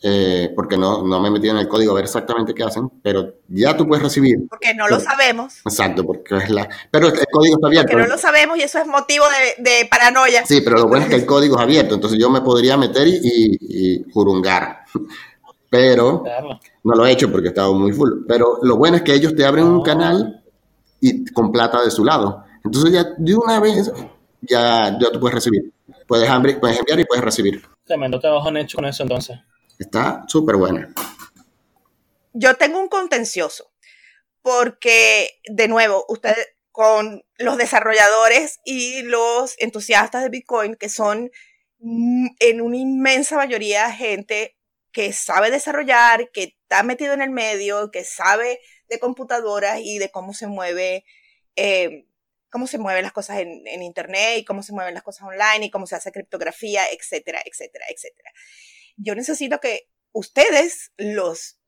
eh, 0.00 0.52
porque 0.54 0.76
no, 0.76 1.02
no 1.02 1.20
me 1.20 1.28
he 1.28 1.30
metido 1.30 1.54
en 1.54 1.60
el 1.60 1.68
código 1.68 1.90
a 1.92 1.96
ver 1.96 2.04
exactamente 2.04 2.54
qué 2.54 2.62
hacen, 2.62 2.88
pero 3.02 3.34
ya 3.48 3.76
tú 3.76 3.86
puedes 3.86 4.02
recibir. 4.02 4.46
Porque 4.48 4.72
no 4.74 4.86
lo 4.88 5.00
sabemos. 5.00 5.58
Exacto, 5.64 6.04
porque 6.04 6.36
es 6.36 6.50
la... 6.50 6.68
Pero 6.90 7.08
el 7.08 7.26
código 7.32 7.56
está 7.56 7.66
abierto. 7.66 7.92
Porque 7.92 8.06
no 8.06 8.14
lo 8.14 8.18
sabemos 8.18 8.58
y 8.58 8.62
eso 8.62 8.78
es 8.78 8.86
motivo 8.86 9.24
de, 9.58 9.88
paranoia. 9.90 10.46
Sí, 10.46 10.60
pero 10.60 10.76
lo 10.76 10.86
bueno 10.86 11.04
es 11.04 11.10
que 11.10 11.16
el 11.16 11.26
código 11.26 11.56
es 11.56 11.62
abierto, 11.62 11.94
entonces 11.96 12.18
yo 12.18 12.30
me 12.30 12.42
podría 12.42 12.76
meter 12.76 13.08
y, 13.08 13.58
y, 13.60 14.04
jurungar. 14.12 14.84
Pero 15.70 16.24
no 16.82 16.94
lo 16.94 17.04
he 17.04 17.12
hecho 17.12 17.30
porque 17.30 17.48
estaba 17.48 17.70
muy 17.74 17.92
full. 17.92 18.24
Pero 18.26 18.58
lo 18.62 18.78
bueno 18.78 18.96
es 18.96 19.02
que 19.02 19.12
ellos 19.12 19.34
te 19.36 19.44
abren 19.44 19.66
un 19.66 19.82
canal 19.82 20.42
y 20.98 21.26
con 21.26 21.52
plata 21.52 21.82
de 21.84 21.90
su 21.90 22.06
lado. 22.06 22.42
Entonces 22.64 22.90
ya 22.90 23.04
de 23.18 23.34
una 23.34 23.60
vez 23.60 23.92
ya, 24.40 24.96
ya 24.98 25.12
tú 25.12 25.20
puedes 25.20 25.34
recibir. 25.34 25.70
Puedes, 26.06 26.30
puedes 26.58 26.78
enviar 26.78 27.00
y 27.00 27.04
puedes 27.04 27.22
recibir. 27.22 27.62
Tremendo 27.84 28.18
trabajo 28.18 28.48
han 28.48 28.56
hecho 28.56 28.76
con 28.76 28.86
eso 28.86 29.02
entonces. 29.02 29.38
Está 29.78 30.24
súper 30.26 30.56
buena. 30.56 30.92
Yo 32.32 32.56
tengo 32.56 32.80
un 32.80 32.88
contencioso, 32.88 33.72
porque 34.42 35.40
de 35.48 35.68
nuevo, 35.68 36.04
usted 36.08 36.34
con 36.72 37.24
los 37.38 37.56
desarrolladores 37.58 38.60
y 38.64 39.02
los 39.02 39.54
entusiastas 39.58 40.22
de 40.22 40.28
Bitcoin, 40.30 40.74
que 40.74 40.88
son 40.88 41.30
mm, 41.78 42.26
en 42.40 42.60
una 42.60 42.76
inmensa 42.76 43.36
mayoría 43.36 43.90
gente 43.92 44.56
que 44.92 45.12
sabe 45.12 45.50
desarrollar, 45.50 46.30
que 46.32 46.42
está 46.44 46.82
metido 46.82 47.14
en 47.14 47.22
el 47.22 47.30
medio, 47.30 47.90
que 47.90 48.04
sabe 48.04 48.60
de 48.88 48.98
computadoras 48.98 49.80
y 49.82 49.98
de 49.98 50.10
cómo 50.10 50.34
se 50.34 50.46
mueve, 50.46 51.04
eh, 51.56 52.06
cómo 52.50 52.66
se 52.66 52.78
mueven 52.78 53.04
las 53.04 53.12
cosas 53.12 53.38
en, 53.38 53.66
en, 53.66 53.82
internet 53.82 54.38
y 54.38 54.44
cómo 54.44 54.62
se 54.62 54.72
mueven 54.72 54.94
las 54.94 55.02
cosas 55.02 55.26
online 55.28 55.66
y 55.66 55.70
cómo 55.70 55.86
se 55.86 55.96
hace 55.96 56.10
criptografía, 56.10 56.82
etcétera, 56.90 57.42
etcétera, 57.44 57.86
etcétera 57.90 58.32
yo 58.98 59.14
necesito 59.14 59.60
que 59.60 59.88
ustedes, 60.12 60.92
los, 60.96 61.58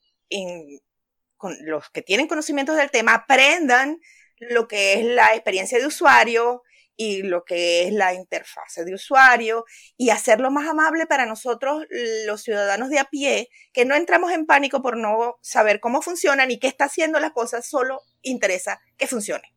con 1.36 1.56
los 1.64 1.90
que 1.90 2.02
tienen 2.02 2.26
conocimientos 2.26 2.76
del 2.76 2.90
tema, 2.90 3.14
aprendan 3.14 3.98
lo 4.38 4.68
que 4.68 4.94
es 4.94 5.04
la 5.04 5.34
experiencia 5.34 5.78
de 5.78 5.86
usuario 5.86 6.62
y 6.96 7.22
lo 7.22 7.44
que 7.44 7.84
es 7.84 7.94
la 7.94 8.12
interfase 8.12 8.84
de 8.84 8.92
usuario 8.94 9.64
y 9.96 10.10
hacerlo 10.10 10.50
más 10.50 10.68
amable 10.68 11.06
para 11.06 11.24
nosotros, 11.24 11.86
los 12.26 12.42
ciudadanos 12.42 12.90
de 12.90 12.98
a 12.98 13.04
pie, 13.04 13.48
que 13.72 13.86
no 13.86 13.94
entramos 13.94 14.32
en 14.32 14.44
pánico 14.44 14.82
por 14.82 14.98
no 14.98 15.38
saber 15.40 15.80
cómo 15.80 16.02
funciona 16.02 16.44
ni 16.44 16.58
qué 16.58 16.66
está 16.66 16.84
haciendo 16.86 17.18
las 17.18 17.32
cosas, 17.32 17.66
solo 17.66 18.02
interesa 18.20 18.82
que 18.98 19.06
funcione. 19.06 19.54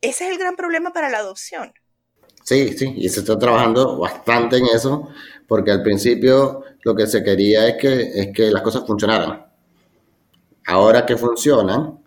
Ese 0.00 0.26
es 0.26 0.32
el 0.32 0.38
gran 0.38 0.56
problema 0.56 0.92
para 0.92 1.08
la 1.08 1.18
adopción. 1.18 1.74
Sí, 2.42 2.76
sí, 2.76 2.92
y 2.96 3.08
se 3.08 3.20
está 3.20 3.38
trabajando 3.38 3.98
bastante 3.98 4.56
en 4.56 4.66
eso, 4.66 5.08
porque 5.46 5.70
al 5.70 5.82
principio 5.82 6.64
lo 6.82 6.94
que 6.94 7.06
se 7.06 7.22
quería 7.22 7.68
es 7.68 7.76
que, 7.76 8.02
es 8.14 8.28
que 8.34 8.50
las 8.50 8.62
cosas 8.62 8.84
funcionaran. 8.86 9.46
Ahora 10.66 11.06
que 11.06 11.16
funcionan, 11.16 11.98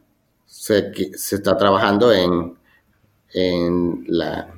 se, 0.46 0.92
se 1.18 1.36
está 1.36 1.58
trabajando 1.58 2.12
en, 2.12 2.58
en 3.34 4.04
la 4.08 4.54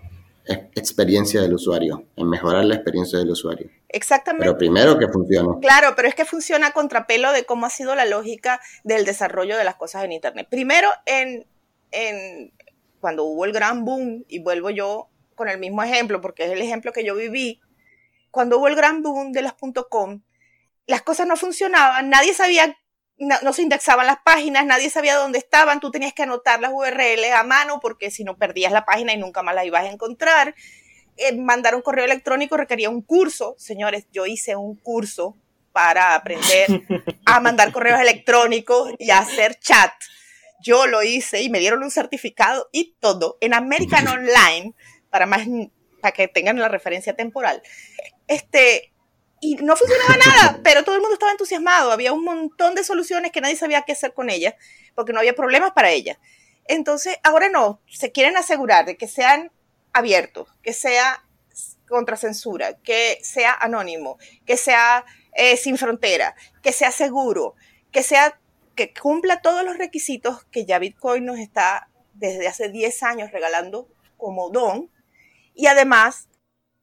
experiencia 0.75 1.41
del 1.41 1.53
usuario, 1.53 2.05
en 2.15 2.29
mejorar 2.29 2.65
la 2.65 2.75
experiencia 2.75 3.19
del 3.19 3.31
usuario. 3.31 3.69
Exactamente. 3.89 4.45
Pero 4.45 4.57
primero 4.57 4.97
que 4.97 5.07
funcione. 5.07 5.59
Claro, 5.61 5.93
pero 5.95 6.07
es 6.07 6.15
que 6.15 6.25
funciona 6.25 6.67
a 6.67 6.71
contrapelo 6.71 7.31
de 7.31 7.45
cómo 7.45 7.65
ha 7.65 7.69
sido 7.69 7.95
la 7.95 8.05
lógica 8.05 8.61
del 8.83 9.05
desarrollo 9.05 9.57
de 9.57 9.63
las 9.63 9.75
cosas 9.75 10.03
en 10.03 10.11
Internet. 10.11 10.47
Primero, 10.49 10.89
en, 11.05 11.45
en 11.91 12.51
cuando 12.99 13.23
hubo 13.25 13.45
el 13.45 13.51
gran 13.51 13.85
boom, 13.85 14.25
y 14.27 14.39
vuelvo 14.39 14.69
yo 14.69 15.09
con 15.37 15.47
el 15.47 15.59
mismo 15.59 15.81
ejemplo, 15.81 16.19
porque 16.19 16.43
es 16.43 16.51
el 16.51 16.61
ejemplo 16.61 16.91
que 16.91 17.05
yo 17.05 17.15
viví, 17.15 17.61
cuando 18.31 18.57
hubo 18.57 18.67
el 18.67 18.75
gran 18.75 19.01
boom 19.01 19.31
de 19.31 19.43
las 19.43 19.53
.com, 19.89 20.21
las 20.85 21.01
cosas 21.03 21.27
no 21.27 21.37
funcionaban, 21.37 22.09
nadie 22.09 22.33
sabía, 22.33 22.77
no, 23.17 23.53
se 23.53 23.61
indexaban 23.61 24.05
las 24.05 24.19
páginas, 24.25 24.65
nadie 24.65 24.89
sabía 24.89 25.15
dónde 25.15 25.37
estaban, 25.37 25.79
tú 25.79 25.91
tenías 25.91 26.13
que 26.13 26.23
anotar 26.23 26.59
las 26.59 26.71
URLs 26.73 27.31
a 27.33 27.43
mano 27.43 27.79
porque 27.79 28.11
si 28.11 28.25
no 28.25 28.37
perdías 28.37 28.71
la 28.73 28.83
página 28.83 29.13
y 29.13 29.17
nunca 29.17 29.43
más 29.43 29.55
la 29.55 29.63
ibas 29.63 29.85
a 29.85 29.91
encontrar. 29.91 30.55
Eh, 31.15 31.35
mandar 31.35 31.75
un 31.75 31.81
correo 31.81 32.05
electrónico 32.05 32.57
requería 32.57 32.89
un 32.89 33.01
curso, 33.01 33.55
señores, 33.57 34.07
yo 34.11 34.25
hice 34.25 34.55
un 34.55 34.75
curso 34.75 35.35
para 35.71 36.15
aprender 36.15 36.83
a 37.25 37.39
mandar 37.39 37.71
correos 37.71 37.99
electrónicos 37.99 38.91
y 38.99 39.11
a 39.11 39.19
hacer 39.19 39.59
chat. 39.59 39.93
Yo 40.59 40.87
lo 40.87 41.03
hice 41.03 41.41
y 41.41 41.49
me 41.49 41.59
dieron 41.59 41.83
un 41.83 41.91
certificado 41.91 42.67
y 42.71 42.95
todo 42.99 43.37
en 43.41 43.53
American 43.53 44.07
Online 44.07 44.73
para 45.09 45.25
más 45.25 45.47
para 46.01 46.11
que 46.13 46.27
tengan 46.27 46.59
la 46.59 46.67
referencia 46.67 47.15
temporal. 47.15 47.61
Este, 48.27 48.93
y 49.39 49.55
no 49.55 49.75
funcionaba 49.75 50.15
nada, 50.25 50.59
pero 50.63 50.83
todo 50.83 50.95
el 50.95 51.01
mundo 51.01 51.13
estaba 51.13 51.31
entusiasmado, 51.31 51.91
había 51.91 52.13
un 52.13 52.23
montón 52.23 52.75
de 52.75 52.83
soluciones 52.83 53.31
que 53.31 53.41
nadie 53.41 53.55
sabía 53.55 53.83
qué 53.83 53.93
hacer 53.93 54.13
con 54.13 54.29
ellas, 54.29 54.55
porque 54.95 55.13
no 55.13 55.19
había 55.19 55.33
problemas 55.33 55.71
para 55.71 55.91
ellas. 55.91 56.17
Entonces, 56.67 57.17
ahora 57.23 57.49
no, 57.49 57.81
se 57.87 58.11
quieren 58.11 58.37
asegurar 58.37 58.85
de 58.85 58.97
que 58.97 59.07
sean 59.07 59.51
abiertos, 59.93 60.49
que 60.61 60.73
sea 60.73 61.23
contra 61.87 62.17
censura, 62.17 62.77
que 62.79 63.19
sea 63.21 63.53
anónimo, 63.53 64.17
que 64.45 64.57
sea 64.57 65.05
eh, 65.33 65.55
sin 65.55 65.77
frontera, 65.77 66.35
que 66.61 66.73
sea 66.73 66.91
seguro, 66.91 67.55
que 67.91 68.03
sea 68.03 68.39
que 68.75 68.93
cumpla 68.93 69.41
todos 69.41 69.63
los 69.63 69.77
requisitos 69.77 70.43
que 70.45 70.65
ya 70.65 70.77
Bitcoin 70.77 71.25
nos 71.25 71.39
está 71.39 71.89
desde 72.13 72.47
hace 72.47 72.69
10 72.69 73.03
años 73.03 73.31
regalando 73.31 73.87
como 74.17 74.49
don 74.49 74.91
y 75.57 75.67
además 75.67 76.29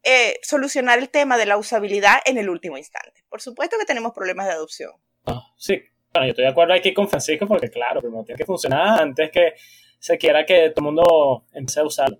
eh, 0.03 0.39
solucionar 0.43 0.99
el 0.99 1.09
tema 1.09 1.39
de 1.39 1.47
la 1.47 1.57
usabilidad 1.57 2.16
en 2.27 2.37
el 2.37 2.51
último 2.51 2.77
instante. 2.77 3.25
Por 3.31 3.41
supuesto 3.41 3.77
que 3.79 3.87
tenemos 3.87 4.12
problemas 4.12 4.47
de 4.47 4.53
adopción. 4.53 4.93
Ah, 5.25 5.43
sí, 5.57 5.81
bueno, 6.12 6.27
yo 6.27 6.31
estoy 6.33 6.45
de 6.45 6.51
acuerdo 6.51 6.75
aquí 6.75 6.93
con 6.93 7.09
Francisco 7.09 7.47
porque 7.47 7.70
claro, 7.70 8.01
primero 8.01 8.25
tiene 8.25 8.37
que 8.37 8.45
funcionar 8.45 9.01
antes 9.01 9.31
que 9.31 9.55
se 9.99 10.18
quiera 10.18 10.45
que 10.45 10.70
todo 10.70 10.89
el 10.89 10.95
mundo 10.95 11.45
empiece 11.53 11.81
a 11.81 11.85
usarlo. 11.85 12.18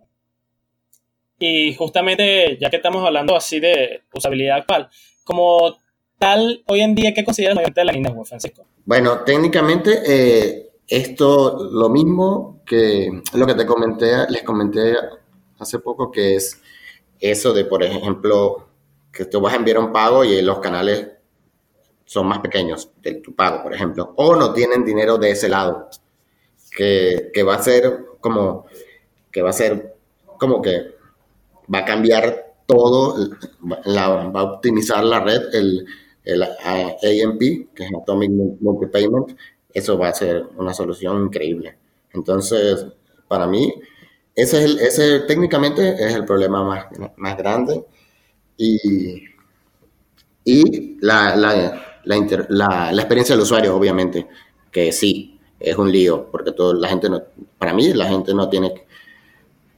Y 1.39 1.75
justamente, 1.75 2.57
ya 2.59 2.71
que 2.71 2.77
estamos 2.77 3.05
hablando 3.05 3.37
así 3.37 3.61
de 3.61 4.05
usabilidad 4.15 4.59
actual, 4.59 4.89
como 5.25 5.77
tal, 6.19 6.63
hoy 6.69 6.81
en 6.81 6.95
día, 6.95 7.13
¿qué 7.13 7.25
consideras 7.25 7.59
de 7.75 7.85
la 7.85 7.93
línea 7.93 8.15
Francisco? 8.25 8.67
Bueno, 8.87 9.25
técnicamente, 9.25 10.01
eh, 10.07 10.71
esto 10.87 11.69
lo 11.71 11.91
mismo 11.91 12.63
que 12.65 13.11
lo 13.35 13.47
que 13.47 13.55
te 13.55 13.67
comenté, 13.67 14.31
les 14.31 14.43
comenté 14.43 14.95
hace 15.65 15.79
poco, 15.81 16.11
que 16.11 16.37
es 16.37 16.61
eso 17.21 17.53
de, 17.53 17.65
por 17.65 17.83
ejemplo, 17.83 18.69
que 19.13 19.25
tú 19.25 19.41
vas 19.41 19.55
a 19.55 19.57
enviar 19.57 19.79
un 19.79 19.93
pago 19.93 20.25
y 20.25 20.41
los 20.43 20.59
canales 20.61 21.09
son 22.05 22.27
más 22.27 22.41
pequeños 22.41 22.91
de 23.03 23.15
tu 23.15 23.35
pago, 23.35 23.63
por 23.63 23.75
ejemplo, 23.75 24.13
o 24.17 24.37
no 24.37 24.53
tienen 24.53 24.85
dinero 24.85 25.17
de 25.19 25.31
ese 25.31 25.49
lado, 25.49 25.89
que, 26.77 27.43
va 27.47 27.55
a 27.55 27.63
ser 27.63 28.05
como, 28.21 28.67
que 29.31 29.43
va 29.43 29.51
a 29.51 29.55
ser 29.55 29.95
como 30.39 30.61
que 30.61 30.95
va 31.73 31.79
a 31.81 31.85
cambiar 31.85 32.55
todo, 32.67 33.31
va 33.63 34.41
a 34.41 34.43
optimizar 34.43 35.05
la 35.05 35.21
red, 35.21 35.55
el, 35.55 35.87
el 36.25 36.43
AMP, 36.43 37.41
que 37.75 37.85
es 37.85 37.91
Atomic 37.95 38.31
Multipayment, 38.61 39.39
eso 39.73 39.99
va 39.99 40.09
a 40.09 40.15
ser 40.15 40.45
una 40.57 40.75
solución 40.75 41.27
increíble. 41.27 41.77
Entonces, 42.13 42.87
para 43.29 43.47
mí, 43.47 43.75
ese, 44.35 44.59
es 44.59 44.65
el, 44.65 44.79
ese 44.81 45.21
técnicamente 45.21 45.95
es 45.95 46.15
el 46.15 46.25
problema 46.25 46.65
más, 46.65 46.87
más 47.17 47.37
grande. 47.37 47.85
Y, 48.57 49.23
y 50.45 50.97
la, 51.01 51.37
la, 51.37 51.83
la, 52.05 52.93
la, 52.93 52.93
experiencia 52.93 53.35
del 53.35 53.43
usuario, 53.43 53.77
obviamente, 53.77 54.27
que 54.71 54.93
sí, 54.93 55.39
es 55.59 55.77
un 55.77 55.91
lío, 55.91 56.29
porque 56.31 56.53
todo, 56.53 56.75
la 56.75 56.89
gente 56.89 57.09
no, 57.09 57.23
para 57.59 57.73
mí 57.73 57.93
la 57.93 58.07
gente 58.07 58.35
no 58.35 58.49
tiene 58.49 58.87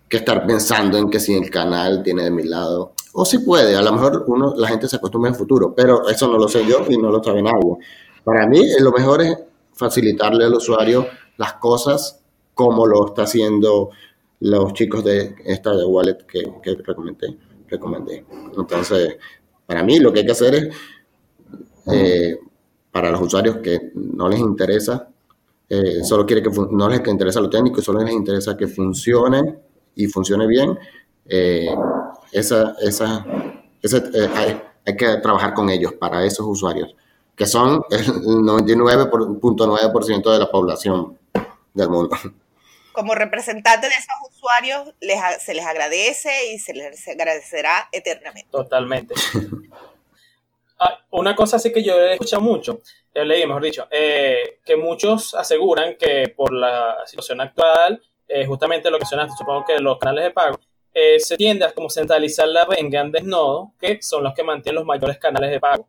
que 0.09 0.17
estar 0.19 0.47
pensando 0.47 0.99
en 0.99 1.11
que 1.11 1.21
si 1.21 1.35
el 1.35 1.51
canal 1.51 2.03
tiene 2.03 2.25
de 2.25 2.31
mi 2.31 2.45
lado, 2.45 2.93
o 3.13 3.25
si 3.25 3.39
puede, 3.39 3.77
a 3.77 3.83
lo 3.83 3.93
mejor 3.93 4.25
uno, 4.27 4.55
la 4.57 4.69
gente 4.69 4.89
se 4.89 4.97
acostumbra 4.97 5.29
en 5.29 5.35
el 5.35 5.39
futuro, 5.39 5.75
pero 5.75 6.09
eso 6.09 6.29
no 6.29 6.39
lo 6.39 6.49
sé 6.49 6.67
yo 6.67 6.85
y 6.89 6.99
no 6.99 7.11
lo 7.11 7.23
sabe 7.23 7.43
nadie. 7.43 7.77
Para 8.25 8.47
mí 8.47 8.61
lo 8.81 8.93
mejor 8.93 9.23
es 9.23 9.39
facilitarle 9.73 10.45
al 10.45 10.55
usuario 10.55 11.07
las 11.37 11.55
cosas 11.55 12.21
como 12.55 12.87
lo 12.87 13.07
está 13.07 13.23
haciendo 13.23 13.91
los 14.41 14.72
chicos 14.74 15.05
de 15.05 15.34
esta 15.45 15.74
de 15.74 15.84
Wallet 15.84 16.18
que, 16.26 16.43
que 16.62 16.74
recomendé, 16.74 17.37
recomendé. 17.68 18.24
Entonces, 18.57 19.16
para 19.66 19.82
mí 19.82 19.99
lo 19.99 20.12
que 20.12 20.20
hay 20.20 20.26
que 20.26 20.32
hacer 20.32 20.55
es, 20.55 20.68
eh, 21.93 22.39
para 22.91 23.11
los 23.11 23.22
usuarios 23.22 23.59
que 23.59 23.93
no 23.95 24.28
les 24.28 24.41
interesa, 24.41 25.09
eh, 25.68 26.05
solo 26.05 26.24
quiere 26.24 26.43
que 26.43 26.51
no 26.70 26.89
les 26.89 27.07
interesa 27.07 27.41
lo 27.41 27.51
técnico, 27.51 27.82
solo 27.82 28.03
les 28.03 28.12
interesa 28.12 28.57
que 28.57 28.68
funcione 28.68 29.59
y 29.95 30.07
funcione 30.07 30.47
bien, 30.47 30.78
eh, 31.26 31.68
esa, 32.32 32.74
esa, 32.80 33.26
hay, 34.34 34.62
hay, 34.87 34.97
que 34.97 35.16
trabajar 35.16 35.53
con 35.55 35.68
ellos 35.70 35.95
para 35.95 36.24
esos 36.24 36.47
usuarios, 36.47 36.95
que 37.34 37.47
son 37.47 37.82
el 37.91 38.07
99.9% 38.07 40.32
de 40.32 40.39
la 40.39 40.51
población 40.51 41.18
del 41.74 41.89
mundo 41.89 42.16
como 42.97 43.14
representante 43.14 43.88
de 43.88 43.92
esos 43.92 44.16
usuarios, 44.30 44.94
se 45.38 45.53
les 45.53 45.66
agradece 45.66 46.55
y 46.55 46.59
se 46.59 46.72
les 46.72 47.07
agradecerá 47.07 47.88
eternamente. 47.92 48.51
Totalmente. 48.51 49.14
Ah, 50.78 50.99
una 51.12 51.34
cosa 51.34 51.59
sí 51.59 51.72
que 51.72 51.82
yo 51.82 51.99
he 51.99 52.12
escuchado 52.12 52.42
mucho, 52.42 52.82
he 53.14 53.24
leído, 53.24 53.49
mejor 53.49 53.62
dicho, 53.62 53.88
eh, 53.90 54.59
que 54.62 54.76
muchos 54.76 55.34
aseguran 55.34 55.97
que 55.99 56.34
por 56.36 56.53
la 56.53 56.99
situación 57.07 57.40
actual, 57.40 58.03
eh, 58.28 58.44
justamente 58.44 58.90
lo 58.90 58.99
que 58.99 59.05
mencionaste, 59.05 59.38
supongo 59.38 59.64
que 59.64 59.78
los 59.78 59.99
canales 59.99 60.24
de 60.24 60.30
pago, 60.32 60.61
eh, 60.92 61.18
se 61.18 61.38
tiende 61.38 61.64
a 61.64 61.72
como 61.72 61.88
centralizar 61.88 62.47
la 62.49 62.68
en 62.76 62.90
grandes 62.90 63.24
nodos, 63.24 63.70
que 63.80 64.03
son 64.03 64.22
los 64.22 64.34
que 64.34 64.42
mantienen 64.42 64.74
los 64.74 64.84
mayores 64.84 65.16
canales 65.16 65.51
de 65.51 65.61
pago. 65.61 65.88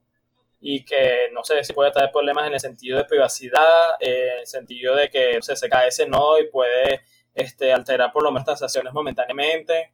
Y 0.70 0.84
que 0.84 1.30
no 1.32 1.46
sé 1.46 1.64
si 1.64 1.72
puede 1.72 1.92
traer 1.92 2.12
problemas 2.12 2.46
en 2.46 2.54
el 2.54 2.60
sentido 2.60 2.98
de 2.98 3.06
privacidad, 3.06 3.62
en 4.02 4.40
el 4.40 4.46
sentido 4.46 4.98
de 4.98 5.10
que 5.10 5.40
se 5.42 5.70
cae 5.70 5.88
ese 5.88 6.10
nodo 6.10 6.38
y 6.42 6.50
puede 6.50 7.00
este, 7.34 7.72
alterar 7.72 8.12
por 8.12 8.22
lo 8.22 8.32
menos 8.32 8.44
transacciones 8.44 8.92
momentáneamente. 8.92 9.94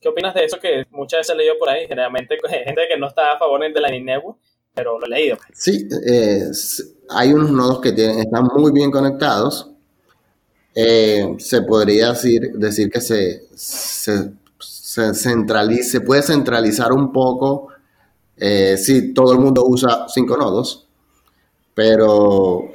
¿Qué 0.00 0.08
opinas 0.08 0.32
de 0.32 0.44
eso 0.44 0.60
que 0.60 0.86
muchas 0.90 1.18
veces 1.18 1.34
he 1.34 1.38
leído 1.38 1.58
por 1.58 1.70
ahí? 1.70 1.88
Generalmente 1.88 2.38
gente 2.48 2.82
que 2.88 2.96
no 2.96 3.08
está 3.08 3.32
a 3.32 3.38
favor 3.38 3.60
de 3.60 3.80
la 3.80 3.88
Network, 3.88 4.38
pero 4.72 4.96
lo 4.96 5.06
he 5.06 5.08
leído. 5.08 5.38
Sí, 5.54 5.88
eh, 6.06 6.44
hay 7.08 7.32
unos 7.32 7.50
nodos 7.50 7.80
que 7.80 7.90
tienen, 7.90 8.20
están 8.20 8.44
muy 8.54 8.70
bien 8.70 8.92
conectados. 8.92 9.72
Eh, 10.72 11.34
se 11.38 11.62
podría 11.62 12.10
decir, 12.10 12.52
decir 12.54 12.90
que 12.90 13.00
se, 13.00 13.42
se, 13.56 15.14
centraliza, 15.14 15.90
se 15.90 16.00
puede 16.00 16.22
centralizar 16.22 16.92
un 16.92 17.12
poco 17.12 17.71
eh, 18.36 18.76
si 18.76 19.12
todo 19.14 19.32
el 19.32 19.38
mundo 19.38 19.64
usa 19.66 20.06
cinco 20.08 20.36
nodos, 20.36 20.86
pero 21.74 22.70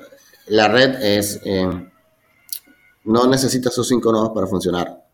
la 0.48 0.68
red 0.68 1.02
es 1.02 1.42
no 3.08 3.26
necesita 3.26 3.70
esos 3.70 3.88
cinco 3.88 4.12
nodos 4.12 4.32
para 4.34 4.48
funcionar. 4.48 5.06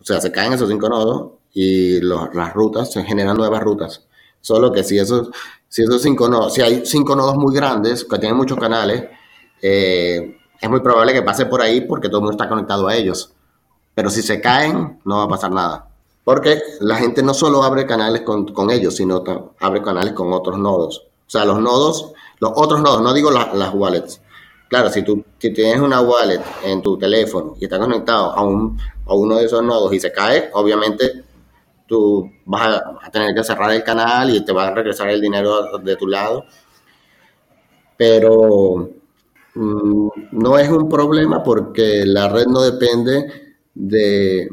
O 0.00 0.04
sea, 0.04 0.20
se 0.20 0.30
caen 0.30 0.52
esos 0.52 0.68
cinco 0.68 0.88
nodos 0.88 1.32
y 1.52 2.00
las 2.00 2.54
rutas, 2.54 2.92
se 2.92 3.02
generan 3.04 3.36
nuevas 3.36 3.62
rutas. 3.62 4.06
Solo 4.40 4.72
que 4.72 4.84
si 4.84 4.98
esos, 4.98 5.28
si 5.68 5.82
esos 5.82 6.00
cinco 6.00 6.28
nodos, 6.28 6.54
si 6.54 6.62
hay 6.62 6.86
cinco 6.86 7.16
nodos 7.16 7.36
muy 7.36 7.54
grandes 7.54 8.04
que 8.04 8.18
tienen 8.18 8.36
muchos 8.36 8.58
canales, 8.58 9.08
eh, 9.60 10.36
es 10.60 10.70
muy 10.70 10.80
probable 10.80 11.12
que 11.12 11.22
pase 11.22 11.46
por 11.46 11.60
ahí 11.60 11.82
porque 11.82 12.08
todo 12.08 12.18
el 12.18 12.22
mundo 12.22 12.36
está 12.36 12.48
conectado 12.48 12.86
a 12.86 12.94
ellos. 12.94 13.32
Pero 13.94 14.08
si 14.08 14.22
se 14.22 14.40
caen, 14.40 15.00
no 15.04 15.18
va 15.18 15.24
a 15.24 15.28
pasar 15.28 15.50
nada. 15.50 15.89
Porque 16.24 16.60
la 16.80 16.96
gente 16.96 17.22
no 17.22 17.34
solo 17.34 17.62
abre 17.62 17.86
canales 17.86 18.22
con, 18.22 18.70
ellos, 18.70 18.96
sino 18.96 19.24
abre 19.58 19.82
canales 19.82 20.12
con 20.12 20.32
otros 20.32 20.58
nodos. 20.58 21.06
O 21.26 21.30
sea, 21.30 21.44
los 21.44 21.60
nodos, 21.60 22.12
los 22.38 22.52
otros 22.54 22.80
nodos, 22.80 23.02
no 23.02 23.12
digo 23.12 23.30
las 23.30 23.74
wallets. 23.74 24.20
Claro, 24.68 24.88
si 24.90 25.02
tú 25.02 25.24
tienes 25.38 25.80
una 25.80 26.00
wallet 26.00 26.40
en 26.62 26.80
tu 26.80 26.96
teléfono 26.96 27.56
y 27.58 27.64
está 27.64 27.78
conectado 27.78 28.32
a 28.32 28.42
un 28.42 28.78
a 29.10 29.14
uno 29.14 29.36
de 29.36 29.46
esos 29.46 29.62
nodos 29.62 29.92
y 29.92 29.98
se 29.98 30.12
cae, 30.12 30.50
obviamente 30.52 31.24
tú 31.86 32.30
vas 32.44 32.80
a, 33.02 33.10
tener 33.10 33.34
que 33.34 33.42
cerrar 33.42 33.72
el 33.72 33.82
canal 33.82 34.30
y 34.30 34.44
te 34.44 34.52
va 34.52 34.68
a 34.68 34.74
regresar 34.74 35.10
el 35.10 35.20
dinero 35.20 35.78
de 35.78 35.96
tu 35.96 36.06
lado. 36.06 36.44
Pero 37.96 38.88
mm, 39.54 40.08
no 40.30 40.58
es 40.58 40.68
un 40.68 40.88
problema 40.88 41.42
porque 41.42 42.04
la 42.06 42.28
red 42.28 42.46
no 42.46 42.60
depende 42.62 43.56
de, 43.74 44.48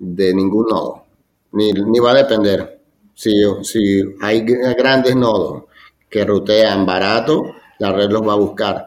ningún 0.00 0.66
nodo, 0.66 1.04
ni, 1.52 1.72
va 2.00 2.10
a 2.12 2.14
depender. 2.14 2.80
Si, 3.14 3.32
si 3.62 4.02
hay 4.20 4.40
grandes 4.42 5.14
nodos 5.14 5.64
que 6.08 6.24
rutean 6.24 6.84
barato, 6.84 7.54
la 7.78 7.92
red 7.92 8.10
los 8.10 8.26
va 8.26 8.32
a 8.32 8.36
buscar 8.36 8.86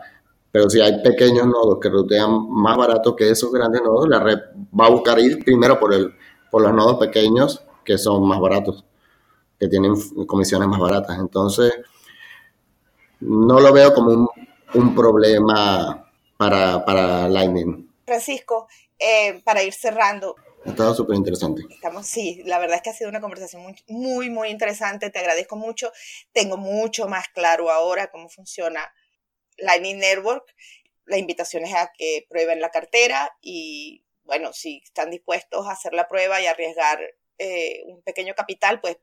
pero 0.53 0.70
si 0.70 0.80
hay 0.80 1.01
pequeños 1.01 1.47
nodos 1.47 1.80
que 1.82 1.89
rutean 1.89 2.47
más 2.51 2.78
barato 2.78 3.16
que 3.16 3.28
esos 3.28 3.51
grandes 3.51 3.82
nodos, 3.82 4.07
la 4.07 4.20
red 4.20 4.38
va 4.80 4.86
a 4.86 4.91
buscar 4.91 5.18
ir 5.18 5.43
primero 5.43 5.80
por, 5.80 5.95
el, 5.95 6.14
por 6.51 6.61
los 6.61 6.72
nodos 6.72 6.99
pequeños 6.99 7.64
que 7.84 7.97
son 7.97 8.28
más 8.28 8.39
baratos, 8.39 8.86
que 9.59 9.68
tienen 9.68 9.95
comisiones 10.28 10.68
más 10.68 10.80
baratas. 10.80 11.18
Entonces, 11.18 11.74
no 13.22 13.59
lo 13.59 13.74
veo 13.74 13.95
como 13.95 14.30
un, 14.76 14.93
problema 14.93 16.07
para, 16.38 16.86
para, 16.86 17.28
Lightning. 17.28 17.89
Francisco, 18.05 18.68
eh, 18.99 19.41
para 19.43 19.64
ir 19.64 19.74
cerrando, 19.74 20.36
ha 20.66 20.70
estado 20.70 20.93
súper 20.95 21.16
interesante. 21.16 21.64
Estamos, 21.70 22.05
sí, 22.07 22.41
la 22.45 22.59
verdad 22.59 22.78
es 22.78 22.82
que 22.82 22.89
ha 22.89 22.93
sido 22.93 23.09
una 23.09 23.22
conversación 23.22 23.61
muy, 23.61 23.76
muy, 23.88 24.30
muy 24.30 24.49
interesante. 24.49 25.09
Te 25.09 25.20
agradezco 25.20 25.55
mucho. 25.55 25.91
Tengo 26.32 26.57
mucho 26.57 27.07
más 27.07 27.28
claro 27.30 27.70
ahora 27.70 28.11
cómo 28.11 28.30
funciona 28.30 28.93
Lightning 29.57 29.99
Network. 29.99 30.45
La 31.05 31.18
invitación 31.18 31.64
es 31.66 31.74
a 31.74 31.91
que 31.97 32.26
prueben 32.30 32.61
la 32.61 32.72
cartera 32.72 33.32
y, 33.41 34.05
bueno, 34.24 34.53
si 34.53 34.82
están 34.84 35.11
dispuestos 35.11 35.68
a 35.68 35.72
hacer 35.72 35.93
la 35.93 36.07
prueba 36.07 36.39
y 36.41 36.45
arriesgar 36.45 36.99
eh, 37.38 37.84
un 37.88 38.01
pequeño 38.01 38.34
capital, 38.36 38.80
pues 38.80 38.97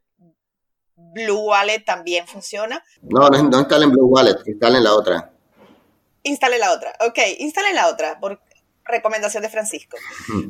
Blue 0.97 1.47
Wallet 1.47 1.85
también 1.85 2.27
funciona. 2.27 2.83
No, 3.03 3.29
no, 3.29 3.43
no 3.43 3.59
instalen 3.61 3.91
Blue 3.91 4.07
Wallet, 4.07 4.37
instalen 4.47 4.85
la 4.85 4.95
otra. 4.95 5.33
Instalen 6.23 6.61
la 6.61 6.73
otra, 6.73 6.95
ok, 7.01 7.19
instalen 7.39 7.75
la 7.75 7.89
otra, 7.89 8.21
por 8.21 8.43
recomendación 8.91 9.43
de 9.43 9.49
Francisco. 9.49 9.97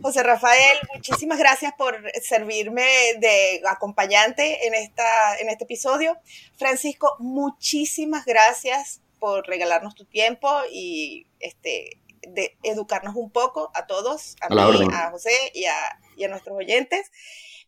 José 0.02 0.22
Rafael, 0.22 0.78
muchísimas 0.94 1.38
gracias 1.38 1.72
por 1.76 1.96
servirme 2.22 2.86
de 3.18 3.62
acompañante 3.68 4.66
en, 4.66 4.74
esta, 4.74 5.38
en 5.38 5.48
este 5.48 5.64
episodio. 5.64 6.16
Francisco, 6.56 7.16
muchísimas 7.18 8.24
gracias 8.24 9.00
por 9.18 9.46
regalarnos 9.46 9.94
tu 9.94 10.04
tiempo 10.06 10.48
y 10.70 11.26
este, 11.38 12.00
de 12.22 12.56
educarnos 12.62 13.14
un 13.16 13.30
poco 13.30 13.70
a 13.74 13.86
todos, 13.86 14.36
a, 14.40 14.48
mí, 14.48 14.88
a 14.92 15.10
José 15.10 15.32
y 15.54 15.66
a, 15.66 15.74
y 16.16 16.24
a, 16.24 16.28
nuestros 16.28 16.56
oyentes. 16.56 17.10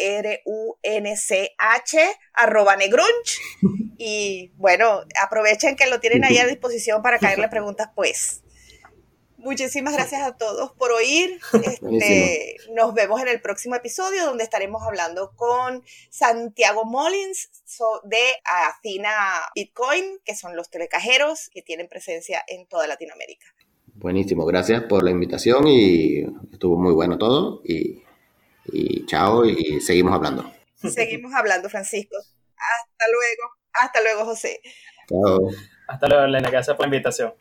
arroba 2.35 2.77
negrunch. 2.77 3.41
Y 3.99 4.53
bueno, 4.57 5.03
aprovechen 5.23 5.77
que 5.77 5.87
lo 5.87 6.01
tienen 6.01 6.25
ahí 6.25 6.39
a 6.39 6.47
disposición 6.47 7.03
para 7.03 7.19
caerle 7.19 7.49
preguntas, 7.49 7.91
pues. 7.95 8.43
Muchísimas 9.43 9.95
gracias 9.95 10.21
a 10.21 10.37
todos 10.37 10.73
por 10.73 10.93
oír. 10.93 11.41
Este, 11.65 12.57
nos 12.75 12.93
vemos 12.93 13.23
en 13.23 13.29
el 13.29 13.41
próximo 13.41 13.75
episodio 13.75 14.27
donde 14.27 14.45
estaremos 14.45 14.83
hablando 14.83 15.33
con 15.35 15.83
Santiago 16.11 16.85
Mullins 16.85 17.49
de 18.05 18.23
Acina 18.45 19.41
Bitcoin, 19.55 20.19
que 20.25 20.35
son 20.35 20.57
los 20.57 20.69
telecajeros 20.69 21.49
que 21.53 21.63
tienen 21.63 21.89
presencia 21.89 22.45
en 22.47 22.67
toda 22.67 22.87
Latinoamérica. 22.87 23.47
Buenísimo, 23.95 24.45
gracias 24.45 24.83
por 24.85 25.03
la 25.03 25.11
invitación 25.11 25.67
y 25.67 26.21
estuvo 26.53 26.79
muy 26.79 26.93
bueno 26.93 27.17
todo 27.17 27.63
y, 28.67 29.07
chao 29.07 29.45
y 29.45 29.81
seguimos 29.81 30.15
hablando. 30.15 30.51
Seguimos 30.77 31.33
hablando, 31.35 31.69
Francisco. 31.69 32.17
Hasta 32.17 33.05
luego. 33.13 33.55
Hasta 33.73 34.01
luego, 34.03 34.25
José. 34.25 34.61
Chao. 35.09 35.51
Hasta 35.89 36.09
luego, 36.09 36.25
Elena. 36.25 36.51
Gracias 36.51 36.77
por 36.77 36.87
la 36.87 36.95
invitación. 36.95 37.35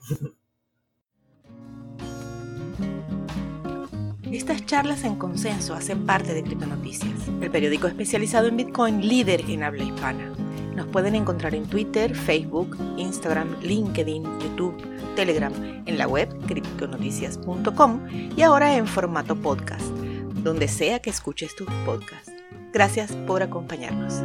Estas 4.31 4.63
charlas 4.65 5.03
en 5.05 5.15
consenso 5.15 5.73
hacen 5.73 6.05
parte 6.05 6.35
de 6.35 6.43
Criptonoticias, 6.43 7.27
el 7.41 7.49
periódico 7.49 7.87
especializado 7.87 8.47
en 8.47 8.57
Bitcoin 8.57 9.07
líder 9.07 9.41
en 9.49 9.63
habla 9.63 9.83
hispana. 9.83 10.31
Nos 10.75 10.85
pueden 10.87 11.15
encontrar 11.15 11.55
en 11.55 11.67
Twitter, 11.67 12.15
Facebook, 12.15 12.77
Instagram, 12.97 13.59
LinkedIn, 13.61 14.23
YouTube, 14.39 14.75
Telegram, 15.15 15.51
en 15.85 15.97
la 15.97 16.07
web 16.07 16.29
criptonoticias.com 16.45 18.07
y 18.37 18.41
ahora 18.43 18.77
en 18.77 18.85
formato 18.85 19.35
podcast, 19.35 19.91
donde 20.43 20.67
sea 20.67 20.99
que 20.99 21.09
escuches 21.09 21.55
tus 21.55 21.67
podcasts. 21.85 22.31
Gracias 22.71 23.11
por 23.27 23.41
acompañarnos. 23.41 24.23